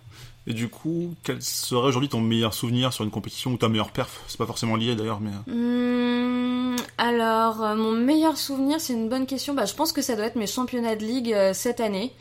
Et 0.47 0.53
du 0.53 0.67
coup, 0.69 1.13
quel 1.23 1.41
serait 1.41 1.87
aujourd'hui 1.87 2.09
ton 2.09 2.21
meilleur 2.21 2.53
souvenir 2.53 2.91
sur 2.93 3.03
une 3.03 3.11
compétition 3.11 3.51
ou 3.51 3.57
ta 3.57 3.69
meilleure 3.69 3.91
perf? 3.91 4.21
C'est 4.27 4.37
pas 4.37 4.45
forcément 4.47 4.75
lié 4.75 4.95
d'ailleurs, 4.95 5.19
mais. 5.19 5.29
euh, 5.47 5.51
Hum, 5.53 6.75
alors, 6.97 7.63
euh, 7.63 7.75
mon 7.75 7.91
meilleur 7.91 8.37
souvenir, 8.37 8.79
c'est 8.81 8.93
une 8.93 9.09
bonne 9.09 9.25
question. 9.25 9.53
Bah, 9.53 9.65
je 9.65 9.73
pense 9.75 9.91
que 9.91 10.01
ça 10.01 10.15
doit 10.15 10.25
être 10.25 10.35
mes 10.35 10.47
championnats 10.47 10.95
de 10.95 11.05
ligue 11.05 11.33
euh, 11.33 11.53
cette 11.53 11.79
année, 11.79 12.13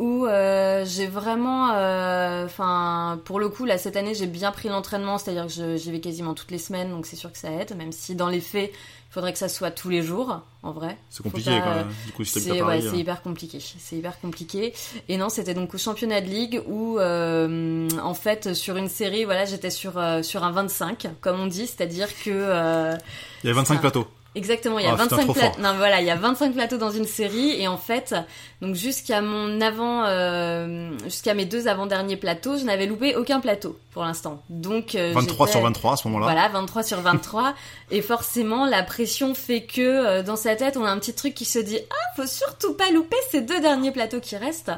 où 0.00 0.24
euh, 0.24 0.82
j'ai 0.86 1.06
vraiment, 1.06 1.72
euh, 1.74 2.46
enfin, 2.46 3.20
pour 3.26 3.38
le 3.38 3.50
coup, 3.50 3.66
là 3.66 3.76
cette 3.76 3.96
année, 3.96 4.14
j'ai 4.14 4.26
bien 4.26 4.50
pris 4.50 4.70
l'entraînement, 4.70 5.18
c'est-à-dire 5.18 5.46
que 5.46 5.76
j'y 5.76 5.92
vais 5.92 6.00
quasiment 6.00 6.32
toutes 6.32 6.50
les 6.50 6.58
semaines, 6.58 6.90
donc 6.90 7.04
c'est 7.04 7.16
sûr 7.16 7.30
que 7.30 7.36
ça 7.38 7.50
aide, 7.52 7.76
même 7.76 7.92
si 7.92 8.14
dans 8.14 8.28
les 8.30 8.40
faits, 8.40 8.72
il 8.72 9.12
faudrait 9.12 9.32
que 9.34 9.38
ça 9.38 9.50
soit 9.50 9.70
tous 9.70 9.90
les 9.90 10.00
jours, 10.02 10.40
en 10.62 10.72
vrai. 10.72 10.96
C'est 11.10 11.22
compliqué 11.22 11.50
pas, 11.50 11.60
quand 11.60 11.70
euh, 11.72 11.74
même. 11.84 11.92
Du 12.06 12.12
coup, 12.12 12.24
si 12.24 12.40
c'est 12.40 12.62
ouais, 12.62 12.86
euh, 12.86 12.96
hyper 12.96 13.20
compliqué. 13.22 13.58
C'est 13.60 13.96
hyper 13.96 14.18
compliqué. 14.20 14.72
Et 15.10 15.18
non, 15.18 15.28
c'était 15.28 15.52
donc 15.52 15.74
au 15.74 15.78
championnat 15.78 16.22
de 16.22 16.28
ligue 16.28 16.62
où, 16.66 16.98
euh, 16.98 17.86
en 18.02 18.14
fait, 18.14 18.54
sur 18.54 18.76
une 18.76 18.88
série, 18.88 19.24
voilà, 19.26 19.44
j'étais 19.44 19.70
sur 19.70 19.98
euh, 19.98 20.22
sur 20.22 20.44
un 20.44 20.52
25, 20.52 21.08
comme 21.20 21.40
on 21.40 21.46
dit, 21.46 21.66
c'est-à-dire 21.66 22.08
que 22.24 22.30
euh, 22.30 22.96
Il 23.44 23.48
y 23.48 23.50
avait 23.50 23.58
25 23.58 23.74
ça. 23.74 23.80
plateaux. 23.80 24.06
Exactement, 24.34 24.78
il 24.78 24.84
y 24.84 24.88
a 24.88 24.90
Ah, 24.92 25.02
putain, 25.02 25.16
25 25.16 25.22
trop 25.24 25.32
plateaux. 25.34 25.60
Non, 25.60 25.74
voilà, 25.76 26.00
il 26.00 26.06
y 26.06 26.10
a 26.10 26.16
25 26.16 26.52
plateaux 26.52 26.76
dans 26.78 26.90
une 26.90 27.06
série 27.06 27.60
et 27.60 27.68
en 27.68 27.76
fait, 27.76 28.14
donc 28.62 28.74
jusqu'à 28.74 29.20
mon 29.20 29.60
avant, 29.60 30.04
euh, 30.06 30.90
jusqu'à 31.04 31.34
mes 31.34 31.44
deux 31.44 31.68
avant-derniers 31.68 32.16
plateaux, 32.16 32.56
je 32.56 32.64
n'avais 32.64 32.86
loupé 32.86 33.16
aucun 33.16 33.40
plateau 33.40 33.78
pour 33.92 34.04
l'instant. 34.04 34.42
Donc 34.48 34.94
euh, 34.94 35.12
23 35.14 35.46
j'étais- 35.46 35.58
sur 35.58 35.62
23 35.66 35.92
à 35.92 35.96
ce 35.96 36.08
moment-là. 36.08 36.26
voilà, 36.32 36.48
23 36.48 36.82
sur 36.82 37.00
23. 37.00 37.54
et 37.90 38.02
forcément, 38.02 38.66
la 38.66 38.82
pression 38.82 39.34
fait 39.34 39.62
que 39.62 39.80
euh, 39.80 40.22
dans 40.22 40.36
sa 40.36 40.54
tête, 40.56 40.76
on 40.76 40.84
a 40.84 40.90
un 40.90 40.98
petit 40.98 41.14
truc 41.14 41.34
qui 41.34 41.44
se 41.44 41.58
dit 41.58 41.78
Ah, 41.90 41.94
faut 42.16 42.26
surtout 42.26 42.74
pas 42.74 42.90
louper 42.90 43.16
ces 43.30 43.40
deux 43.40 43.60
derniers 43.60 43.90
plateaux 43.92 44.20
qui 44.20 44.36
restent. 44.36 44.72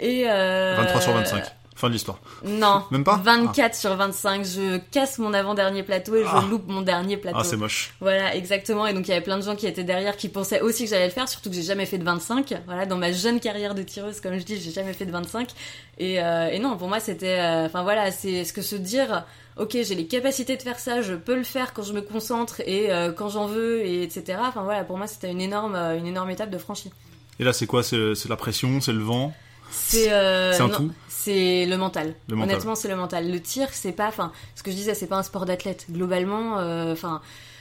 Et 0.00 0.24
euh, 0.28 0.74
23 0.78 1.00
sur 1.00 1.12
25. 1.12 1.44
Fin 1.78 1.86
de 1.86 1.92
l'histoire. 1.92 2.18
Non. 2.44 2.82
Même 2.90 3.04
pas 3.04 3.20
24 3.22 3.72
sur 3.76 3.94
25. 3.94 4.44
Je 4.44 4.78
casse 4.90 5.18
mon 5.20 5.32
avant-dernier 5.32 5.84
plateau 5.84 6.16
et 6.16 6.24
je 6.24 6.28
Ah. 6.28 6.44
loupe 6.50 6.66
mon 6.66 6.82
dernier 6.82 7.16
plateau. 7.16 7.38
Ah, 7.40 7.44
c'est 7.44 7.56
moche. 7.56 7.94
Voilà, 8.00 8.34
exactement. 8.34 8.84
Et 8.88 8.92
donc 8.94 9.06
il 9.06 9.10
y 9.10 9.12
avait 9.14 9.22
plein 9.22 9.36
de 9.38 9.44
gens 9.44 9.54
qui 9.54 9.68
étaient 9.68 9.84
derrière 9.84 10.16
qui 10.16 10.28
pensaient 10.28 10.60
aussi 10.60 10.82
que 10.84 10.90
j'allais 10.90 11.06
le 11.06 11.12
faire, 11.12 11.28
surtout 11.28 11.50
que 11.50 11.54
j'ai 11.54 11.62
jamais 11.62 11.86
fait 11.86 11.98
de 11.98 12.02
25. 12.02 12.52
Voilà, 12.66 12.84
dans 12.84 12.96
ma 12.96 13.12
jeune 13.12 13.38
carrière 13.38 13.76
de 13.76 13.84
tireuse, 13.84 14.20
comme 14.20 14.36
je 14.38 14.42
dis, 14.42 14.60
j'ai 14.60 14.72
jamais 14.72 14.92
fait 14.92 15.06
de 15.06 15.12
25. 15.12 15.50
Et, 15.98 16.20
euh, 16.20 16.48
et 16.50 16.58
non, 16.58 16.76
pour 16.76 16.88
moi 16.88 16.98
c'était, 16.98 17.38
euh, 17.38 17.66
enfin 17.66 17.84
voilà, 17.84 18.10
c'est 18.10 18.44
ce 18.44 18.52
que 18.52 18.60
se 18.62 18.74
dire. 18.74 19.24
Ok, 19.56 19.70
j'ai 19.72 19.94
les 19.94 20.06
capacités 20.08 20.56
de 20.56 20.62
faire 20.62 20.80
ça, 20.80 21.00
je 21.00 21.14
peux 21.14 21.36
le 21.36 21.44
faire 21.44 21.72
quand 21.74 21.84
je 21.84 21.92
me 21.92 22.00
concentre 22.02 22.60
et 22.66 22.92
euh, 22.92 23.12
quand 23.12 23.28
j'en 23.28 23.46
veux, 23.46 23.82
et 23.86 24.02
etc. 24.02 24.38
Enfin 24.42 24.64
voilà, 24.64 24.82
pour 24.82 24.98
moi 24.98 25.06
c'était 25.06 25.30
une 25.30 25.40
énorme, 25.40 25.76
une 25.76 26.08
énorme 26.08 26.30
étape 26.30 26.50
de 26.50 26.58
franchie. 26.58 26.90
Et 27.38 27.44
là, 27.44 27.52
c'est 27.52 27.66
quoi? 27.66 27.84
C'est 27.84 28.28
la 28.28 28.36
pression, 28.36 28.80
c'est 28.80 28.92
le 28.92 28.98
vent? 29.02 29.32
C'est 29.70 30.12
euh, 30.12 30.52
C'est 30.52 30.62
un 30.62 30.68
non, 30.68 30.76
tout 30.76 30.90
C'est 31.08 31.66
le 31.66 31.76
mental. 31.76 32.14
Le. 32.28 32.36
Honnêtement, 32.36 32.74
c'est 32.74 32.88
le 32.88 32.96
mental. 32.96 33.30
Le 33.30 33.40
tir, 33.40 33.68
c'est 33.72 33.92
pas, 33.92 34.08
enfin, 34.08 34.32
ce 34.54 34.62
que 34.62 34.70
je 34.70 34.76
disais, 34.76 34.94
c'est 34.94 35.06
pas 35.06 35.16
un 35.16 35.22
sport 35.22 35.44
d'athlète. 35.46 35.86
Globalement, 35.90 36.58
euh, 36.58 36.92
enfin, 36.92 37.20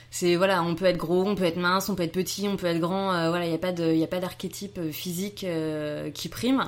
c'est 0.10 0.36
voilà, 0.36 0.63
on 0.63 0.76
peut 0.76 0.86
être 0.86 0.98
gros, 0.98 1.24
on 1.26 1.36
peut 1.36 1.43
être 1.43 1.58
mince, 1.58 1.89
on 1.89 1.96
peut 1.96 2.04
être 2.04 2.13
petit, 2.13 2.48
on 2.48 2.56
peut 2.56 2.67
être 2.67 2.80
grand. 2.80 3.13
euh, 3.13 3.30
voilà, 3.30 3.46
il 3.46 3.52
y 3.52 3.56
a 3.56 3.60
pas 3.60 3.74
de, 3.74 3.91
il 3.91 4.00
y 4.00 4.04
a 4.04 4.08
pas 4.08 4.20
d'archétype 4.20 4.78
euh, 4.78 4.91
physique 4.91 5.43
euh, 5.43 6.10
qui 6.12 6.30
prime. 6.30 6.63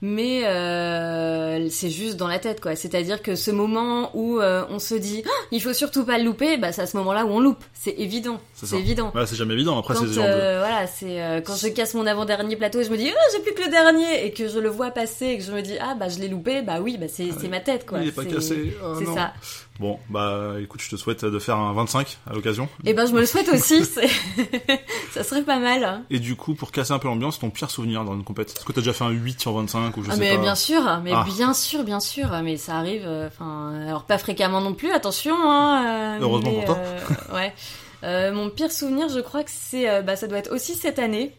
Mais 0.00 0.46
euh, 0.46 1.68
c'est 1.70 1.90
juste 1.90 2.16
dans 2.16 2.28
la 2.28 2.38
tête 2.38 2.60
quoi. 2.60 2.76
C'est-à-dire 2.76 3.22
que 3.22 3.34
ce 3.34 3.50
moment 3.50 4.10
où 4.14 4.38
euh, 4.40 4.64
on 4.70 4.78
se 4.78 4.94
dit 4.94 5.22
oh, 5.26 5.30
il 5.50 5.60
faut 5.62 5.72
surtout 5.72 6.04
pas 6.04 6.18
le 6.18 6.24
louper, 6.24 6.56
bah 6.56 6.72
c'est 6.72 6.82
à 6.82 6.86
ce 6.86 6.96
moment-là 6.98 7.24
où 7.24 7.30
on 7.30 7.40
loupe. 7.40 7.64
C'est 7.74 7.94
évident. 7.98 8.40
C'est 8.54 8.78
évident. 8.78 9.10
Ouais, 9.14 9.26
c'est 9.26 9.36
jamais 9.36 9.54
évident. 9.54 9.78
Après, 9.78 9.94
quand, 9.94 10.06
c'est 10.06 10.18
euh, 10.18 10.58
voilà, 10.60 10.86
c'est 10.86 11.22
euh, 11.22 11.40
quand 11.40 11.56
je 11.56 11.68
casse 11.68 11.94
mon 11.94 12.06
avant-dernier 12.06 12.56
plateau 12.56 12.80
et 12.80 12.84
je 12.84 12.90
me 12.90 12.96
dis 12.96 13.10
oh, 13.12 13.18
j'ai 13.36 13.42
plus 13.42 13.54
que 13.54 13.62
le 13.64 13.70
dernier 13.70 14.24
et 14.26 14.32
que 14.32 14.48
je 14.48 14.58
le 14.58 14.68
vois 14.68 14.90
passer 14.90 15.26
et 15.26 15.38
que 15.38 15.44
je 15.44 15.52
me 15.52 15.62
dis 15.62 15.74
ah 15.80 15.94
bah 15.98 16.08
je 16.08 16.18
l'ai 16.18 16.28
loupé, 16.28 16.62
bah 16.62 16.80
oui, 16.80 16.96
bah 16.98 17.06
c'est 17.08 17.28
Ah, 17.30 17.48
ma 17.48 17.60
tête 17.60 17.86
quoi. 17.86 17.98
Il 18.00 18.08
est 18.08 18.12
pas 18.12 18.24
cassé. 18.24 18.76
Ah, 18.82 18.94
c'est 18.98 19.06
ça. 19.06 19.32
Bon, 19.80 19.96
bah 20.10 20.54
écoute, 20.60 20.80
je 20.82 20.90
te 20.90 20.96
souhaite 20.96 21.24
de 21.24 21.38
faire 21.38 21.56
un 21.56 21.72
25 21.72 22.18
à 22.28 22.34
l'occasion. 22.34 22.68
Et 22.84 22.94
ben 22.94 23.06
je 23.06 23.12
me 23.12 23.20
le 23.20 23.26
souhaite 23.26 23.48
aussi. 23.48 23.84
ça 25.12 25.22
serait 25.22 25.42
pas 25.42 25.58
mal. 25.60 25.84
hein. 25.84 26.02
Et 26.10 26.18
du 26.18 26.34
coup, 26.34 26.54
pour 26.54 26.72
casser 26.72 26.92
un 26.92 26.98
peu 26.98 27.06
l'ambiance, 27.08 27.38
ton 27.38 27.50
pire 27.50 27.70
souvenir 27.70 28.04
dans 28.04 28.14
une 28.14 28.24
compète? 28.24 28.50
Est-ce 28.56 28.64
que 28.64 28.72
t'as 28.72 28.80
déjà 28.80 28.92
fait 28.92 29.04
un 29.04 29.10
8 29.10 29.40
sur 29.40 29.52
25 29.52 29.87
ou 29.96 30.02
je 30.04 30.10
Ah 30.10 30.14
sais 30.14 30.20
mais 30.20 30.34
pas 30.36 30.42
bien 30.42 30.54
sûr, 30.54 31.00
mais 31.02 31.12
Ah. 31.14 31.24
bien 31.26 31.54
sûr, 31.54 31.82
bien 31.84 32.00
sûr, 32.00 32.28
mais 32.42 32.56
ça 32.56 32.76
arrive. 32.76 33.04
euh, 33.06 33.28
Enfin, 33.28 33.72
alors 33.86 34.04
pas 34.04 34.18
fréquemment 34.18 34.60
non 34.60 34.74
plus. 34.74 34.90
Attention. 34.92 35.34
Hein, 35.40 36.16
euh, 36.18 36.18
Heureusement 36.22 36.50
mais, 36.50 36.64
pour 36.64 36.76
toi. 36.76 36.78
euh, 36.78 37.34
ouais. 37.34 38.32
Mon 38.32 38.50
pire 38.50 38.70
souvenir, 38.72 39.08
je 39.08 39.20
crois 39.20 39.42
que 39.44 39.50
c'est, 39.52 40.02
bah 40.02 40.14
ça 40.16 40.26
doit 40.26 40.38
être 40.38 40.52
aussi 40.54 40.74
cette 40.74 40.98
année. 40.98 41.34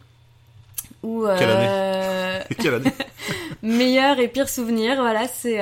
Où, 1.02 1.24
Quelle 1.38 2.42
Et 2.50 2.54
quelle 2.56 2.74
année? 2.74 2.92
Meilleur 3.62 4.18
et 4.18 4.28
pire 4.28 4.48
souvenir, 4.48 4.96
voilà, 4.96 5.26
c'est 5.28 5.58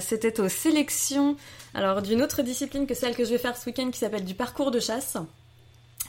c'était 0.00 0.40
aux 0.40 0.48
sélections, 0.48 1.36
alors 1.74 2.02
d'une 2.02 2.22
autre 2.22 2.42
discipline 2.42 2.86
que 2.86 2.94
celle 2.94 3.14
que 3.16 3.24
je 3.24 3.30
vais 3.30 3.38
faire 3.38 3.56
ce 3.56 3.66
week-end 3.66 3.90
qui 3.90 3.98
s'appelle 3.98 4.24
du 4.24 4.34
parcours 4.34 4.70
de 4.70 4.80
chasse. 4.80 5.16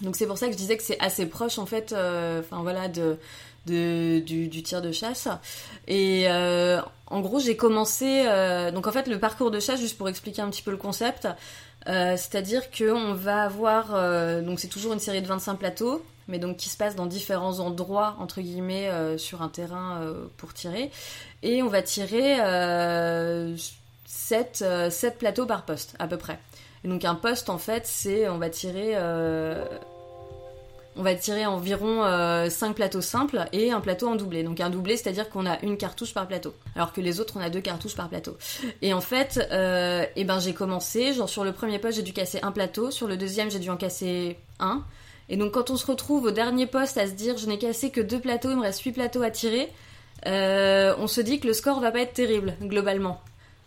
Donc 0.02 0.18
c'est 0.18 0.28
pour 0.28 0.38
ça 0.38 0.48
que 0.48 0.52
je 0.52 0.58
disais 0.58 0.76
que 0.76 0.84
c'est 0.84 1.00
assez 1.00 1.26
proche 1.26 1.58
en 1.58 1.66
fait, 1.66 1.94
euh, 1.94 2.42
enfin 2.42 2.62
voilà, 2.64 2.90
de, 2.90 3.18
de 3.66 4.20
du, 4.20 4.64
tir 4.64 4.82
de 4.82 4.92
chasse. 4.92 5.28
Et 5.88 6.26
euh, 6.28 6.82
en 7.08 7.22
gros 7.22 7.40
j'ai 7.40 7.56
commencé, 7.56 8.24
euh, 8.28 8.72
donc 8.72 8.88
en 8.88 8.92
fait 8.92 9.08
le 9.08 9.20
parcours 9.20 9.52
de 9.52 9.60
chasse, 9.60 9.80
juste 9.80 9.98
pour 9.98 10.10
expliquer 10.10 10.42
un 10.42 10.50
petit 10.50 10.62
peu 10.62 10.72
le 10.72 10.78
concept, 10.78 11.28
euh, 11.88 12.18
c'est-à-dire 12.18 12.72
que 12.72 12.92
on 12.92 13.14
va 13.14 13.44
avoir, 13.44 13.92
donc 14.42 14.60
c'est 14.60 14.68
toujours 14.68 14.94
une 14.94 15.00
série 15.00 15.22
de 15.22 15.28
25 15.28 15.56
plateaux, 15.56 16.04
mais 16.28 16.40
donc 16.40 16.58
qui 16.58 16.70
se 16.70 16.78
passe 16.78 16.96
dans 16.96 17.06
différents 17.06 17.60
endroits 17.60 18.16
entre 18.20 18.42
guillemets 18.42 18.90
sur 19.18 19.42
un 19.42 19.50
terrain 19.50 20.02
pour 20.38 20.54
tirer, 20.54 20.92
et 21.44 21.62
on 21.62 21.68
va 21.68 21.82
tirer 21.82 22.40
euh, 22.42 23.56
7, 24.06 24.66
plateaux 25.20 25.46
par 25.46 25.66
poste 25.66 25.96
à 26.00 26.08
peu 26.08 26.18
près. 26.18 26.40
Et 26.84 26.88
donc 26.88 27.06
un 27.06 27.16
poste 27.16 27.50
en 27.50 27.58
fait 27.58 27.86
c'est 27.86 28.28
on 28.30 28.38
va 28.38 28.50
tirer 28.50 28.96
on 30.96 31.04
va 31.04 31.16
tirer 31.16 31.46
environ 31.46 32.04
5 32.50 32.74
plateaux 32.76 33.02
simples 33.02 33.46
et 33.52 33.72
un 33.72 33.82
plateau 33.82 34.08
en 34.08 34.16
doublé. 34.16 34.44
Donc 34.44 34.60
un 34.62 34.70
doublé, 34.70 34.98
c'est-à-dire 34.98 35.30
qu'on 35.30 35.46
a 35.46 35.60
une 35.64 35.78
cartouche 35.78 36.14
par 36.14 36.28
plateau, 36.28 36.54
alors 36.76 36.94
que 36.94 37.02
les 37.02 37.20
autres, 37.20 37.34
on 37.38 37.42
a 37.42 37.50
deux 37.50 37.62
cartouches 37.62 37.96
par 37.96 38.08
plateau. 38.10 38.38
Et 38.82 38.94
en 38.94 39.02
fait, 39.02 39.46
euh, 39.52 40.06
eh 40.16 40.24
ben, 40.24 40.40
j'ai 40.40 40.54
commencé, 40.54 41.14
genre 41.14 41.30
sur 41.30 41.44
le 41.44 41.52
premier 41.52 41.80
poste, 41.80 41.98
j'ai 41.98 42.04
dû 42.04 42.14
casser 42.14 42.40
un 42.44 42.52
plateau, 42.52 42.92
sur 42.92 43.08
le 43.08 43.18
deuxième, 43.18 43.52
j'ai 43.52 43.60
dû 43.60 43.70
en 43.70 43.78
casser 43.78 44.38
un. 44.60 44.84
Et 45.28 45.38
donc 45.38 45.52
quand 45.54 45.70
on 45.70 45.76
se 45.76 45.86
retrouve 45.86 46.26
au 46.26 46.32
dernier 46.32 46.68
poste 46.68 46.98
à 46.98 47.08
se 47.08 47.12
dire, 47.14 47.36
je 47.38 47.48
n'ai 47.48 47.58
cassé 47.58 47.90
que 47.90 48.00
deux 48.02 48.20
plateaux, 48.20 48.52
il 48.52 48.58
me 48.58 48.62
reste 48.62 48.82
huit 48.82 48.92
plateaux 48.94 49.22
à 49.24 49.32
tirer, 49.32 49.70
euh, 50.28 50.94
on 51.00 51.08
se 51.08 51.20
dit 51.22 51.40
que 51.40 51.48
le 51.48 51.54
score 51.54 51.80
va 51.80 51.92
pas 51.92 52.00
être 52.02 52.14
terrible, 52.14 52.56
globalement. 52.62 53.22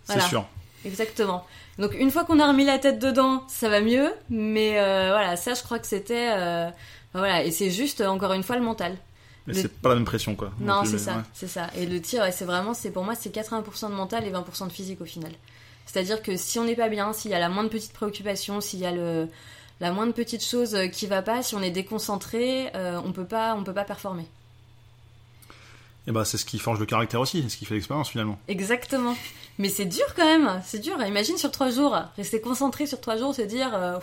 C'est 0.04 0.14
Voilà. 0.14 0.28
sûr. 0.28 0.46
Exactement. 0.84 1.44
Donc 1.78 1.94
une 1.98 2.10
fois 2.10 2.24
qu'on 2.24 2.38
a 2.40 2.46
remis 2.48 2.64
la 2.64 2.78
tête 2.78 2.98
dedans, 2.98 3.42
ça 3.48 3.68
va 3.68 3.80
mieux, 3.80 4.12
mais 4.30 4.78
euh, 4.78 5.08
voilà, 5.10 5.36
ça 5.36 5.54
je 5.54 5.62
crois 5.62 5.78
que 5.78 5.86
c'était... 5.86 6.30
euh, 6.32 6.70
voilà, 7.14 7.44
et 7.44 7.50
c'est 7.50 7.70
juste, 7.70 8.00
euh, 8.00 8.06
encore 8.08 8.32
une 8.32 8.42
fois, 8.42 8.56
le 8.56 8.62
mental. 8.62 8.96
Mais 9.46 9.54
Le- 9.54 9.62
c'est 9.62 9.68
pas 9.80 9.88
la 9.90 9.94
même 9.94 10.04
pression, 10.04 10.34
quoi. 10.34 10.50
Non, 10.60 10.82
c'est 10.84 10.98
ça, 10.98 11.16
ouais. 11.16 11.22
c'est 11.32 11.48
ça. 11.48 11.68
Et 11.76 11.86
le 11.86 12.00
tir, 12.02 12.22
c'est 12.32 12.44
vraiment, 12.44 12.74
c'est 12.74 12.90
pour 12.90 13.04
moi, 13.04 13.14
c'est 13.14 13.30
80% 13.34 13.88
de 13.88 13.94
mental 13.94 14.26
et 14.26 14.30
20% 14.30 14.66
de 14.66 14.72
physique 14.72 15.00
au 15.00 15.06
final. 15.06 15.32
C'est-à-dire 15.86 16.22
que 16.22 16.36
si 16.36 16.58
on 16.58 16.64
n'est 16.64 16.74
pas 16.76 16.90
bien, 16.90 17.12
s'il 17.14 17.30
y 17.30 17.34
a 17.34 17.38
la 17.38 17.48
moindre 17.48 17.70
petite 17.70 17.94
préoccupation, 17.94 18.60
s'il 18.60 18.80
y 18.80 18.84
a 18.86 18.92
le, 18.92 19.26
la 19.80 19.90
moindre 19.90 20.12
petite 20.12 20.44
chose 20.44 20.74
euh, 20.74 20.86
qui 20.88 21.06
va 21.06 21.22
pas, 21.22 21.42
si 21.42 21.54
on 21.54 21.62
est 21.62 21.70
déconcentré, 21.70 22.70
euh, 22.74 23.00
on 23.04 23.12
peut 23.12 23.24
pas, 23.24 23.54
on 23.54 23.64
peut 23.64 23.72
pas 23.72 23.84
performer. 23.84 24.26
Et 26.06 26.10
bah, 26.12 26.24
c'est 26.24 26.38
ce 26.38 26.44
qui 26.44 26.58
forge 26.58 26.78
le 26.78 26.86
caractère 26.86 27.20
aussi, 27.20 27.42
c'est 27.42 27.48
ce 27.50 27.56
qui 27.56 27.64
fait 27.66 27.74
l'expérience 27.74 28.08
finalement. 28.10 28.38
Exactement. 28.48 29.14
Mais 29.58 29.68
c'est 29.68 29.84
dur 29.84 30.06
quand 30.16 30.24
même, 30.24 30.62
c'est 30.64 30.78
dur. 30.78 30.96
Imagine 31.02 31.36
sur 31.36 31.50
trois 31.50 31.70
jours, 31.70 31.96
rester 32.16 32.40
concentré 32.40 32.86
sur 32.86 33.00
trois 33.00 33.16
jours, 33.16 33.34
se 33.34 33.42
dire, 33.42 33.70
euh, 33.74 33.98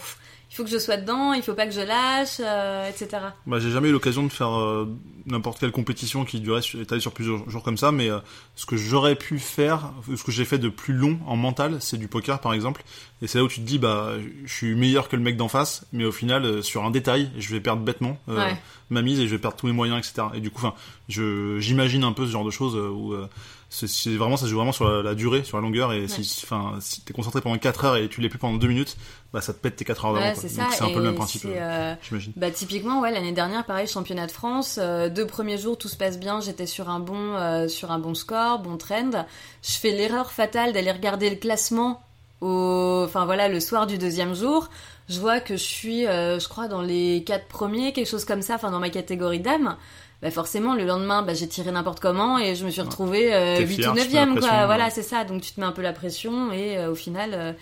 il 0.51 0.55
faut 0.55 0.63
que 0.63 0.69
je 0.69 0.77
sois 0.77 0.97
dedans, 0.97 1.33
il 1.33 1.41
faut 1.41 1.53
pas 1.53 1.65
que 1.65 1.73
je 1.73 1.81
lâche, 1.81 2.37
euh, 2.39 2.89
etc. 2.89 3.21
Bah, 3.47 3.59
j'ai 3.59 3.71
jamais 3.71 3.89
eu 3.89 3.91
l'occasion 3.91 4.23
de 4.23 4.29
faire 4.31 4.57
euh, 4.57 4.87
n'importe 5.25 5.59
quelle 5.59 5.71
compétition 5.71 6.23
qui 6.23 6.39
durait 6.39 6.61
sur- 6.61 6.79
étalée 6.79 7.01
sur 7.01 7.11
plusieurs 7.11 7.49
jours 7.49 7.63
comme 7.63 7.77
ça, 7.77 7.91
mais 7.91 8.09
euh, 8.09 8.19
ce 8.55 8.65
que 8.65 8.77
j'aurais 8.77 9.15
pu 9.15 9.39
faire, 9.39 9.91
ce 10.15 10.23
que 10.23 10.31
j'ai 10.31 10.45
fait 10.45 10.57
de 10.59 10.69
plus 10.69 10.93
long 10.93 11.19
en 11.25 11.35
mental, 11.35 11.77
c'est 11.81 11.97
du 11.97 12.07
poker 12.07 12.39
par 12.39 12.53
exemple. 12.53 12.83
Et 13.21 13.27
c'est 13.27 13.37
là 13.39 13.43
où 13.43 13.47
tu 13.47 13.59
te 13.61 13.65
dis, 13.65 13.79
bah, 13.79 14.11
je 14.45 14.53
suis 14.53 14.75
meilleur 14.75 15.09
que 15.09 15.15
le 15.15 15.21
mec 15.21 15.35
d'en 15.37 15.47
face, 15.47 15.85
mais 15.93 16.05
au 16.05 16.11
final, 16.11 16.45
euh, 16.45 16.61
sur 16.61 16.83
un 16.85 16.91
détail, 16.91 17.31
je 17.37 17.49
vais 17.51 17.59
perdre 17.59 17.81
bêtement 17.81 18.17
euh, 18.29 18.35
Ouais. 18.37 18.57
ma 18.89 19.01
mise 19.01 19.19
et 19.19 19.25
je 19.27 19.31
vais 19.31 19.39
perdre 19.39 19.57
tous 19.57 19.67
mes 19.67 19.73
moyens, 19.73 19.97
etc. 19.99 20.27
Et 20.35 20.39
du 20.41 20.51
coup, 20.51 20.59
enfin, 20.65 20.75
je 21.09 21.57
j'imagine 21.59 22.03
un 22.03 22.11
peu 22.13 22.25
ce 22.25 22.31
genre 22.31 22.45
de 22.45 22.51
choses 22.51 22.75
euh, 22.75 22.89
où 22.89 23.13
euh, 23.13 23.27
c'est 23.69 24.15
vraiment 24.15 24.37
ça 24.37 24.47
joue 24.47 24.57
vraiment 24.57 24.71
sur 24.71 24.87
la, 24.89 25.01
la 25.01 25.15
durée, 25.15 25.43
sur 25.43 25.57
la 25.57 25.61
longueur. 25.63 25.91
Et 25.93 26.07
si, 26.07 26.41
enfin, 26.43 26.75
si 26.79 27.01
t'es 27.01 27.13
concentré 27.13 27.41
pendant 27.41 27.57
4 27.57 27.85
heures 27.85 27.95
et 27.97 28.07
tu 28.07 28.21
l'es 28.21 28.29
plus 28.29 28.37
pendant 28.39 28.57
2 28.57 28.67
minutes, 28.67 28.95
bah 29.35 29.41
ça 29.41 29.51
te 29.51 29.59
pète 29.59 29.75
tes 29.75 29.83
4 29.83 30.05
heures 30.05 30.13
d'avant. 30.13 30.25
Ouais, 30.25 30.31
quoi. 30.31 30.41
c'est 30.41 30.47
ça. 30.47 30.69
Un 30.79 30.89
peu 30.91 30.99
le 30.99 31.07
même 31.07 31.15
principe, 31.15 31.43
euh, 31.43 31.49
euh, 31.59 31.95
j'imagine. 32.01 32.31
Bah 32.37 32.51
typiquement 32.51 33.01
ouais 33.01 33.11
l'année 33.11 33.33
dernière 33.33 33.65
pareil 33.65 33.85
championnat 33.85 34.27
de 34.27 34.31
France 34.31 34.79
euh, 34.81 35.09
deux 35.09 35.27
premiers 35.27 35.57
jours 35.57 35.77
tout 35.77 35.89
se 35.89 35.97
passe 35.97 36.17
bien 36.17 36.39
j'étais 36.39 36.65
sur 36.65 36.89
un 36.89 37.01
bon 37.01 37.35
euh, 37.35 37.67
sur 37.67 37.91
un 37.91 37.99
bon 37.99 38.13
score 38.13 38.59
bon 38.59 38.77
trend 38.77 39.25
je 39.61 39.71
fais 39.71 39.91
l'erreur 39.91 40.31
fatale 40.31 40.71
d'aller 40.71 40.91
regarder 40.91 41.29
le 41.29 41.35
classement 41.35 42.01
au 42.39 43.01
enfin 43.03 43.25
voilà 43.25 43.49
le 43.49 43.59
soir 43.59 43.87
du 43.87 43.97
deuxième 43.97 44.35
jour 44.35 44.69
je 45.09 45.19
vois 45.19 45.41
que 45.41 45.57
je 45.57 45.63
suis 45.63 46.03
je 46.03 46.47
crois 46.47 46.69
dans 46.69 46.81
les 46.81 47.21
quatre 47.25 47.47
premiers 47.47 47.91
quelque 47.91 48.07
chose 48.07 48.23
comme 48.23 48.41
ça 48.41 48.55
enfin 48.55 48.71
dans 48.71 48.79
ma 48.79 48.89
catégorie 48.89 49.41
dames 49.41 49.75
bah 50.21 50.31
forcément 50.31 50.73
le 50.73 50.85
lendemain 50.85 51.21
bah, 51.21 51.33
j'ai 51.33 51.47
tiré 51.47 51.71
n'importe 51.71 51.99
comment 51.99 52.39
et 52.39 52.55
je 52.55 52.65
me 52.65 52.71
suis 52.71 52.81
retrouvée 52.81 53.33
euh, 53.33 53.57
T'es 53.57 53.65
8 53.65 53.75
fière, 53.75 53.91
ou 53.91 53.95
tu 53.95 54.01
te 54.01 54.15
9 54.15 54.27
mets 54.27 54.41
la 54.41 54.41
quoi 54.41 54.65
voilà 54.65 54.89
c'est 54.89 55.03
ça 55.03 55.23
donc 55.23 55.41
tu 55.41 55.51
te 55.51 55.59
mets 55.59 55.65
un 55.65 55.71
peu 55.71 55.81
la 55.81 55.93
pression 55.93 56.51
et 56.51 56.77
euh, 56.77 56.91
au 56.91 56.95
final 56.95 57.31
euh, 57.33 57.53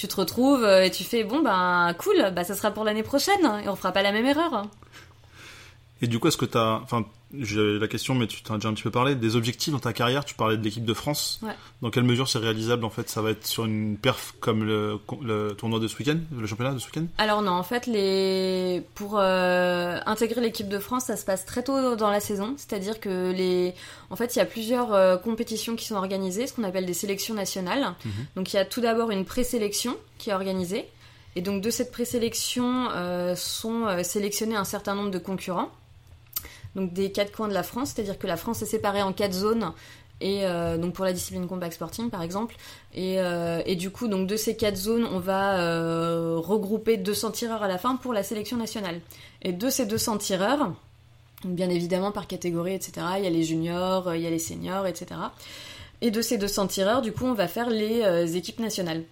tu 0.00 0.08
te 0.08 0.16
retrouves 0.16 0.64
euh, 0.64 0.84
et 0.84 0.90
tu 0.90 1.04
fais 1.04 1.24
bon 1.24 1.42
ben 1.42 1.94
cool 1.98 2.32
bah 2.34 2.42
ça 2.42 2.54
sera 2.54 2.70
pour 2.70 2.84
l'année 2.84 3.02
prochaine 3.02 3.44
et 3.62 3.68
on 3.68 3.76
fera 3.76 3.92
pas 3.92 4.00
la 4.00 4.12
même 4.12 4.24
erreur 4.24 4.62
Et 6.02 6.06
du 6.06 6.18
coup, 6.18 6.28
est-ce 6.28 6.38
que 6.38 6.46
t'as, 6.46 6.80
enfin, 6.80 7.04
j'ai 7.38 7.78
la 7.78 7.86
question, 7.86 8.14
mais 8.14 8.26
tu 8.26 8.42
t'en 8.42 8.54
as 8.54 8.56
déjà 8.56 8.70
un 8.70 8.72
petit 8.72 8.82
peu 8.82 8.90
parlé, 8.90 9.14
des 9.14 9.36
objectifs 9.36 9.70
dans 9.70 9.78
ta 9.78 9.92
carrière, 9.92 10.24
tu 10.24 10.34
parlais 10.34 10.56
de 10.56 10.64
l'équipe 10.64 10.84
de 10.84 10.94
France. 10.94 11.40
Ouais. 11.42 11.52
Dans 11.82 11.90
quelle 11.90 12.04
mesure 12.04 12.26
c'est 12.26 12.38
réalisable, 12.38 12.86
en 12.86 12.90
fait? 12.90 13.10
Ça 13.10 13.20
va 13.20 13.32
être 13.32 13.46
sur 13.46 13.66
une 13.66 13.98
perf 13.98 14.34
comme 14.40 14.64
le, 14.64 14.98
le 15.22 15.52
tournoi 15.52 15.78
de 15.78 15.86
ce 15.88 15.98
week-end, 15.98 16.18
le 16.34 16.46
championnat 16.46 16.72
de 16.72 16.78
ce 16.78 16.86
week-end? 16.86 17.04
Alors 17.18 17.42
non, 17.42 17.52
en 17.52 17.62
fait, 17.62 17.86
les... 17.86 18.82
pour 18.94 19.18
euh, 19.18 19.98
intégrer 20.06 20.40
l'équipe 20.40 20.68
de 20.68 20.78
France, 20.78 21.04
ça 21.04 21.16
se 21.16 21.26
passe 21.26 21.44
très 21.44 21.62
tôt 21.62 21.96
dans 21.96 22.10
la 22.10 22.20
saison. 22.20 22.54
C'est-à-dire 22.56 22.98
que 22.98 23.30
les, 23.32 23.74
en 24.08 24.16
fait, 24.16 24.34
il 24.34 24.38
y 24.38 24.42
a 24.42 24.46
plusieurs 24.46 24.94
euh, 24.94 25.18
compétitions 25.18 25.76
qui 25.76 25.84
sont 25.84 25.96
organisées, 25.96 26.46
ce 26.46 26.54
qu'on 26.54 26.64
appelle 26.64 26.86
des 26.86 26.94
sélections 26.94 27.34
nationales. 27.34 27.94
Mhm. 28.06 28.12
Donc 28.36 28.54
il 28.54 28.56
y 28.56 28.58
a 28.58 28.64
tout 28.64 28.80
d'abord 28.80 29.10
une 29.10 29.26
présélection 29.26 29.98
qui 30.16 30.30
est 30.30 30.34
organisée, 30.34 30.86
et 31.36 31.42
donc 31.42 31.60
de 31.62 31.68
cette 31.68 31.92
présélection 31.92 32.88
euh, 32.92 33.36
sont 33.36 34.02
sélectionnés 34.02 34.56
un 34.56 34.64
certain 34.64 34.94
nombre 34.94 35.10
de 35.10 35.18
concurrents. 35.18 35.70
Donc 36.76 36.92
des 36.92 37.10
quatre 37.12 37.32
coins 37.32 37.48
de 37.48 37.54
la 37.54 37.62
France, 37.62 37.92
c'est-à-dire 37.94 38.18
que 38.18 38.26
la 38.26 38.36
France 38.36 38.62
est 38.62 38.66
séparée 38.66 39.02
en 39.02 39.12
quatre 39.12 39.32
zones. 39.32 39.72
Et 40.20 40.44
euh, 40.44 40.76
donc 40.76 40.92
pour 40.92 41.04
la 41.04 41.12
discipline 41.12 41.46
combat 41.46 41.70
sporting 41.70 42.10
par 42.10 42.22
exemple, 42.22 42.56
et, 42.94 43.20
euh, 43.20 43.62
et 43.64 43.74
du 43.74 43.90
coup 43.90 44.06
donc 44.06 44.26
de 44.26 44.36
ces 44.36 44.54
quatre 44.54 44.76
zones 44.76 45.06
on 45.10 45.18
va 45.18 45.58
euh, 45.60 46.36
regrouper 46.36 46.98
200 46.98 47.30
tireurs 47.30 47.62
à 47.62 47.68
la 47.68 47.78
fin 47.78 47.96
pour 47.96 48.12
la 48.12 48.22
sélection 48.22 48.58
nationale. 48.58 49.00
Et 49.42 49.52
de 49.52 49.70
ces 49.70 49.86
200 49.86 50.18
tireurs, 50.18 50.74
bien 51.44 51.70
évidemment 51.70 52.12
par 52.12 52.26
catégorie 52.26 52.74
etc. 52.74 53.06
Il 53.16 53.24
y 53.24 53.26
a 53.26 53.30
les 53.30 53.44
juniors, 53.44 54.14
il 54.14 54.20
y 54.20 54.26
a 54.26 54.30
les 54.30 54.38
seniors 54.38 54.86
etc. 54.86 55.18
Et 56.02 56.10
de 56.10 56.20
ces 56.20 56.36
200 56.36 56.66
tireurs 56.66 57.00
du 57.00 57.12
coup 57.12 57.24
on 57.24 57.34
va 57.34 57.48
faire 57.48 57.70
les 57.70 58.36
équipes 58.36 58.60
nationales. 58.60 59.04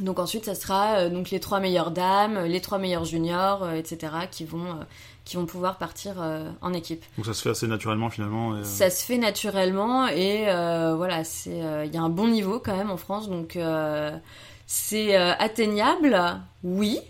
Donc 0.00 0.18
ensuite 0.18 0.44
ça 0.46 0.54
sera 0.54 0.94
euh, 0.96 1.10
donc 1.10 1.30
les 1.30 1.40
trois 1.40 1.60
meilleures 1.60 1.90
dames, 1.90 2.44
les 2.44 2.60
trois 2.60 2.78
meilleurs 2.78 3.04
juniors 3.04 3.62
euh, 3.62 3.74
etc. 3.74 4.12
qui 4.30 4.44
vont 4.44 4.64
euh, 4.64 4.84
qui 5.24 5.36
vont 5.36 5.46
pouvoir 5.46 5.76
partir 5.78 6.14
euh, 6.20 6.50
en 6.62 6.72
équipe. 6.72 7.04
Donc 7.16 7.26
ça 7.26 7.34
se 7.34 7.42
fait 7.42 7.50
assez 7.50 7.66
naturellement, 7.66 8.10
finalement. 8.10 8.56
et, 8.56 8.60
euh, 8.60 8.64
Ça 8.64 8.90
se 8.90 9.04
fait 9.04 9.18
naturellement 9.18 10.08
et 10.08 10.44
euh, 10.48 10.94
voilà, 10.96 11.22
c'est 11.24 11.62
euh, 11.62 11.84
il 11.84 11.94
y 11.94 11.98
a 11.98 12.02
un 12.02 12.08
bon 12.08 12.26
niveau 12.28 12.58
quand 12.58 12.76
même 12.76 12.90
en 12.90 12.96
France, 12.96 13.28
donc 13.28 13.56
euh, 13.56 14.10
c'est 14.66 15.16
euh, 15.16 15.32
atteignable, 15.38 16.18
oui. 16.64 17.00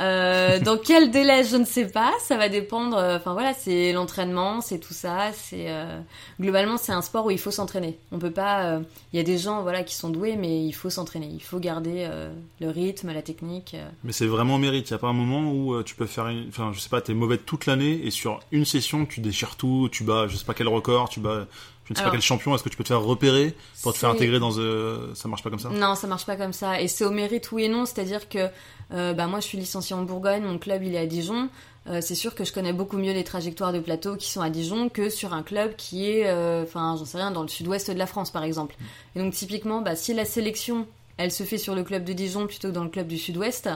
Euh, 0.00 0.60
dans 0.60 0.76
quel 0.76 1.10
délai, 1.10 1.42
je 1.44 1.56
ne 1.56 1.64
sais 1.64 1.86
pas. 1.86 2.12
Ça 2.22 2.36
va 2.36 2.48
dépendre. 2.50 2.96
euh, 2.98 3.16
Enfin 3.16 3.32
voilà, 3.32 3.54
c'est 3.54 3.92
l'entraînement, 3.92 4.60
c'est 4.60 4.78
tout 4.78 4.92
ça. 4.92 5.32
C'est 5.32 5.70
euh, 5.70 5.98
globalement 6.38 6.76
c'est 6.76 6.92
un 6.92 7.00
sport 7.00 7.24
où 7.26 7.30
il 7.30 7.38
faut 7.38 7.50
s'entraîner. 7.50 7.98
On 8.12 8.18
peut 8.18 8.30
pas. 8.30 8.64
euh, 8.66 8.80
Il 9.12 9.16
y 9.16 9.20
a 9.20 9.22
des 9.22 9.38
gens 9.38 9.62
voilà 9.62 9.82
qui 9.84 9.94
sont 9.94 10.10
doués, 10.10 10.36
mais 10.36 10.64
il 10.66 10.72
faut 10.72 10.90
s'entraîner. 10.90 11.30
Il 11.32 11.42
faut 11.42 11.58
garder 11.60 12.06
euh, 12.10 12.30
le 12.60 12.68
rythme, 12.68 13.10
la 13.12 13.22
technique. 13.22 13.72
euh. 13.74 13.88
Mais 14.04 14.12
c'est 14.12 14.26
vraiment 14.26 14.58
mérite. 14.58 14.88
Il 14.90 14.92
y 14.92 14.94
a 14.94 14.98
pas 14.98 15.08
un 15.08 15.14
moment 15.14 15.50
où 15.50 15.72
euh, 15.74 15.82
tu 15.82 15.94
peux 15.94 16.06
faire, 16.06 16.28
une... 16.28 16.46
enfin, 16.48 16.72
je 16.74 16.80
sais 16.80 16.90
pas, 16.90 17.00
t'es 17.00 17.14
mauvais 17.14 17.38
toute 17.38 17.64
l'année 17.64 18.00
et 18.04 18.10
sur 18.10 18.40
une 18.52 18.66
session 18.66 19.06
tu 19.06 19.20
déchires 19.20 19.56
tout, 19.56 19.88
tu 19.90 20.04
bats, 20.04 20.26
je 20.28 20.36
sais 20.36 20.44
pas 20.44 20.52
quel 20.54 20.68
record, 20.68 21.08
tu 21.08 21.20
bats, 21.20 21.46
je 21.86 21.92
ne 21.92 21.96
sais 21.96 22.00
Alors- 22.02 22.10
pas 22.12 22.16
quel 22.16 22.22
champion, 22.22 22.54
est-ce 22.54 22.62
que 22.62 22.68
tu 22.68 22.76
peux 22.76 22.84
te 22.84 22.88
faire 22.88 23.02
repérer 23.02 23.54
pour 23.82 23.92
te 23.92 23.98
faire 23.98 24.10
intégrer 24.10 24.38
dans 24.38 24.58
euh, 24.58 25.14
ça 25.14 25.28
marche 25.28 25.42
pas 25.42 25.50
comme 25.50 25.58
ça? 25.58 25.70
Non, 25.70 25.94
ça 25.94 26.06
marche 26.06 26.26
pas 26.26 26.36
comme 26.36 26.52
ça. 26.52 26.80
Et 26.80 26.88
c'est 26.88 27.04
au 27.04 27.10
mérite 27.10 27.50
oui 27.52 27.64
et 27.64 27.68
non, 27.68 27.86
c'est-à-dire 27.86 28.28
que 28.28 28.48
euh, 28.92 29.14
bah, 29.14 29.26
moi 29.26 29.40
je 29.40 29.46
suis 29.46 29.58
licenciée 29.58 29.94
en 29.96 30.02
Bourgogne, 30.02 30.42
mon 30.42 30.58
club 30.58 30.82
il 30.82 30.94
est 30.94 30.98
à 30.98 31.06
Dijon. 31.06 31.48
Euh, 31.88 32.00
c'est 32.00 32.16
sûr 32.16 32.34
que 32.34 32.44
je 32.44 32.52
connais 32.52 32.72
beaucoup 32.72 32.98
mieux 32.98 33.12
les 33.12 33.22
trajectoires 33.22 33.72
de 33.72 33.78
plateau 33.78 34.16
qui 34.16 34.28
sont 34.28 34.40
à 34.40 34.50
Dijon 34.50 34.88
que 34.88 35.08
sur 35.08 35.32
un 35.32 35.44
club 35.44 35.76
qui 35.76 36.10
est, 36.10 36.26
euh, 36.26 36.64
enfin 36.64 36.96
j'en 36.98 37.04
sais 37.04 37.18
rien, 37.18 37.30
dans 37.30 37.42
le 37.42 37.48
sud-ouest 37.48 37.90
de 37.92 37.98
la 37.98 38.06
France 38.06 38.32
par 38.32 38.42
exemple. 38.42 38.74
Et 39.14 39.20
donc 39.20 39.32
typiquement, 39.34 39.80
bah, 39.82 39.94
si 39.94 40.12
la 40.12 40.24
sélection 40.24 40.86
elle 41.18 41.30
se 41.30 41.44
fait 41.44 41.58
sur 41.58 41.74
le 41.76 41.84
club 41.84 42.02
de 42.04 42.12
Dijon 42.12 42.46
plutôt 42.48 42.68
que 42.68 42.72
dans 42.74 42.82
le 42.84 42.90
club 42.90 43.06
du 43.06 43.16
sud-ouest, 43.18 43.70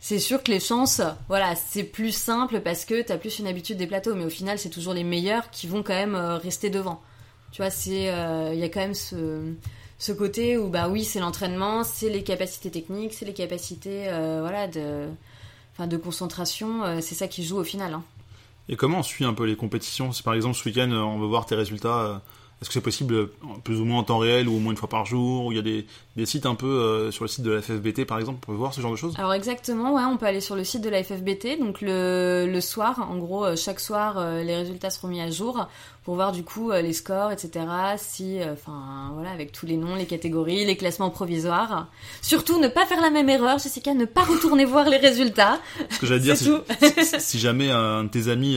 c'est 0.00 0.18
sûr 0.18 0.42
que 0.42 0.50
les 0.50 0.60
chances, 0.60 1.00
voilà, 1.28 1.54
c'est 1.54 1.84
plus 1.84 2.12
simple 2.12 2.60
parce 2.60 2.84
que 2.84 3.02
t'as 3.02 3.18
plus 3.18 3.38
une 3.38 3.46
habitude 3.46 3.76
des 3.76 3.86
plateaux, 3.86 4.14
mais 4.14 4.24
au 4.24 4.30
final 4.30 4.58
c'est 4.58 4.70
toujours 4.70 4.94
les 4.94 5.04
meilleurs 5.04 5.50
qui 5.50 5.66
vont 5.68 5.82
quand 5.82 5.94
même 5.94 6.14
euh, 6.14 6.36
rester 6.36 6.70
devant. 6.70 7.00
Tu 7.52 7.62
vois, 7.62 7.70
c'est, 7.70 8.04
il 8.04 8.58
y 8.58 8.62
a 8.62 8.68
quand 8.68 8.80
même 8.80 8.94
ce 8.94 9.54
ce 10.00 10.12
côté 10.12 10.56
où 10.56 10.68
bah 10.68 10.88
oui 10.88 11.04
c'est 11.04 11.20
l'entraînement 11.20 11.84
c'est 11.84 12.08
les 12.08 12.24
capacités 12.24 12.70
techniques 12.70 13.12
c'est 13.12 13.26
les 13.26 13.34
capacités 13.34 14.08
euh, 14.08 14.38
voilà 14.40 14.66
de 14.66 15.08
enfin 15.74 15.86
de 15.86 15.96
concentration 15.98 16.82
euh, 16.84 16.98
c'est 17.02 17.14
ça 17.14 17.28
qui 17.28 17.44
joue 17.44 17.58
au 17.58 17.64
final 17.64 17.94
hein. 17.94 18.02
Et 18.70 18.76
comment 18.76 19.00
on 19.00 19.02
suit 19.02 19.24
un 19.24 19.34
peu 19.34 19.44
les 19.44 19.56
compétitions? 19.56 20.12
Si 20.12 20.22
par 20.22 20.34
exemple 20.34 20.56
ce 20.56 20.68
week-end 20.68 20.90
euh, 20.90 21.00
on 21.00 21.18
veut 21.18 21.26
voir 21.26 21.44
tes 21.44 21.56
résultats, 21.56 21.98
euh, 21.98 22.18
est-ce 22.60 22.68
que 22.68 22.74
c'est 22.74 22.80
possible 22.80 23.14
euh, 23.14 23.32
plus 23.64 23.80
ou 23.80 23.84
moins 23.84 24.00
en 24.00 24.02
temps 24.02 24.18
réel 24.18 24.48
ou 24.48 24.56
au 24.56 24.58
moins 24.58 24.72
une 24.72 24.76
fois 24.78 24.88
par 24.88 25.06
jour 25.06 25.46
Ou 25.46 25.52
il 25.52 25.56
y 25.56 25.58
a 25.58 25.62
des, 25.62 25.86
des 26.16 26.26
sites 26.26 26.44
un 26.46 26.54
peu 26.54 26.66
euh, 26.66 27.10
sur 27.10 27.24
le 27.24 27.28
site 27.28 27.42
de 27.42 27.50
la 27.52 27.62
FFBT 27.62 28.04
par 28.04 28.18
exemple 28.18 28.40
pour 28.40 28.52
voir 28.54 28.74
ce 28.74 28.80
genre 28.80 28.90
de 28.92 28.96
choses? 28.96 29.14
Alors 29.18 29.32
exactement 29.32 29.94
ouais 29.94 30.02
on 30.04 30.16
peut 30.18 30.26
aller 30.26 30.40
sur 30.42 30.56
le 30.56 30.64
site 30.64 30.82
de 30.82 30.90
la 30.90 31.02
FFBT 31.02 31.58
donc 31.58 31.80
le, 31.80 32.46
le 32.50 32.60
soir 32.60 33.06
en 33.10 33.16
gros 33.16 33.44
euh, 33.46 33.56
chaque 33.56 33.80
soir 33.80 34.16
euh, 34.18 34.42
les 34.42 34.56
résultats 34.56 34.90
seront 34.90 35.08
mis 35.08 35.20
à 35.22 35.30
jour 35.30 35.66
pour 36.04 36.14
voir 36.16 36.32
du 36.32 36.42
coup 36.42 36.70
les 36.72 36.92
scores 36.94 37.30
etc 37.30 37.64
si 37.98 38.38
enfin 38.50 39.10
voilà 39.14 39.30
avec 39.30 39.52
tous 39.52 39.66
les 39.66 39.76
noms 39.76 39.94
les 39.96 40.06
catégories 40.06 40.64
les 40.64 40.76
classements 40.76 41.10
provisoires. 41.10 41.88
Surtout 42.22 42.58
ne 42.58 42.68
pas 42.68 42.84
faire 42.86 43.00
la 43.00 43.10
même 43.10 43.28
erreur 43.28 43.58
Jessica 43.58 43.92
ne 43.94 44.06
pas 44.06 44.22
retourner 44.24 44.64
voir 44.66 44.88
les 44.88 44.96
résultats. 44.96 45.60
Ce 45.90 45.98
que 45.98 46.06
j'allais 46.06 46.20
dire, 46.20 46.36
c'est 46.36 46.44
si, 46.44 46.50
tout. 46.50 47.04
si- 47.04 47.20
si 47.20 47.38
jamais 47.38 47.70
un 47.70 48.04
de 48.04 48.08
tes 48.08 48.28
amis 48.28 48.56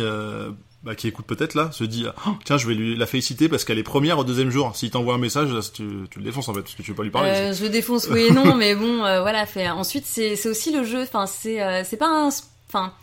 bah, 0.83 0.95
qui 0.95 1.07
écoute 1.07 1.25
peut-être 1.25 1.55
là 1.55 1.71
se 1.71 1.83
dit 1.83 2.05
Oh, 2.27 2.31
tiens 2.43 2.57
je 2.57 2.67
vais 2.67 2.73
lui 2.73 2.95
la 2.95 3.05
féliciter 3.05 3.47
parce 3.47 3.63
qu'elle 3.63 3.79
est 3.79 3.83
première 3.83 4.19
au 4.19 4.23
deuxième 4.23 4.49
jour. 4.49 4.75
S'il 4.75 4.91
t'envoie 4.91 5.15
un 5.15 5.19
message, 5.19 5.51
là, 5.51 5.61
tu, 5.61 6.07
tu 6.09 6.19
le 6.19 6.25
défonces 6.25 6.49
en 6.49 6.53
fait 6.53 6.61
parce 6.61 6.75
que 6.75 6.81
tu 6.81 6.91
veux 6.91 6.95
pas 6.95 7.03
lui 7.03 7.09
parler. 7.09 7.29
Euh, 7.29 7.53
je 7.53 7.63
le 7.63 7.69
défonce 7.69 8.07
oui 8.11 8.23
et 8.23 8.31
non, 8.33 8.55
mais 8.55 8.75
bon, 8.75 9.03
euh, 9.03 9.21
voilà. 9.21 9.45
Fait. 9.45 9.69
Ensuite, 9.69 10.05
c'est 10.05 10.35
c'est 10.35 10.49
aussi 10.49 10.71
le 10.71 10.83
jeu. 10.83 11.03
Enfin, 11.03 11.25
c'est 11.25 11.61
euh, 11.61 11.83
c'est 11.85 11.97
pas 11.97 12.07
un, 12.07 12.29
enfin, 12.67 12.93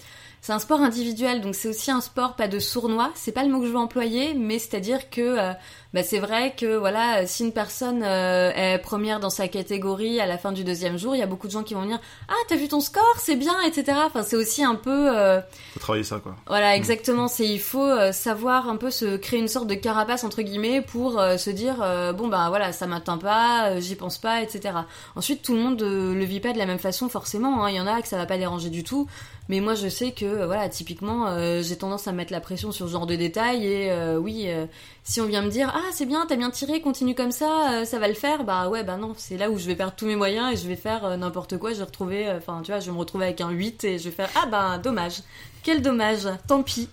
c'est 0.42 0.52
un 0.52 0.58
sport 0.58 0.80
individuel, 0.80 1.42
donc 1.42 1.54
c'est 1.54 1.68
aussi 1.68 1.90
un 1.90 2.00
sport 2.00 2.34
pas 2.34 2.48
de 2.48 2.58
sournois. 2.58 3.10
C'est 3.14 3.32
pas 3.32 3.44
le 3.44 3.50
mot 3.50 3.60
que 3.60 3.66
je 3.66 3.72
veux 3.72 3.78
employer, 3.78 4.34
mais 4.34 4.58
c'est-à-dire 4.58 5.10
que 5.10 5.20
euh, 5.20 5.52
bah, 5.92 6.02
c'est 6.04 6.18
vrai 6.20 6.54
que 6.56 6.76
voilà, 6.76 7.26
si 7.26 7.44
une 7.44 7.52
personne 7.52 8.02
euh, 8.04 8.52
est 8.54 8.78
première 8.78 9.18
dans 9.20 9.30
sa 9.30 9.48
catégorie 9.48 10.20
à 10.20 10.26
la 10.26 10.38
fin 10.38 10.52
du 10.52 10.62
deuxième 10.64 10.96
jour, 10.98 11.16
il 11.16 11.18
y 11.18 11.22
a 11.22 11.26
beaucoup 11.26 11.46
de 11.48 11.52
gens 11.52 11.62
qui 11.64 11.74
vont 11.74 11.82
venir. 11.82 11.98
Ah, 12.28 12.34
t'as 12.48 12.56
vu 12.56 12.68
ton 12.68 12.80
score, 12.80 13.16
c'est 13.18 13.36
bien, 13.36 13.54
etc. 13.66 13.98
Enfin, 14.06 14.22
c'est 14.22 14.36
aussi 14.36 14.62
un 14.62 14.76
peu. 14.76 15.16
euh, 15.18 15.40
Faut 15.74 15.80
travailler 15.80 16.04
ça 16.04 16.18
quoi. 16.20 16.36
voilà, 16.46 16.76
exactement. 16.76 17.26
C'est 17.28 17.46
il 17.46 17.58
faut 17.60 17.82
euh, 17.84 18.12
savoir 18.12 18.68
un 18.68 18.76
peu 18.76 18.90
se 18.90 19.16
créer 19.16 19.40
une 19.40 19.48
sorte 19.48 19.66
de 19.66 19.74
carapace 19.74 20.22
entre 20.24 20.42
guillemets 20.42 20.80
pour 20.80 21.18
euh, 21.20 21.36
se 21.36 21.50
dire 21.50 21.76
bon 22.16 22.28
bah 22.28 22.46
voilà 22.48 22.72
ça 22.72 22.86
m'atteint 22.86 23.18
pas, 23.18 23.80
j'y 23.80 23.96
pense 23.96 24.18
pas, 24.18 24.42
etc. 24.42 24.74
Ensuite 25.16 25.42
tout 25.42 25.54
le 25.54 25.60
monde 25.60 25.80
le 25.82 26.24
vit 26.24 26.40
pas 26.40 26.52
de 26.52 26.58
la 26.58 26.66
même 26.66 26.78
façon 26.78 27.08
forcément. 27.08 27.64
hein. 27.64 27.70
Il 27.70 27.76
y 27.76 27.80
en 27.80 27.86
a 27.86 28.00
que 28.00 28.08
ça 28.08 28.16
va 28.16 28.26
pas 28.26 28.38
déranger 28.38 28.70
du 28.70 28.84
tout, 28.84 29.08
mais 29.48 29.60
moi 29.60 29.74
je 29.74 29.88
sais 29.88 30.12
que 30.12 30.44
voilà 30.44 30.68
typiquement 30.68 31.26
euh, 31.28 31.62
j'ai 31.62 31.76
tendance 31.76 32.06
à 32.06 32.12
mettre 32.12 32.32
la 32.32 32.40
pression 32.40 32.70
sur 32.72 32.86
ce 32.86 32.92
genre 32.92 33.06
de 33.06 33.16
détails 33.16 33.66
et 33.66 33.90
euh, 33.90 34.16
oui 34.18 34.44
euh, 34.48 34.66
si 35.02 35.20
on 35.20 35.26
vient 35.26 35.42
me 35.42 35.50
dire 35.50 35.72
ah 35.82 35.90
c'est 35.92 36.06
bien 36.06 36.26
t'as 36.26 36.36
bien 36.36 36.50
tiré 36.50 36.80
continue 36.80 37.14
comme 37.14 37.32
ça 37.32 37.72
euh, 37.72 37.84
ça 37.84 37.98
va 37.98 38.08
le 38.08 38.14
faire. 38.14 38.44
Bah 38.44 38.68
ouais 38.68 38.84
bah 38.84 38.96
non 38.96 39.14
c'est 39.16 39.36
là 39.36 39.50
où 39.50 39.58
je 39.58 39.66
vais 39.66 39.76
perdre 39.76 39.94
tous 39.96 40.06
mes 40.06 40.16
moyens 40.16 40.52
et 40.52 40.56
je 40.56 40.68
vais 40.68 40.76
faire 40.76 41.04
euh, 41.04 41.16
n'importe 41.16 41.58
quoi. 41.58 41.72
Je 41.72 41.78
vais 41.78 41.84
retrouver 41.84 42.28
euh, 42.28 42.38
enfin 42.38 42.60
tu 42.62 42.70
vois 42.70 42.80
je 42.80 42.86
vais 42.86 42.92
me 42.92 42.98
retrouver 42.98 43.26
avec 43.26 43.40
un 43.40 43.50
8 43.50 43.84
et 43.84 43.98
je 43.98 44.04
vais 44.04 44.10
faire 44.10 44.30
ah 44.36 44.46
bah 44.46 44.78
dommage. 44.78 45.22
Quel 45.62 45.82
dommage, 45.82 46.26
tant 46.46 46.62
pis. 46.62 46.88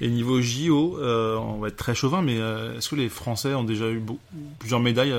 Et 0.00 0.08
niveau 0.08 0.40
JO, 0.40 0.98
on 0.98 1.58
va 1.58 1.68
être 1.68 1.76
très 1.76 1.94
chauvin, 1.94 2.22
mais 2.22 2.36
est-ce 2.36 2.88
que 2.88 2.94
les 2.94 3.10
Français 3.10 3.52
ont 3.52 3.64
déjà 3.64 3.90
eu 3.90 4.02
plusieurs 4.58 4.80
médailles 4.80 5.14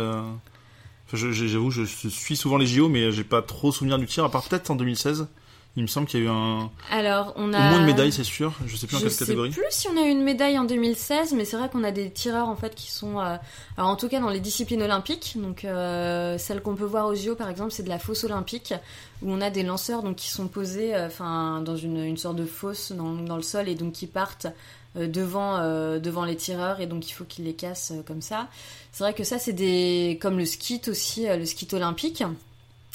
J'avoue, 1.14 1.70
je, 1.70 1.84
je 1.84 2.08
suis 2.08 2.36
souvent 2.36 2.58
les 2.58 2.66
JO, 2.66 2.90
mais 2.90 3.12
j'ai 3.12 3.24
pas 3.24 3.44
trop 3.44 3.72
souvenir 3.72 4.00
du 4.00 4.08
tir, 4.08 4.24
à 4.24 4.32
part 4.32 4.42
peut-être 4.42 4.72
en 4.72 4.76
2016. 4.76 5.28
Il 5.78 5.84
me 5.84 5.88
semble 5.88 6.06
qu'il 6.06 6.20
y 6.20 6.24
a 6.24 6.26
eu 6.26 6.30
un... 6.30 6.70
Alors, 6.92 7.32
on 7.38 7.50
au 7.54 7.56
a. 7.56 7.60
moins 7.70 7.80
une 7.80 7.86
médaille, 7.86 8.12
c'est 8.12 8.26
sûr. 8.26 8.54
Je 8.66 8.76
sais 8.76 8.88
plus 8.88 8.98
en 8.98 9.00
Je 9.00 9.04
quelle 9.06 9.14
sais 9.14 9.20
catégorie. 9.20 9.52
plus 9.52 9.64
si 9.70 9.88
on 9.88 9.96
a 9.96 10.06
eu 10.06 10.10
une 10.10 10.22
médaille 10.22 10.60
en 10.60 10.66
2016, 10.66 11.32
mais 11.34 11.46
c'est 11.46 11.56
vrai 11.56 11.70
qu'on 11.70 11.86
a 11.86 11.92
des 11.92 12.12
tireurs 12.12 12.50
en 12.50 12.58
fait 12.58 12.76
qui 12.76 12.92
sont, 12.92 13.20
euh, 13.22 13.38
alors 13.78 13.90
en 13.90 13.96
tout 13.96 14.10
cas 14.10 14.20
dans 14.20 14.28
les 14.30 14.42
disciplines 14.42 14.82
olympiques. 14.82 15.38
Donc 15.38 15.64
euh, 15.64 16.38
celle 16.38 16.62
qu'on 16.62 16.76
peut 16.76 16.84
voir 16.84 17.08
aux 17.08 17.16
JO 17.16 17.36
par 17.36 17.50
exemple, 17.50 17.72
c'est 17.72 17.84
de 17.84 17.90
la 17.90 18.00
fosse 18.00 18.26
olympique 18.26 18.74
où 19.22 19.32
on 19.32 19.40
a 19.40 19.50
des 19.50 19.64
lanceurs 19.64 20.04
donc 20.04 20.18
qui 20.18 20.28
sont 20.28 20.50
posés, 20.50 20.94
euh, 20.94 21.08
dans 21.20 21.78
une, 21.78 22.04
une 22.04 22.18
sorte 22.18 22.36
de 22.36 22.46
fosse 22.46 22.92
dans, 22.92 23.14
dans 23.14 23.38
le 23.38 23.42
sol 23.44 23.70
et 23.70 23.76
donc 23.76 23.94
qui 23.94 24.08
partent 24.08 24.48
euh, 24.98 25.08
devant 25.08 25.58
devant 26.00 26.26
les 26.26 26.36
tireurs 26.36 26.82
et 26.82 26.86
donc 26.86 27.10
il 27.10 27.14
faut 27.14 27.24
qu'ils 27.24 27.46
les 27.46 27.54
cassent 27.54 27.94
comme 28.06 28.22
ça. 28.22 28.50
C'est 28.92 29.06
vrai 29.06 29.14
que 29.14 29.24
ça 29.24 29.40
c'est 29.40 29.54
des 29.54 30.20
comme 30.22 30.38
le 30.38 30.46
ski 30.46 30.82
aussi, 30.90 31.28
le 31.28 31.46
ski 31.46 31.66
olympique. 31.72 32.26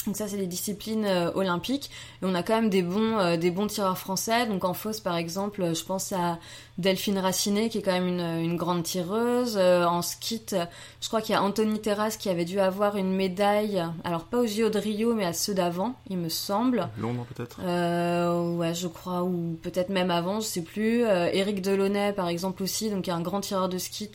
Donc 0.07 0.17
ça, 0.17 0.29
c'est 0.29 0.37
des 0.37 0.47
disciplines 0.47 1.05
euh, 1.05 1.31
olympiques. 1.35 1.91
Et 2.23 2.27
on 2.27 2.35
a 2.35 2.43
quand 2.43 2.55
même 2.55 2.71
des 2.71 2.83
bons, 2.83 3.19
euh, 3.19 3.37
des 3.37 3.51
bons 3.51 3.67
tireurs 3.67 3.99
français. 3.99 4.47
Donc 4.47 4.65
en 4.65 4.75
fosse, 4.75 5.01
par 5.01 5.17
exemple, 5.17 5.63
euh, 5.63 5.75
je 5.75 5.85
pense 5.85 6.13
à 6.13 6.39
Delphine 6.79 7.19
Racinet, 7.19 7.69
qui 7.69 7.79
est 7.79 7.83
quand 7.83 7.93
même 7.93 8.07
une, 8.07 8.21
une 8.21 8.57
grande 8.57 8.85
tireuse. 8.85 9.57
En 9.59 10.03
ski, 10.03 10.43
euh, 10.53 10.65
je 11.01 11.09
crois 11.09 11.21
qu'il 11.23 11.33
y 11.33 11.37
a 11.37 11.43
Anthony 11.43 11.81
Terras 11.81 12.17
qui 12.19 12.29
avait 12.29 12.45
dû 12.45 12.61
avoir 12.61 12.97
une 12.97 13.13
médaille, 13.13 13.83
alors 14.05 14.25
pas 14.25 14.39
aux 14.39 14.47
JO 14.47 14.69
de 14.69 14.79
Rio, 14.79 15.15
mais 15.15 15.25
à 15.25 15.33
ceux 15.33 15.55
d'avant, 15.55 15.95
il 16.09 16.19
me 16.19 16.29
semble. 16.29 16.89
Londres, 16.99 17.27
peut-être 17.35 17.59
ouais, 17.61 18.75
je 18.75 18.87
crois, 18.87 19.25
ou 19.25 19.59
peut-être 19.63 19.89
même 19.89 20.11
avant, 20.11 20.41
je 20.41 20.47
sais 20.47 20.63
plus. 20.63 21.01
Eric 21.03 21.63
Delaunay, 21.63 22.13
par 22.13 22.29
exemple 22.29 22.63
aussi, 22.63 22.91
donc 22.91 23.05
qui 23.05 23.11
est 23.11 23.15
un 23.15 23.21
grand 23.21 23.41
tireur 23.41 23.69
de 23.69 23.79
ski, 23.79 24.11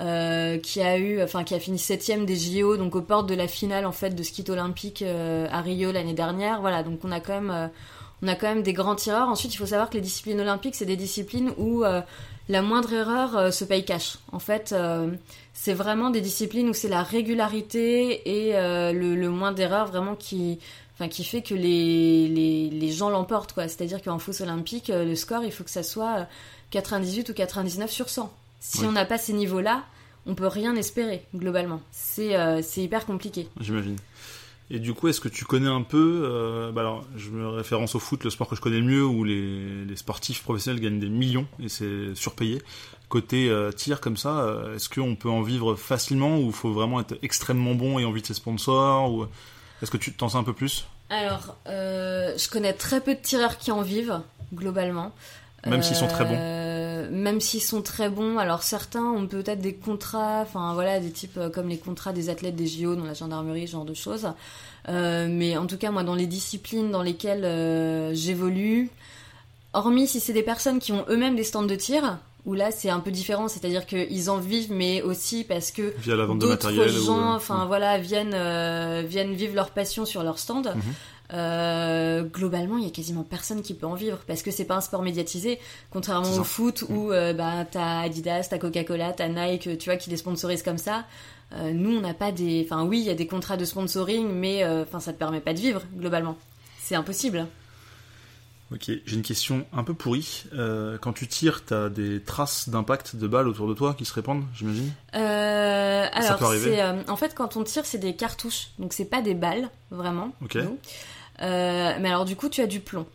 euh, 0.00 0.58
qui 0.58 0.80
a 0.82 0.98
eu, 0.98 1.22
enfin 1.22 1.44
qui 1.44 1.54
a 1.54 1.60
fini 1.60 1.78
septième 1.78 2.26
des 2.26 2.36
JO, 2.36 2.76
donc 2.76 2.94
aux 2.94 3.02
portes 3.02 3.28
de 3.28 3.34
la 3.34 3.48
finale 3.48 3.86
en 3.86 3.92
fait 3.92 4.10
de 4.10 4.22
ski 4.22 4.44
olympique 4.48 5.02
euh, 5.02 5.46
à 5.50 5.60
Rio 5.60 5.92
l'année 5.92 6.14
dernière. 6.14 6.60
Voilà, 6.60 6.82
donc 6.82 7.00
on 7.04 7.12
a 7.12 7.20
quand 7.20 7.34
même, 7.34 7.50
euh, 7.50 7.68
on 8.22 8.28
a 8.28 8.34
quand 8.34 8.48
même 8.48 8.62
des 8.62 8.72
grands 8.72 8.94
tireurs. 8.94 9.28
Ensuite, 9.28 9.54
il 9.54 9.58
faut 9.58 9.66
savoir 9.66 9.90
que 9.90 9.94
les 9.94 10.00
disciplines 10.00 10.40
olympiques, 10.40 10.74
c'est 10.74 10.86
des 10.86 10.96
disciplines 10.96 11.52
où 11.58 11.84
euh, 11.84 12.00
la 12.48 12.62
moindre 12.62 12.92
erreur 12.92 13.36
euh, 13.36 13.50
se 13.50 13.64
paye 13.64 13.84
cash. 13.84 14.18
En 14.32 14.38
fait, 14.38 14.72
euh, 14.72 15.10
c'est 15.52 15.74
vraiment 15.74 16.10
des 16.10 16.20
disciplines 16.20 16.68
où 16.68 16.74
c'est 16.74 16.88
la 16.88 17.02
régularité 17.02 18.48
et 18.48 18.52
le, 18.52 19.14
le 19.14 19.30
moins 19.30 19.52
d'erreurs 19.52 19.86
vraiment 19.86 20.14
qui 20.14 20.58
enfin 20.96 21.08
qui 21.08 21.24
fait 21.24 21.42
que 21.42 21.54
les, 21.54 22.28
les, 22.28 22.70
les 22.70 22.92
gens 22.92 23.10
l'emportent 23.10 23.52
quoi 23.52 23.68
c'est 23.68 23.82
à 23.82 23.86
dire 23.86 24.02
qu'en 24.02 24.18
fosse 24.18 24.40
olympique 24.40 24.88
le 24.88 25.14
score 25.14 25.44
il 25.44 25.52
faut 25.52 25.64
que 25.64 25.70
ça 25.70 25.82
soit 25.82 26.20
euh, 26.20 26.24
98 26.70 27.28
ou 27.28 27.34
99 27.34 27.90
sur 27.90 28.08
100 28.08 28.32
si 28.68 28.80
Oui. 28.80 28.86
on 28.88 28.92
n'a 28.92 29.04
pas 29.04 29.18
ces 29.18 29.32
niveaux 29.32 29.60
là 29.60 29.84
on 30.26 30.34
peut 30.34 30.46
rien 30.48 30.74
espérer 30.76 31.24
globalement 31.34 31.80
c'est 31.92 32.36
euh, 32.36 32.60
c'est 32.62 32.82
hyper 32.82 33.06
compliqué 33.06 33.48
J'imagine. 33.60 33.96
Et 34.68 34.80
du 34.80 34.94
coup, 34.94 35.06
est-ce 35.06 35.20
que 35.20 35.28
tu 35.28 35.44
connais 35.44 35.68
un 35.68 35.82
peu, 35.82 36.22
euh, 36.24 36.72
bah 36.72 36.80
alors, 36.80 37.04
je 37.16 37.30
me 37.30 37.46
référence 37.46 37.94
au 37.94 38.00
foot, 38.00 38.24
le 38.24 38.30
sport 38.30 38.48
que 38.48 38.56
je 38.56 38.60
connais 38.60 38.80
le 38.80 38.84
mieux, 38.84 39.04
où 39.06 39.22
les, 39.22 39.84
les 39.84 39.94
sportifs 39.94 40.42
professionnels 40.42 40.80
gagnent 40.82 40.98
des 40.98 41.08
millions 41.08 41.46
et 41.62 41.68
c'est 41.68 42.16
surpayé. 42.16 42.60
Côté 43.08 43.48
euh, 43.48 43.70
tir 43.70 44.00
comme 44.00 44.16
ça, 44.16 44.40
euh, 44.40 44.74
est-ce 44.74 44.88
qu'on 44.88 45.14
peut 45.14 45.30
en 45.30 45.42
vivre 45.42 45.76
facilement 45.76 46.38
ou 46.38 46.46
il 46.46 46.52
faut 46.52 46.72
vraiment 46.72 46.98
être 46.98 47.16
extrêmement 47.22 47.76
bon 47.76 48.00
et 48.00 48.04
envie 48.04 48.22
de 48.22 48.26
ses 48.26 48.34
sponsors 48.34 49.12
ou 49.12 49.26
est-ce 49.82 49.90
que 49.92 49.98
tu 49.98 50.12
t'en 50.12 50.28
sais 50.30 50.36
un 50.38 50.42
peu 50.42 50.52
plus? 50.52 50.88
Alors 51.10 51.54
je 51.64 52.50
connais 52.50 52.72
très 52.72 53.00
peu 53.00 53.14
de 53.14 53.20
tireurs 53.20 53.58
qui 53.58 53.70
en 53.70 53.82
vivent 53.82 54.20
globalement 54.52 55.12
Même 55.64 55.84
s'ils 55.84 55.94
sont 55.94 56.08
très 56.08 56.24
bons. 56.24 56.34
Même 57.10 57.40
s'ils 57.40 57.62
sont 57.62 57.82
très 57.82 58.08
bons. 58.08 58.38
Alors 58.38 58.62
certains 58.62 59.04
ont 59.04 59.26
peut-être 59.26 59.60
des 59.60 59.74
contrats, 59.74 60.40
enfin 60.42 60.74
voilà, 60.74 61.00
des 61.00 61.10
types 61.10 61.36
euh, 61.36 61.50
comme 61.50 61.68
les 61.68 61.78
contrats 61.78 62.12
des 62.12 62.30
athlètes 62.30 62.56
des 62.56 62.66
JO 62.66 62.94
dans 62.94 63.04
la 63.04 63.14
gendarmerie, 63.14 63.66
ce 63.66 63.72
genre 63.72 63.84
de 63.84 63.94
choses. 63.94 64.28
Euh, 64.88 65.26
mais 65.28 65.56
en 65.56 65.66
tout 65.66 65.78
cas, 65.78 65.90
moi, 65.90 66.04
dans 66.04 66.14
les 66.14 66.26
disciplines 66.26 66.90
dans 66.90 67.02
lesquelles 67.02 67.44
euh, 67.44 68.14
j'évolue, 68.14 68.90
hormis 69.72 70.06
si 70.06 70.20
c'est 70.20 70.32
des 70.32 70.42
personnes 70.42 70.78
qui 70.78 70.92
ont 70.92 71.04
eux-mêmes 71.08 71.36
des 71.36 71.44
stands 71.44 71.62
de 71.62 71.74
tir, 71.74 72.18
où 72.46 72.54
là 72.54 72.70
c'est 72.70 72.90
un 72.90 73.00
peu 73.00 73.10
différent, 73.10 73.48
c'est-à-dire 73.48 73.84
qu'ils 73.86 74.30
en 74.30 74.38
vivent, 74.38 74.72
mais 74.72 75.02
aussi 75.02 75.42
parce 75.44 75.72
que 75.72 75.92
via 75.98 76.14
la 76.14 76.24
vente 76.24 76.38
de 76.38 76.46
d'autres 76.46 76.72
gens, 76.72 77.32
ou, 77.32 77.34
enfin 77.34 77.66
voilà, 77.66 77.98
viennent 77.98 78.34
euh, 78.34 79.02
viennent 79.04 79.34
vivre 79.34 79.54
leur 79.54 79.70
passion 79.70 80.04
sur 80.04 80.22
leur 80.22 80.38
stand. 80.38 80.72
Mhm. 80.74 80.82
Euh, 81.32 82.22
globalement, 82.22 82.78
il 82.78 82.84
y 82.84 82.86
a 82.86 82.90
quasiment 82.90 83.24
personne 83.24 83.62
qui 83.62 83.74
peut 83.74 83.86
en 83.86 83.94
vivre 83.94 84.18
parce 84.26 84.42
que 84.42 84.50
c'est 84.50 84.64
pas 84.64 84.76
un 84.76 84.80
sport 84.80 85.02
médiatisé, 85.02 85.58
contrairement 85.90 86.32
ça. 86.32 86.40
au 86.40 86.44
foot 86.44 86.84
où 86.88 87.12
euh, 87.12 87.32
bah 87.32 87.64
t'as 87.70 88.00
Adidas, 88.00 88.48
t'as 88.50 88.58
Coca-Cola, 88.58 89.12
t'as 89.12 89.28
Nike, 89.28 89.78
tu 89.78 89.90
vois, 89.90 89.96
qui 89.96 90.10
les 90.10 90.16
sponsorisent 90.16 90.62
comme 90.62 90.78
ça. 90.78 91.04
Euh, 91.52 91.72
nous, 91.72 91.96
on 91.96 92.00
n'a 92.00 92.14
pas 92.14 92.32
des, 92.32 92.64
enfin 92.64 92.84
oui, 92.84 93.00
il 93.00 93.06
y 93.06 93.10
a 93.10 93.14
des 93.14 93.26
contrats 93.26 93.56
de 93.56 93.64
sponsoring, 93.64 94.28
mais 94.28 94.64
euh, 94.64 94.82
enfin 94.82 95.00
ça 95.00 95.12
te 95.12 95.18
permet 95.18 95.40
pas 95.40 95.54
de 95.54 95.60
vivre 95.60 95.82
globalement. 95.96 96.36
C'est 96.78 96.94
impossible. 96.94 97.46
Ok, 98.72 98.90
j'ai 99.06 99.14
une 99.14 99.22
question 99.22 99.64
un 99.72 99.84
peu 99.84 99.94
pourrie. 99.94 100.44
Euh, 100.52 100.98
quand 100.98 101.12
tu 101.12 101.28
tires, 101.28 101.64
t'as 101.64 101.88
des 101.88 102.20
traces 102.20 102.68
d'impact 102.68 103.14
de 103.14 103.28
balles 103.28 103.46
autour 103.46 103.68
de 103.68 103.74
toi 103.74 103.94
qui 103.94 104.04
se 104.04 104.12
répandent, 104.12 104.42
j'imagine? 104.54 104.90
Euh, 105.14 106.06
alors, 106.12 106.36
peut 106.36 106.46
arriver. 106.46 106.74
c'est, 106.76 106.82
euh, 106.82 107.02
en 107.06 107.16
fait, 107.16 107.32
quand 107.36 107.56
on 107.56 107.62
tire, 107.62 107.86
c'est 107.86 107.98
des 107.98 108.16
cartouches, 108.16 108.70
donc 108.80 108.92
c'est 108.92 109.04
pas 109.04 109.22
des 109.22 109.34
balles, 109.34 109.70
vraiment. 109.92 110.32
Ok. 110.42 110.56
nous. 110.56 110.78
Euh, 111.42 111.96
mais 112.00 112.08
alors, 112.08 112.24
du 112.24 112.36
coup, 112.36 112.48
tu 112.48 112.60
as 112.62 112.66
du 112.66 112.80
plomb 112.80 113.06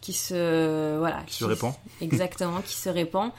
qui 0.00 0.12
se, 0.12 0.98
voilà, 0.98 1.22
Qui 1.26 1.36
se 1.36 1.44
répand. 1.44 1.72
exactement, 2.00 2.60
qui 2.60 2.74
se 2.74 2.88
répand. 2.88 3.30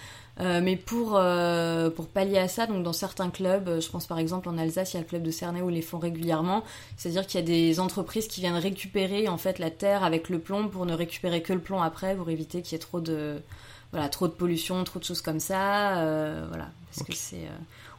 Euh, 0.42 0.60
mais 0.62 0.76
pour 0.76 1.14
euh, 1.16 1.90
pour 1.90 2.08
pallier 2.08 2.40
à 2.40 2.50
ça, 2.50 2.68
donc 2.68 2.84
dans 2.84 2.92
certains 2.92 3.30
clubs, 3.30 3.80
je 3.80 3.88
pense 3.90 4.06
par 4.06 4.20
exemple 4.20 4.50
en 4.50 4.58
Alsace, 4.58 4.92
il 4.92 4.96
y 4.96 5.00
a 5.00 5.04
le 5.04 5.08
club 5.08 5.24
de 5.24 5.32
Cernay 5.32 5.62
où 5.62 5.70
ils 5.70 5.76
les 5.76 5.82
font 5.82 5.98
régulièrement. 6.00 6.64
C'est-à-dire 6.98 7.26
qu'il 7.26 7.40
y 7.40 7.44
a 7.44 7.46
des 7.46 7.80
entreprises 7.80 8.28
qui 8.28 8.42
viennent 8.42 8.58
récupérer 8.58 9.30
en 9.30 9.38
fait 9.38 9.60
la 9.60 9.72
terre 9.72 10.04
avec 10.04 10.28
le 10.28 10.40
plomb 10.40 10.68
pour 10.68 10.86
ne 10.86 10.94
récupérer 10.94 11.42
que 11.42 11.54
le 11.54 11.60
plomb 11.60 11.82
après, 11.82 12.16
pour 12.16 12.30
éviter 12.30 12.62
qu'il 12.62 12.74
y 12.74 12.76
ait 12.76 12.80
trop 12.80 13.00
de 13.00 13.38
voilà 13.94 14.10
trop 14.10 14.28
de 14.28 14.34
pollution, 14.34 14.84
trop 14.84 15.00
de 15.00 15.06
choses 15.06 15.22
comme 15.22 15.40
ça. 15.40 16.00
euh, 16.00 16.46
voilà, 16.50 16.68
parce 16.94 17.08
que 17.08 17.16
c'est 17.16 17.48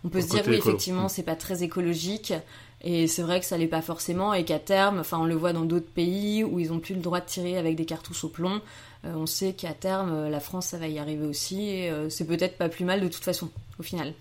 on 0.04 0.10
peut 0.10 0.20
se 0.20 0.26
dire 0.26 0.42
oui 0.46 0.56
écolo. 0.56 0.70
effectivement 0.72 1.04
Mm. 1.04 1.08
c'est 1.08 1.22
pas 1.22 1.36
très 1.36 1.62
écologique. 1.62 2.34
Et 2.82 3.06
c'est 3.06 3.22
vrai 3.22 3.40
que 3.40 3.46
ça 3.46 3.56
l'est 3.56 3.66
pas 3.66 3.82
forcément, 3.82 4.34
et 4.34 4.44
qu'à 4.44 4.58
terme, 4.58 4.98
enfin 5.00 5.18
on 5.18 5.24
le 5.24 5.34
voit 5.34 5.52
dans 5.52 5.64
d'autres 5.64 5.90
pays 5.90 6.44
où 6.44 6.60
ils 6.60 6.72
ont 6.72 6.78
plus 6.78 6.94
le 6.94 7.00
droit 7.00 7.20
de 7.20 7.26
tirer 7.26 7.56
avec 7.56 7.74
des 7.74 7.86
cartouches 7.86 8.24
au 8.24 8.28
plomb. 8.28 8.60
Euh, 9.04 9.14
on 9.14 9.26
sait 9.26 9.52
qu'à 9.52 9.72
terme, 9.72 10.12
euh, 10.12 10.28
la 10.28 10.40
France, 10.40 10.66
ça 10.66 10.78
va 10.78 10.88
y 10.88 10.98
arriver 10.98 11.26
aussi, 11.26 11.68
et 11.68 11.90
euh, 11.90 12.08
c'est 12.10 12.26
peut-être 12.26 12.58
pas 12.58 12.68
plus 12.68 12.84
mal 12.84 13.00
de 13.00 13.08
toute 13.08 13.24
façon, 13.24 13.50
au 13.78 13.82
final. 13.82 14.14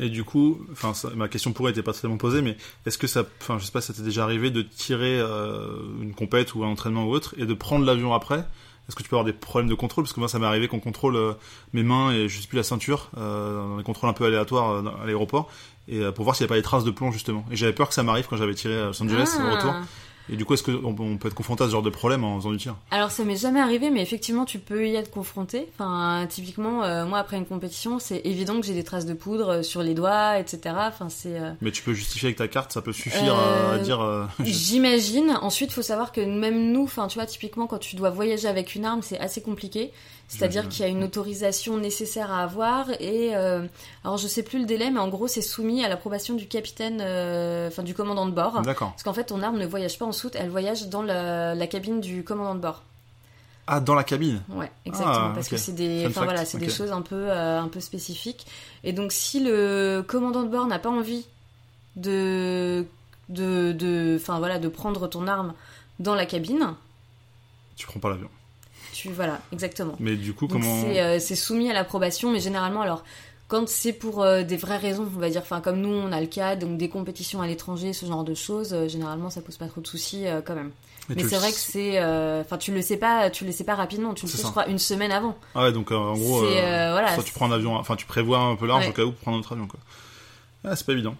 Et 0.00 0.08
du 0.08 0.22
coup, 0.22 0.64
enfin, 0.70 0.92
ma 1.16 1.28
question 1.28 1.52
pourrait 1.52 1.72
n'était 1.72 1.82
pas 1.82 1.92
tellement 1.92 2.18
posée, 2.18 2.40
mais 2.40 2.56
est-ce 2.86 2.98
que 2.98 3.08
ça, 3.08 3.24
enfin, 3.40 3.58
je 3.58 3.64
sais 3.64 3.72
pas, 3.72 3.80
ça 3.80 3.92
t'est 3.92 4.02
déjà 4.02 4.22
arrivé 4.22 4.50
de 4.50 4.62
tirer 4.62 5.18
une 5.20 6.14
compète 6.14 6.54
ou 6.54 6.62
un 6.62 6.68
entraînement 6.68 7.04
ou 7.06 7.10
autre 7.10 7.34
et 7.36 7.46
de 7.46 7.54
prendre 7.54 7.84
l'avion 7.84 8.14
après? 8.14 8.44
Est-ce 8.88 8.94
que 8.94 9.02
tu 9.02 9.08
peux 9.08 9.16
avoir 9.16 9.24
des 9.24 9.32
problèmes 9.32 9.68
de 9.68 9.74
contrôle? 9.74 10.04
Parce 10.04 10.12
que 10.12 10.20
moi, 10.20 10.28
ça 10.28 10.38
m'est 10.38 10.46
arrivé 10.46 10.68
qu'on 10.68 10.78
contrôle 10.78 11.36
mes 11.72 11.82
mains 11.82 12.12
et 12.12 12.28
je 12.28 12.40
sais 12.40 12.46
plus 12.46 12.58
la 12.58 12.62
ceinture, 12.62 13.10
dans 13.16 13.76
des 13.76 13.82
contrôles 13.82 14.08
un 14.08 14.12
peu 14.12 14.24
aléatoires 14.24 14.86
à 15.02 15.04
l'aéroport, 15.04 15.50
et 15.88 15.98
euh, 16.00 16.12
pour 16.12 16.24
voir 16.24 16.36
s'il 16.36 16.44
n'y 16.44 16.48
a 16.48 16.50
pas 16.50 16.56
des 16.56 16.62
traces 16.62 16.84
de 16.84 16.90
plomb 16.90 17.10
justement. 17.12 17.44
Et 17.50 17.56
j'avais 17.56 17.72
peur 17.72 17.88
que 17.88 17.94
ça 17.94 18.02
m'arrive 18.02 18.26
quand 18.28 18.36
j'avais 18.36 18.54
tiré 18.54 18.78
à 18.80 18.86
Los 18.86 19.02
Angeles 19.02 19.30
au 19.38 19.42
Ah. 19.46 19.54
retour. 19.56 19.74
Et 20.30 20.36
du 20.36 20.44
coup, 20.44 20.52
est-ce 20.52 20.62
qu'on 20.62 20.94
on 20.98 21.16
peut 21.16 21.28
être 21.28 21.34
confronté 21.34 21.64
à 21.64 21.68
ce 21.68 21.72
genre 21.72 21.80
de 21.82 21.88
problème 21.88 22.22
en 22.22 22.36
faisant 22.36 22.50
du 22.50 22.58
tir? 22.58 22.76
Alors 22.90 23.10
ça 23.10 23.24
m'est 23.24 23.34
jamais 23.38 23.60
arrivé, 23.60 23.88
mais 23.88 24.02
effectivement 24.02 24.44
tu 24.44 24.58
peux 24.58 24.86
y 24.86 24.94
être 24.94 25.10
confronté. 25.10 25.66
Enfin, 25.72 26.26
typiquement, 26.28 26.84
euh, 26.84 27.06
moi 27.06 27.16
après 27.16 27.38
une 27.38 27.46
compétition, 27.46 27.98
c'est 27.98 28.20
évident 28.26 28.60
que 28.60 28.66
j'ai 28.66 28.74
des 28.74 28.84
traces 28.84 29.06
de 29.06 29.14
poudre 29.14 29.48
euh, 29.48 29.62
sur 29.62 29.82
les 29.82 29.94
doigts, 29.94 30.38
etc. 30.38 30.74
Enfin, 30.80 31.08
c'est 31.08 31.40
euh, 31.40 31.52
Mais 31.62 31.70
tu 31.70 31.82
peux 31.82 31.94
justifier 31.94 32.26
avec 32.26 32.36
ta 32.36 32.46
carte, 32.46 32.72
ça 32.72 32.82
peut 32.82 32.92
suffire 32.92 33.34
à- 33.34 33.72
à 33.72 33.78
dire. 33.78 34.28
J'imagine. 34.44 35.38
Ensuite, 35.40 35.72
faut 35.72 35.80
savoir 35.80 36.12
que 36.12 36.20
même 36.20 36.72
nous, 36.72 36.82
enfin, 36.84 37.06
tu 37.08 37.14
vois, 37.18 37.24
typiquement, 37.26 37.66
quand 37.66 37.78
tu 37.78 37.96
dois 37.96 38.10
voyager 38.10 38.48
avec 38.48 38.74
une 38.74 38.84
arme, 38.84 39.00
c'est 39.02 39.18
assez 39.18 39.40
compliqué. 39.40 39.92
C'est-à-dire 40.28 40.68
qu'il 40.68 40.84
y 40.84 40.84
a 40.84 40.88
une 40.88 41.02
autorisation 41.04 41.78
nécessaire 41.78 42.30
à 42.30 42.42
avoir 42.42 42.90
et, 43.00 43.34
euh, 43.34 43.66
alors 44.04 44.18
je 44.18 44.28
sais 44.28 44.42
plus 44.42 44.58
le 44.58 44.66
délai, 44.66 44.90
mais 44.90 45.00
en 45.00 45.08
gros, 45.08 45.26
c'est 45.26 45.40
soumis 45.40 45.82
à 45.82 45.88
l'approbation 45.88 46.34
du 46.34 46.46
capitaine, 46.46 47.00
euh, 47.00 47.68
enfin, 47.68 47.82
du 47.82 47.94
commandant 47.94 48.26
de 48.26 48.32
bord. 48.32 48.60
D'accord. 48.60 48.90
Parce 48.90 49.02
qu'en 49.02 49.14
fait, 49.14 49.24
ton 49.24 49.42
arme 49.42 49.56
ne 49.58 49.66
voyage 49.66 49.98
pas 49.98 50.04
en 50.04 50.12
soute, 50.12 50.36
elle 50.36 50.50
voyage 50.50 50.88
dans 50.88 51.02
la, 51.02 51.54
la 51.54 51.66
cabine 51.66 52.02
du 52.02 52.24
commandant 52.24 52.54
de 52.54 52.60
bord. 52.60 52.82
Ah, 53.66 53.80
dans 53.80 53.94
la 53.94 54.04
cabine. 54.04 54.42
Ouais, 54.50 54.70
exactement. 54.84 55.28
Ah, 55.30 55.32
parce 55.34 55.48
que 55.48 55.56
c'est 55.56 55.72
des, 55.72 56.06
enfin 56.06 56.24
voilà, 56.24 56.44
c'est 56.44 56.58
des 56.58 56.70
choses 56.70 56.92
un 56.92 57.02
peu, 57.02 57.30
euh, 57.30 57.60
un 57.60 57.68
peu 57.68 57.80
spécifiques. 57.80 58.46
Et 58.84 58.92
donc, 58.92 59.12
si 59.12 59.40
le 59.40 60.04
commandant 60.06 60.42
de 60.42 60.48
bord 60.48 60.66
n'a 60.66 60.78
pas 60.78 60.90
envie 60.90 61.26
de, 61.96 62.86
de, 63.30 63.72
de, 63.72 64.16
enfin 64.20 64.38
voilà, 64.38 64.58
de 64.58 64.68
prendre 64.68 65.06
ton 65.08 65.26
arme 65.26 65.54
dans 66.00 66.14
la 66.14 66.26
cabine, 66.26 66.74
Tu 67.76 67.86
prends 67.86 68.00
pas 68.00 68.10
l'avion. 68.10 68.28
Tu, 68.98 69.10
voilà, 69.10 69.40
exactement. 69.52 69.94
Mais 70.00 70.16
du 70.16 70.32
coup, 70.34 70.46
Donc 70.46 70.60
comment 70.60 70.82
c'est, 70.82 71.00
euh, 71.00 71.18
c'est 71.20 71.36
soumis 71.36 71.70
à 71.70 71.74
l'approbation, 71.74 72.30
mais 72.32 72.40
généralement, 72.40 72.82
alors, 72.82 73.04
quand 73.46 73.68
c'est 73.68 73.92
pour 73.92 74.22
euh, 74.22 74.42
des 74.42 74.56
vraies 74.56 74.76
raisons, 74.76 75.08
on 75.16 75.18
va 75.20 75.30
dire, 75.30 75.40
enfin 75.42 75.60
comme 75.60 75.80
nous, 75.80 75.88
on 75.88 76.12
a 76.12 76.20
le 76.20 76.26
cas, 76.26 76.56
donc 76.56 76.76
des 76.76 76.88
compétitions 76.88 77.40
à 77.40 77.46
l'étranger, 77.46 77.92
ce 77.92 78.04
genre 78.06 78.24
de 78.24 78.34
choses, 78.34 78.74
euh, 78.74 78.88
généralement, 78.88 79.30
ça 79.30 79.40
pose 79.40 79.56
pas 79.56 79.66
trop 79.68 79.80
de 79.80 79.86
soucis 79.86 80.26
euh, 80.26 80.40
quand 80.44 80.54
même. 80.54 80.70
Mais 81.08 81.22
c'est 81.22 81.36
le 81.36 81.38
vrai 81.38 81.50
que 81.52 81.56
c'est, 81.56 81.98
enfin, 82.40 82.58
tu 82.58 82.70
le 82.72 82.82
sais 82.82 82.98
pas, 82.98 83.30
tu 83.30 83.46
le 83.46 83.52
sais 83.52 83.64
pas 83.64 83.74
rapidement, 83.74 84.12
tu 84.12 84.26
le 84.26 84.30
sais, 84.30 84.36
ça. 84.36 84.48
je 84.48 84.50
crois, 84.50 84.66
une 84.68 84.78
semaine 84.78 85.10
avant. 85.12 85.34
Ah 85.54 85.62
ouais, 85.62 85.72
donc 85.72 85.90
en 85.90 86.12
gros, 86.14 86.40
voilà, 86.40 87.14
soit 87.14 87.22
tu 87.22 87.32
prends 87.32 87.46
un 87.50 87.52
avion, 87.54 87.76
enfin 87.76 87.96
tu 87.96 88.04
prévois 88.04 88.40
un 88.40 88.56
peu 88.56 88.66
large 88.66 88.84
Ouais. 88.84 88.90
au 88.90 88.92
cas 88.92 89.04
où 89.04 89.12
pour 89.12 89.20
prendre 89.20 89.36
un 89.38 89.40
autre 89.40 89.52
avion 89.52 89.66
quoi. 89.66 89.80
Ah, 90.64 90.76
c'est 90.76 90.84
pas 90.84 90.92
évident. 90.92 91.14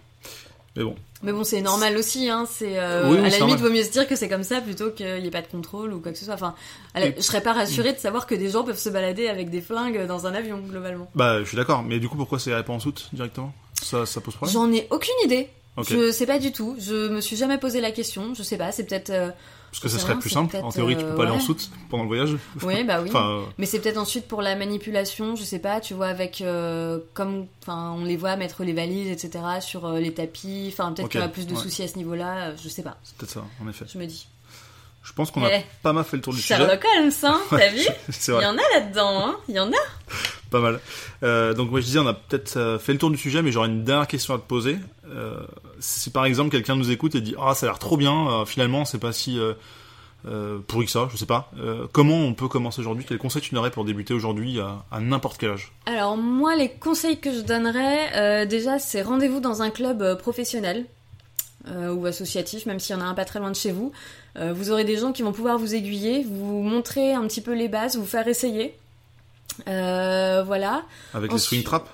Mais 0.79 0.85
bon, 0.85 0.95
Mais 1.23 1.33
bon, 1.33 1.43
c'est 1.43 1.59
normal 1.61 1.97
aussi, 1.97 2.29
hein. 2.29 2.47
C'est 2.49 2.79
euh, 2.79 3.09
Oui, 3.09 3.17
oui, 3.17 3.17
à 3.19 3.21
la 3.23 3.27
limite, 3.29 3.39
normal. 3.41 3.59
vaut 3.59 3.69
mieux 3.69 3.83
se 3.83 3.91
dire 3.91 4.07
que 4.07 4.15
c'est 4.15 4.29
comme 4.29 4.43
ça 4.43 4.61
plutôt 4.61 4.91
qu'il 4.91 5.19
n'y 5.21 5.27
ait 5.27 5.31
pas 5.31 5.41
de 5.41 5.47
contrôle 5.47 5.91
ou 5.93 5.99
quoi 5.99 6.13
que 6.13 6.17
ce 6.17 6.23
soit. 6.23 6.33
Enfin, 6.35 6.55
la- 6.95 7.07
Et- 7.07 7.15
je 7.17 7.21
serais 7.21 7.41
pas 7.41 7.51
rassurée 7.51 7.91
de 7.91 7.97
savoir 7.99 8.25
que 8.25 8.33
des 8.35 8.49
gens 8.49 8.63
peuvent 8.63 8.79
se 8.79 8.87
balader 8.89 9.27
avec 9.27 9.49
des 9.49 9.59
flingues 9.59 10.05
dans 10.07 10.25
un 10.25 10.33
avion 10.33 10.59
globalement. 10.59 11.09
bah 11.15 11.39
je 11.41 11.45
suis 11.45 11.57
d'accord. 11.57 11.83
Mais 11.83 11.99
du 11.99 12.07
coup, 12.07 12.15
pourquoi 12.15 12.39
c'est 12.39 12.51
pas 12.63 12.71
en 12.73 12.79
soute 12.79 13.09
directement? 13.11 13.53
Ça, 13.81 14.05
ça 14.05 14.21
pose 14.21 14.35
problème? 14.35 14.53
J'en 14.53 14.71
ai 14.71 14.87
aucune 14.91 15.13
idée. 15.25 15.49
Je 15.83 16.11
sais 16.11 16.25
pas 16.25 16.39
du 16.39 16.51
tout. 16.51 16.75
Je 16.79 17.09
me 17.09 17.21
suis 17.21 17.35
jamais 17.35 17.57
posé 17.57 17.81
la 17.81 17.91
question. 17.91 18.33
Je 18.35 18.43
sais 18.43 18.57
pas. 18.57 18.71
C'est 18.71 18.83
peut-être. 18.85 19.09
euh, 19.11 19.29
Parce 19.71 19.81
que 19.81 19.89
ça 19.89 19.99
serait 19.99 20.13
rien, 20.13 20.21
plus 20.21 20.29
simple. 20.29 20.55
En 20.57 20.71
théorie, 20.71 20.97
tu 20.97 21.03
peux 21.05 21.15
pas 21.15 21.23
aller 21.23 21.31
en 21.31 21.37
euh, 21.37 21.39
soute 21.39 21.69
pendant 21.89 22.03
le 22.03 22.07
voyage. 22.07 22.35
Oui, 22.63 22.83
bah 22.83 23.01
oui. 23.01 23.09
Enfin, 23.13 23.29
euh, 23.29 23.41
Mais 23.57 23.65
c'est 23.65 23.79
peut-être 23.79 23.97
ensuite 23.97 24.27
pour 24.27 24.41
la 24.41 24.55
manipulation, 24.55 25.35
je 25.35 25.43
sais 25.43 25.59
pas, 25.59 25.79
tu 25.79 25.93
vois, 25.93 26.07
avec 26.07 26.41
euh, 26.41 26.99
comme, 27.13 27.45
enfin, 27.61 27.95
on 27.97 28.03
les 28.05 28.17
voit 28.17 28.35
mettre 28.35 28.63
les 28.63 28.73
valises, 28.73 29.09
etc. 29.11 29.43
sur 29.61 29.85
euh, 29.85 29.99
les 29.99 30.13
tapis. 30.13 30.69
Enfin, 30.73 30.91
peut-être 30.91 31.05
Ok, 31.05 31.11
qu'il 31.11 31.19
y 31.19 31.23
aura 31.23 31.31
plus 31.31 31.45
de 31.47 31.53
ouais. 31.53 31.61
soucis 31.61 31.83
à 31.83 31.87
ce 31.87 31.97
niveau-là. 31.97 32.49
euh, 32.49 32.55
Je 32.63 32.67
sais 32.69 32.83
pas. 32.83 32.97
c'est 33.03 33.15
peut-être 33.17 33.31
ça, 33.31 33.43
en 33.63 33.69
effet. 33.69 33.85
Je 33.91 33.97
me 33.97 34.05
dis. 34.05 34.27
Je 35.01 35.13
pense 35.13 35.31
qu'on 35.31 35.43
a 35.43 35.49
Eh, 35.51 35.63
pas 35.81 35.93
mal 35.93 36.03
fait 36.03 36.17
le 36.17 36.21
tour 36.21 36.33
du 36.33 36.41
sujet. 36.41 36.55
Sherlock 36.57 36.85
Holmes, 36.97 37.11
hein 37.23 37.39
T'as 37.49 37.69
vu 37.69 37.79
Il 38.27 38.31
y 38.33 38.45
en 38.45 38.57
a 38.57 38.79
là-dedans, 38.79 39.27
hein 39.27 39.37
Il 39.47 39.55
y 39.55 39.59
en 39.59 39.69
a. 39.69 39.75
Pas 40.51 40.59
mal. 40.59 40.79
Euh, 41.23 41.53
donc 41.53 41.71
moi 41.71 41.79
je 41.79 41.85
disais, 41.85 41.99
on 41.99 42.07
a 42.07 42.13
peut-être 42.13 42.57
euh, 42.57 42.77
fait 42.77 42.91
le 42.93 42.99
tour 42.99 43.09
du 43.09 43.17
sujet, 43.17 43.41
mais 43.41 43.51
j'aurais 43.51 43.69
une 43.69 43.83
dernière 43.83 44.07
question 44.07 44.33
à 44.35 44.37
te 44.37 44.43
poser. 44.43 44.77
Euh, 45.07 45.39
si 45.79 46.09
par 46.11 46.25
exemple 46.25 46.49
quelqu'un 46.51 46.75
nous 46.75 46.91
écoute 46.91 47.15
et 47.15 47.21
dit 47.21 47.35
ah 47.39 47.55
ça 47.55 47.65
a 47.65 47.69
l'air 47.69 47.79
trop 47.79 47.97
bien, 47.97 48.27
euh, 48.29 48.45
finalement 48.45 48.85
c'est 48.85 48.97
pas 48.99 49.11
si 49.13 49.39
euh, 49.39 49.53
euh, 50.27 50.59
pourri 50.67 50.85
que 50.85 50.91
ça, 50.91 51.07
je 51.11 51.17
sais 51.17 51.25
pas. 51.25 51.51
Comment 51.93 52.17
on 52.17 52.33
peut 52.33 52.47
commencer 52.47 52.81
aujourd'hui? 52.81 53.05
Quels 53.05 53.17
conseils 53.17 53.41
tu 53.41 53.53
donnerais 53.55 53.71
pour 53.71 53.85
débuter 53.85 54.13
aujourd'hui 54.13 54.59
à, 54.59 54.83
à 54.91 54.99
n'importe 54.99 55.37
quel 55.37 55.51
âge? 55.51 55.71
Alors 55.85 56.17
moi, 56.17 56.55
les 56.55 56.69
conseils 56.69 57.19
que 57.19 57.31
je 57.33 57.39
donnerais, 57.39 58.45
déjà, 58.45 58.79
c'est 58.79 59.01
rendez-vous 59.01 59.39
dans 59.39 59.61
un 59.61 59.69
club 59.69 60.17
professionnel 60.17 60.85
euh, 61.69 61.93
ou 61.93 62.05
associatif, 62.05 62.65
même 62.65 62.79
s'il 62.79 62.95
y 62.95 62.99
en 62.99 63.01
a 63.01 63.05
un 63.05 63.13
pas 63.13 63.23
très 63.25 63.39
loin 63.39 63.51
de 63.51 63.55
chez 63.55 63.71
vous. 63.71 63.91
Euh, 64.37 64.51
vous 64.53 64.71
aurez 64.71 64.83
des 64.83 64.97
gens 64.97 65.11
qui 65.13 65.21
vont 65.23 65.31
pouvoir 65.31 65.57
vous 65.57 65.73
aiguiller, 65.73 66.25
vous 66.29 66.61
montrer 66.63 67.13
un 67.13 67.25
petit 67.27 67.41
peu 67.41 67.53
les 67.53 67.67
bases, 67.69 67.95
vous 67.97 68.05
faire 68.05 68.27
essayer. 68.27 68.75
Euh, 69.67 70.43
voilà. 70.45 70.83
Avec 71.13 71.31
les 71.31 71.35
Ensuite- 71.35 71.49
swing 71.49 71.63
traps? 71.63 71.89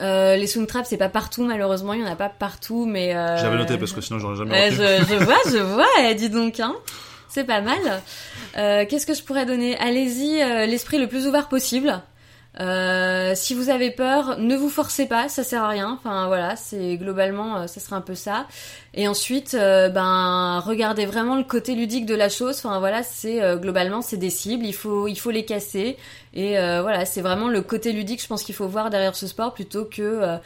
Euh, 0.00 0.36
les 0.36 0.46
swing 0.46 0.66
traps, 0.66 0.88
c'est 0.88 0.96
pas 0.96 1.08
partout 1.08 1.44
malheureusement, 1.44 1.92
il 1.92 2.00
y 2.00 2.04
en 2.04 2.10
a 2.10 2.16
pas 2.16 2.28
partout, 2.30 2.86
mais. 2.86 3.14
euh, 3.14 3.36
J'avais 3.36 3.56
noté 3.56 3.76
parce 3.78 3.92
que 3.92 4.00
sinon 4.00 4.18
j'aurais 4.18 4.36
jamais 4.36 4.70
je, 4.70 4.76
je 4.76 5.14
vois, 5.24 5.36
je 5.50 5.58
vois, 5.58 5.86
eh, 6.02 6.14
dis 6.14 6.30
donc, 6.30 6.58
hein. 6.60 6.74
C'est 7.28 7.44
pas 7.44 7.60
mal. 7.60 7.78
Euh, 8.56 8.84
Qu'est-ce 8.88 9.06
que 9.06 9.14
je 9.14 9.22
pourrais 9.22 9.46
donner? 9.46 9.76
Allez-y, 9.78 10.42
euh, 10.42 10.66
l'esprit 10.66 10.98
le 10.98 11.06
plus 11.06 11.26
ouvert 11.28 11.48
possible. 11.48 12.00
Euh, 12.60 13.32
si 13.34 13.54
vous 13.54 13.70
avez 13.70 13.90
peur, 13.90 14.38
ne 14.38 14.54
vous 14.54 14.68
forcez 14.68 15.06
pas, 15.06 15.28
ça 15.28 15.42
sert 15.44 15.62
à 15.64 15.68
rien. 15.68 15.98
Enfin 15.98 16.26
voilà, 16.26 16.56
c'est 16.56 16.96
globalement, 16.98 17.56
euh, 17.56 17.66
ça 17.66 17.80
serait 17.80 17.96
un 17.96 18.02
peu 18.02 18.14
ça. 18.14 18.46
Et 18.92 19.08
ensuite, 19.08 19.54
euh, 19.54 19.88
ben 19.88 20.60
regardez 20.60 21.06
vraiment 21.06 21.36
le 21.36 21.44
côté 21.44 21.74
ludique 21.74 22.04
de 22.04 22.14
la 22.14 22.28
chose. 22.28 22.58
Enfin 22.58 22.78
voilà, 22.78 23.02
c'est 23.02 23.42
euh, 23.42 23.56
globalement 23.56 24.02
c'est 24.02 24.18
des 24.18 24.30
cibles, 24.30 24.66
il 24.66 24.74
faut 24.74 25.08
il 25.08 25.16
faut 25.16 25.30
les 25.30 25.44
casser. 25.44 25.96
Et 26.34 26.52
voilà, 26.52 27.06
c'est 27.06 27.22
vraiment 27.22 27.48
le 27.48 27.60
côté 27.60 27.92
ludique, 27.92 28.22
je 28.22 28.28
pense 28.28 28.44
qu'il 28.44 28.54
faut 28.54 28.68
voir 28.68 28.90
derrière 28.90 29.16
ce 29.16 29.26
sport 29.26 29.52
plutôt 29.52 29.84
que 29.84 30.38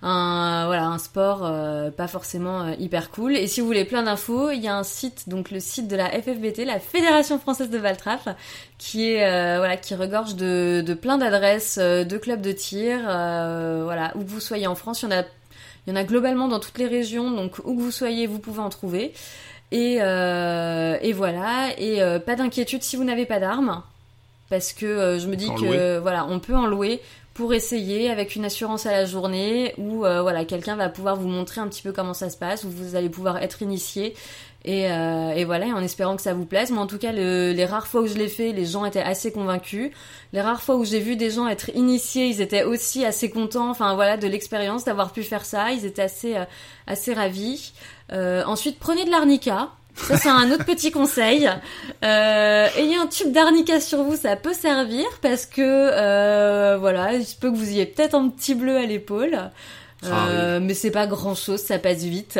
un 0.00 0.66
voilà 0.66 0.86
un 0.86 0.98
sport 0.98 1.40
euh, 1.44 1.90
pas 1.90 2.06
forcément 2.06 2.60
euh, 2.62 2.74
hyper 2.78 3.10
cool. 3.10 3.36
Et 3.36 3.46
si 3.48 3.60
vous 3.60 3.66
voulez 3.66 3.84
plein 3.84 4.04
d'infos, 4.04 4.50
il 4.50 4.60
y 4.62 4.68
a 4.68 4.76
un 4.76 4.84
site 4.84 5.28
donc 5.28 5.50
le 5.50 5.58
site 5.60 5.88
de 5.88 5.96
la 5.96 6.08
FFBT, 6.10 6.64
la 6.64 6.78
Fédération 6.78 7.38
française 7.38 7.68
de 7.70 7.78
Valtrap, 7.78 8.36
qui 8.78 9.10
est 9.10 9.26
euh, 9.26 9.56
voilà 9.58 9.76
qui 9.76 9.94
regorge 9.96 10.36
de, 10.36 10.82
de 10.86 10.94
plein 10.94 11.18
d'adresses 11.18 11.78
euh, 11.80 12.04
de 12.04 12.16
clubs 12.16 12.40
de 12.40 12.52
tir. 12.52 13.00
euh, 13.08 13.80
voilà 13.84 14.12
où 14.14 14.22
que 14.22 14.30
vous 14.30 14.40
soyez 14.40 14.66
en 14.68 14.76
France, 14.76 15.02
il 15.02 15.06
y 15.10 15.14
en 15.14 15.18
a 15.18 15.22
il 15.86 15.90
y 15.90 15.92
en 15.92 15.96
a 15.96 16.04
globalement 16.04 16.48
dans 16.48 16.60
toutes 16.60 16.78
les 16.78 16.86
régions, 16.86 17.30
donc 17.30 17.58
où 17.64 17.74
que 17.74 17.80
vous 17.80 17.90
soyez, 17.90 18.26
vous 18.26 18.38
pouvez 18.38 18.60
en 18.60 18.68
trouver. 18.68 19.14
Et, 19.72 19.98
euh, 20.00 20.96
et 21.00 21.12
voilà, 21.12 21.68
et 21.78 22.02
euh, 22.02 22.18
pas 22.18 22.36
d'inquiétude 22.36 22.82
si 22.82 22.96
vous 22.96 23.04
n'avez 23.04 23.26
pas 23.26 23.38
d'armes, 23.40 23.82
parce 24.50 24.72
que 24.72 24.86
euh, 24.86 25.18
je 25.18 25.26
me 25.28 25.36
dis 25.36 25.48
en 25.48 25.54
que 25.54 25.64
louer. 25.64 25.98
voilà, 26.00 26.26
on 26.26 26.40
peut 26.40 26.54
en 26.54 26.66
louer 26.66 27.00
pour 27.38 27.54
essayer 27.54 28.10
avec 28.10 28.34
une 28.34 28.44
assurance 28.44 28.84
à 28.84 28.90
la 28.90 29.04
journée, 29.04 29.72
où 29.78 30.04
euh, 30.04 30.22
voilà, 30.22 30.44
quelqu'un 30.44 30.74
va 30.74 30.88
pouvoir 30.88 31.14
vous 31.14 31.28
montrer 31.28 31.60
un 31.60 31.68
petit 31.68 31.82
peu 31.82 31.92
comment 31.92 32.12
ça 32.12 32.30
se 32.30 32.36
passe, 32.36 32.64
où 32.64 32.68
vous 32.68 32.96
allez 32.96 33.08
pouvoir 33.08 33.38
être 33.38 33.62
initié. 33.62 34.14
Et, 34.64 34.90
euh, 34.90 35.30
et 35.30 35.44
voilà, 35.44 35.66
en 35.66 35.80
espérant 35.80 36.16
que 36.16 36.22
ça 36.22 36.34
vous 36.34 36.46
plaise. 36.46 36.72
Mais 36.72 36.78
en 36.78 36.88
tout 36.88 36.98
cas, 36.98 37.12
le- 37.12 37.52
les 37.52 37.64
rares 37.64 37.86
fois 37.86 38.00
où 38.00 38.08
je 38.08 38.14
l'ai 38.14 38.26
fait, 38.26 38.50
les 38.50 38.66
gens 38.66 38.84
étaient 38.84 39.00
assez 39.00 39.30
convaincus. 39.30 39.92
Les 40.32 40.40
rares 40.40 40.60
fois 40.60 40.74
où 40.74 40.84
j'ai 40.84 40.98
vu 40.98 41.14
des 41.14 41.30
gens 41.30 41.46
être 41.46 41.68
initiés, 41.76 42.26
ils 42.26 42.40
étaient 42.40 42.64
aussi 42.64 43.04
assez 43.04 43.30
contents. 43.30 43.70
Enfin 43.70 43.94
voilà, 43.94 44.16
de 44.16 44.26
l'expérience, 44.26 44.82
d'avoir 44.84 45.12
pu 45.12 45.22
faire 45.22 45.44
ça. 45.44 45.70
Ils 45.70 45.86
étaient 45.86 46.02
assez, 46.02 46.36
euh, 46.36 46.44
assez 46.88 47.14
ravis. 47.14 47.72
Ensuite, 48.12 48.80
prenez 48.80 49.04
de 49.04 49.10
l'arnica. 49.10 49.68
Ça, 50.06 50.16
c'est 50.16 50.28
un 50.28 50.50
autre 50.52 50.64
petit 50.64 50.90
conseil. 50.90 51.48
Euh, 52.04 52.68
ayez 52.76 52.96
un 52.96 53.06
tube 53.06 53.32
d'arnica 53.32 53.80
sur 53.80 54.02
vous, 54.02 54.16
ça 54.16 54.36
peut 54.36 54.54
servir 54.54 55.04
parce 55.22 55.46
que 55.46 55.60
euh, 55.60 56.78
voilà, 56.78 57.14
il 57.14 57.24
se 57.24 57.36
peut 57.36 57.50
que 57.50 57.56
vous 57.56 57.68
ayez 57.68 57.86
peut-être 57.86 58.14
un 58.14 58.28
petit 58.28 58.54
bleu 58.54 58.76
à 58.76 58.86
l'épaule, 58.86 59.50
euh, 60.04 60.60
mais 60.62 60.74
c'est 60.74 60.90
pas 60.90 61.06
grand-chose, 61.06 61.60
ça 61.60 61.78
passe 61.78 62.04
vite. 62.04 62.38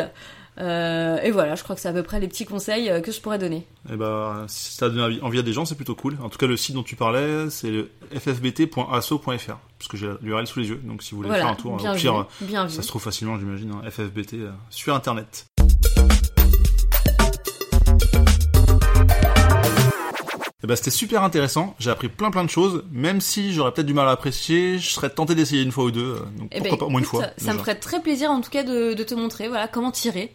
Euh, 0.59 1.17
et 1.21 1.31
voilà, 1.31 1.55
je 1.55 1.63
crois 1.63 1.75
que 1.75 1.81
c'est 1.81 1.87
à 1.87 1.93
peu 1.93 2.03
près 2.03 2.19
les 2.19 2.27
petits 2.27 2.45
conseils 2.45 2.89
euh, 2.89 2.99
que 2.99 3.11
je 3.11 3.21
pourrais 3.21 3.37
donner. 3.37 3.65
Et 3.91 3.95
bah, 3.95 4.45
si 4.47 4.75
ça 4.75 4.89
donne 4.89 5.19
envie 5.21 5.39
à 5.39 5.41
des 5.41 5.53
gens, 5.53 5.63
c'est 5.63 5.75
plutôt 5.75 5.95
cool. 5.95 6.17
En 6.21 6.29
tout 6.29 6.37
cas, 6.37 6.47
le 6.47 6.57
site 6.57 6.75
dont 6.75 6.83
tu 6.83 6.95
parlais, 6.95 7.49
c'est 7.49 7.69
le 7.69 7.89
ffbt.asso.fr, 8.13 9.27
parce 9.27 9.87
que 9.89 9.95
j'ai 9.95 10.09
l'URL 10.21 10.47
sous 10.47 10.59
les 10.59 10.69
yeux. 10.69 10.81
Donc, 10.83 11.01
si 11.01 11.11
vous 11.11 11.17
voulez 11.17 11.29
faire 11.29 11.47
un 11.47 11.55
tour, 11.55 11.77
bien 11.77 11.93
au 11.93 11.95
pire, 11.95 12.25
ça 12.69 12.81
se 12.81 12.87
trouve 12.87 13.01
facilement, 13.01 13.39
j'imagine, 13.39 13.71
hein, 13.71 13.89
FFBT 13.89 14.33
euh, 14.33 14.51
sur 14.69 14.93
Internet. 14.93 15.45
Et 20.63 20.67
bah, 20.67 20.75
c'était 20.75 20.91
super 20.91 21.23
intéressant. 21.23 21.75
J'ai 21.79 21.89
appris 21.89 22.09
plein 22.09 22.31
plein 22.31 22.43
de 22.43 22.49
choses. 22.49 22.83
Même 22.91 23.21
si 23.21 23.53
j'aurais 23.53 23.71
peut-être 23.71 23.87
du 23.87 23.93
mal 23.93 24.07
à 24.07 24.11
apprécier, 24.11 24.77
je 24.77 24.89
serais 24.89 25.09
tenté 25.09 25.35
d'essayer 25.35 25.63
une 25.63 25.71
fois 25.71 25.85
ou 25.85 25.91
deux. 25.91 26.15
Donc 26.37 26.49
eh 26.51 26.59
pourquoi 26.59 26.71
ben, 26.71 26.77
pas 26.77 26.85
au 26.85 26.89
moins 26.89 26.99
une 26.99 27.05
fois. 27.05 27.27
Ça 27.37 27.53
me 27.53 27.59
ferait 27.59 27.79
très 27.79 28.01
plaisir 28.01 28.29
en 28.29 28.41
tout 28.41 28.49
cas 28.49 28.63
de, 28.63 28.93
de 28.93 29.03
te 29.03 29.13
montrer 29.13 29.47
voilà 29.47 29.67
comment 29.67 29.91
tirer. 29.91 30.33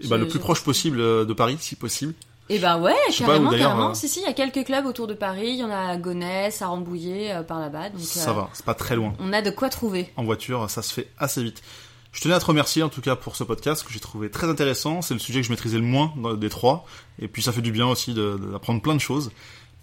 Et 0.00 0.08
bah, 0.08 0.16
le 0.16 0.28
plus 0.28 0.38
proche 0.38 0.62
possible 0.62 1.00
euh, 1.00 1.24
de 1.24 1.32
Paris, 1.32 1.56
si 1.60 1.76
possible. 1.76 2.14
Et 2.48 2.56
eh 2.56 2.58
bah 2.58 2.76
ouais, 2.76 2.94
carrément, 3.16 3.50
carrément. 3.50 3.90
Euh, 3.90 3.94
si, 3.94 4.08
si, 4.08 4.20
il 4.20 4.24
y 4.24 4.26
a 4.26 4.32
quelques 4.32 4.64
clubs 4.66 4.84
autour 4.84 5.06
de 5.06 5.14
Paris. 5.14 5.50
Il 5.50 5.56
y 5.56 5.64
en 5.64 5.70
a 5.70 5.92
à 5.92 5.96
Gonesse, 5.96 6.60
à 6.60 6.66
Rambouillet, 6.66 7.32
euh, 7.32 7.42
par 7.42 7.60
là-bas. 7.60 7.90
Donc, 7.90 8.00
ça 8.00 8.32
va, 8.32 8.50
c'est 8.52 8.64
pas 8.64 8.74
très 8.74 8.96
loin. 8.96 9.14
On 9.20 9.32
a 9.32 9.42
de 9.42 9.50
quoi 9.50 9.68
trouver. 9.68 10.10
En 10.16 10.24
voiture, 10.24 10.68
ça 10.68 10.82
se 10.82 10.92
fait 10.92 11.08
assez 11.18 11.42
vite. 11.42 11.62
Je 12.10 12.20
tenais 12.20 12.34
à 12.34 12.40
te 12.40 12.44
remercier 12.44 12.82
en 12.82 12.90
tout 12.90 13.00
cas 13.00 13.16
pour 13.16 13.36
ce 13.36 13.44
podcast 13.44 13.86
que 13.86 13.92
j'ai 13.92 14.00
trouvé 14.00 14.28
très 14.28 14.48
intéressant. 14.48 15.00
C'est 15.00 15.14
le 15.14 15.20
sujet 15.20 15.40
que 15.40 15.46
je 15.46 15.50
maîtrisais 15.50 15.78
le 15.78 15.84
moins 15.84 16.12
des 16.36 16.50
trois. 16.50 16.84
Et 17.18 17.26
puis 17.26 17.42
ça 17.42 17.52
fait 17.52 17.62
du 17.62 17.72
bien 17.72 17.86
aussi 17.86 18.12
d'apprendre 18.12 18.82
plein 18.82 18.94
de 18.94 19.00
choses. 19.00 19.30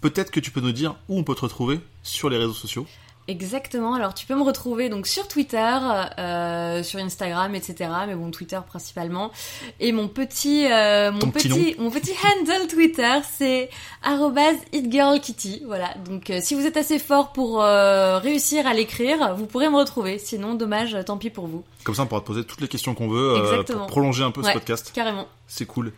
Peut-être 0.00 0.30
que 0.30 0.40
tu 0.40 0.50
peux 0.50 0.60
nous 0.60 0.72
dire 0.72 0.96
où 1.08 1.18
on 1.18 1.24
peut 1.24 1.34
te 1.34 1.42
retrouver 1.42 1.80
sur 2.02 2.30
les 2.30 2.38
réseaux 2.38 2.54
sociaux. 2.54 2.86
Exactement. 3.28 3.94
Alors 3.94 4.12
tu 4.12 4.26
peux 4.26 4.34
me 4.34 4.42
retrouver 4.42 4.88
donc 4.88 5.06
sur 5.06 5.28
Twitter, 5.28 5.78
euh, 6.18 6.82
sur 6.82 6.98
Instagram, 6.98 7.54
etc. 7.54 7.88
Mais 8.08 8.16
bon, 8.16 8.32
Twitter 8.32 8.58
principalement. 8.66 9.30
Et 9.78 9.92
mon 9.92 10.08
petit, 10.08 10.66
euh, 10.66 11.12
mon 11.12 11.30
petit, 11.30 11.76
mon 11.78 11.90
petit 11.90 12.12
handle 12.24 12.66
Twitter, 12.66 13.18
c'est 13.30 13.70
@itgirlkitty. 14.02 15.62
Voilà. 15.64 15.94
Donc 16.04 16.30
euh, 16.30 16.40
si 16.42 16.56
vous 16.56 16.66
êtes 16.66 16.76
assez 16.76 16.98
fort 16.98 17.32
pour 17.32 17.62
réussir 17.62 18.66
à 18.66 18.74
l'écrire, 18.74 19.36
vous 19.36 19.46
pourrez 19.46 19.68
me 19.68 19.76
retrouver. 19.76 20.18
Sinon, 20.18 20.54
dommage, 20.54 20.96
tant 21.06 21.16
pis 21.16 21.30
pour 21.30 21.46
vous. 21.46 21.62
Comme 21.84 21.94
ça, 21.94 22.02
on 22.02 22.06
pourra 22.06 22.22
te 22.22 22.26
poser 22.26 22.44
toutes 22.44 22.60
les 22.60 22.68
questions 22.68 22.94
qu'on 22.94 23.08
veut 23.08 23.64
pour 23.66 23.86
prolonger 23.86 24.24
un 24.24 24.32
peu 24.32 24.42
ce 24.42 24.52
podcast. 24.52 24.90
Carrément. 24.92 25.28
C'est 25.46 25.66
cool. 25.66 25.92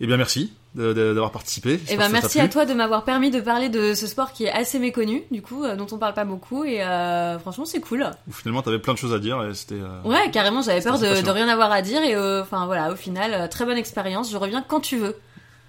Eh 0.00 0.08
bien, 0.08 0.16
merci 0.16 0.52
d'avoir 0.74 1.30
participé. 1.30 1.80
Eh 1.88 1.96
ben, 1.96 2.08
merci 2.08 2.40
à 2.40 2.48
toi 2.48 2.66
de 2.66 2.74
m'avoir 2.74 3.04
permis 3.04 3.30
de 3.30 3.40
parler 3.40 3.68
de 3.68 3.94
ce 3.94 4.06
sport 4.06 4.32
qui 4.32 4.44
est 4.44 4.50
assez 4.50 4.78
méconnu, 4.78 5.22
du 5.30 5.42
coup, 5.42 5.64
euh, 5.64 5.76
dont 5.76 5.86
on 5.92 5.98
parle 5.98 6.14
pas 6.14 6.24
beaucoup, 6.24 6.64
et 6.64 6.82
euh, 6.82 7.38
franchement, 7.38 7.64
c'est 7.64 7.80
cool. 7.80 8.10
Finalement, 8.30 8.62
t'avais 8.62 8.78
plein 8.78 8.94
de 8.94 8.98
choses 8.98 9.14
à 9.14 9.18
dire, 9.18 9.42
et 9.44 9.54
c'était. 9.54 9.76
Euh, 9.76 10.02
ouais, 10.08 10.30
carrément, 10.32 10.62
j'avais 10.62 10.80
peur 10.80 10.98
de, 10.98 11.22
de, 11.22 11.30
rien 11.30 11.48
avoir 11.48 11.70
à 11.70 11.82
dire, 11.82 12.02
et 12.02 12.16
enfin 12.40 12.66
voilà, 12.66 12.92
au 12.92 12.96
final, 12.96 13.48
très 13.48 13.64
bonne 13.64 13.78
expérience. 13.78 14.30
Je 14.30 14.36
reviens 14.36 14.64
quand 14.66 14.80
tu 14.80 14.96
veux. 14.96 15.16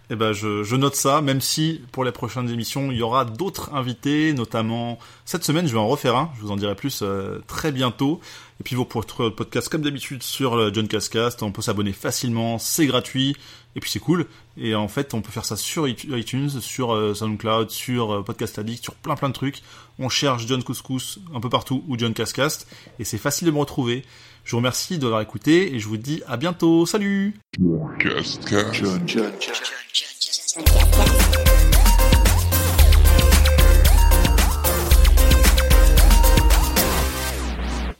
Eh 0.09 0.15
ben, 0.15 0.33
je, 0.33 0.63
je, 0.63 0.75
note 0.75 0.95
ça, 0.95 1.21
même 1.21 1.41
si 1.41 1.81
pour 1.91 2.03
les 2.03 2.11
prochaines 2.11 2.49
émissions, 2.49 2.91
il 2.91 2.97
y 2.97 3.01
aura 3.01 3.25
d'autres 3.25 3.73
invités, 3.73 4.33
notamment 4.33 4.99
cette 5.25 5.43
semaine, 5.43 5.67
je 5.67 5.73
vais 5.73 5.79
en 5.79 5.87
refaire 5.87 6.15
un. 6.15 6.31
Je 6.37 6.41
vous 6.41 6.51
en 6.51 6.57
dirai 6.57 6.75
plus 6.75 7.03
très 7.47 7.71
bientôt. 7.71 8.19
Et 8.59 8.63
puis 8.63 8.75
vous 8.75 8.85
pourrez 8.85 9.05
trouver 9.05 9.29
le 9.29 9.35
podcast 9.35 9.67
comme 9.67 9.81
d'habitude 9.81 10.23
sur 10.23 10.73
John 10.73 10.87
Cascast. 10.87 11.43
On 11.43 11.51
peut 11.51 11.61
s'abonner 11.61 11.91
facilement, 11.91 12.57
c'est 12.57 12.85
gratuit. 12.85 13.35
Et 13.75 13.81
puis 13.81 13.89
c'est 13.89 13.99
cool. 13.99 14.25
Et 14.57 14.73
en 14.73 14.87
fait, 14.87 15.13
on 15.13 15.21
peut 15.21 15.31
faire 15.31 15.43
ça 15.43 15.57
sur 15.57 15.87
iTunes, 15.87 16.49
sur 16.61 16.93
euh, 16.93 17.13
SoundCloud, 17.13 17.69
sur 17.69 18.13
euh, 18.13 18.23
Podcast 18.23 18.57
Addict, 18.57 18.83
sur 18.83 18.95
plein 18.95 19.15
plein 19.15 19.27
de 19.27 19.33
trucs. 19.33 19.61
On 19.99 20.07
cherche 20.07 20.47
John 20.47 20.63
Couscous 20.63 21.19
un 21.33 21.41
peu 21.41 21.49
partout 21.49 21.83
ou 21.87 21.97
John 21.97 22.13
Cascast. 22.13 22.67
Et 22.99 23.03
c'est 23.03 23.17
facile 23.17 23.47
de 23.47 23.51
me 23.51 23.59
retrouver. 23.59 24.05
Je 24.45 24.51
vous 24.51 24.57
remercie 24.57 24.99
de 24.99 25.03
l'avoir 25.03 25.21
écouté 25.21 25.73
et 25.73 25.79
je 25.79 25.87
vous 25.87 25.97
dis 25.97 26.21
à 26.27 26.37
bientôt. 26.37 26.85
Salut! 26.85 27.33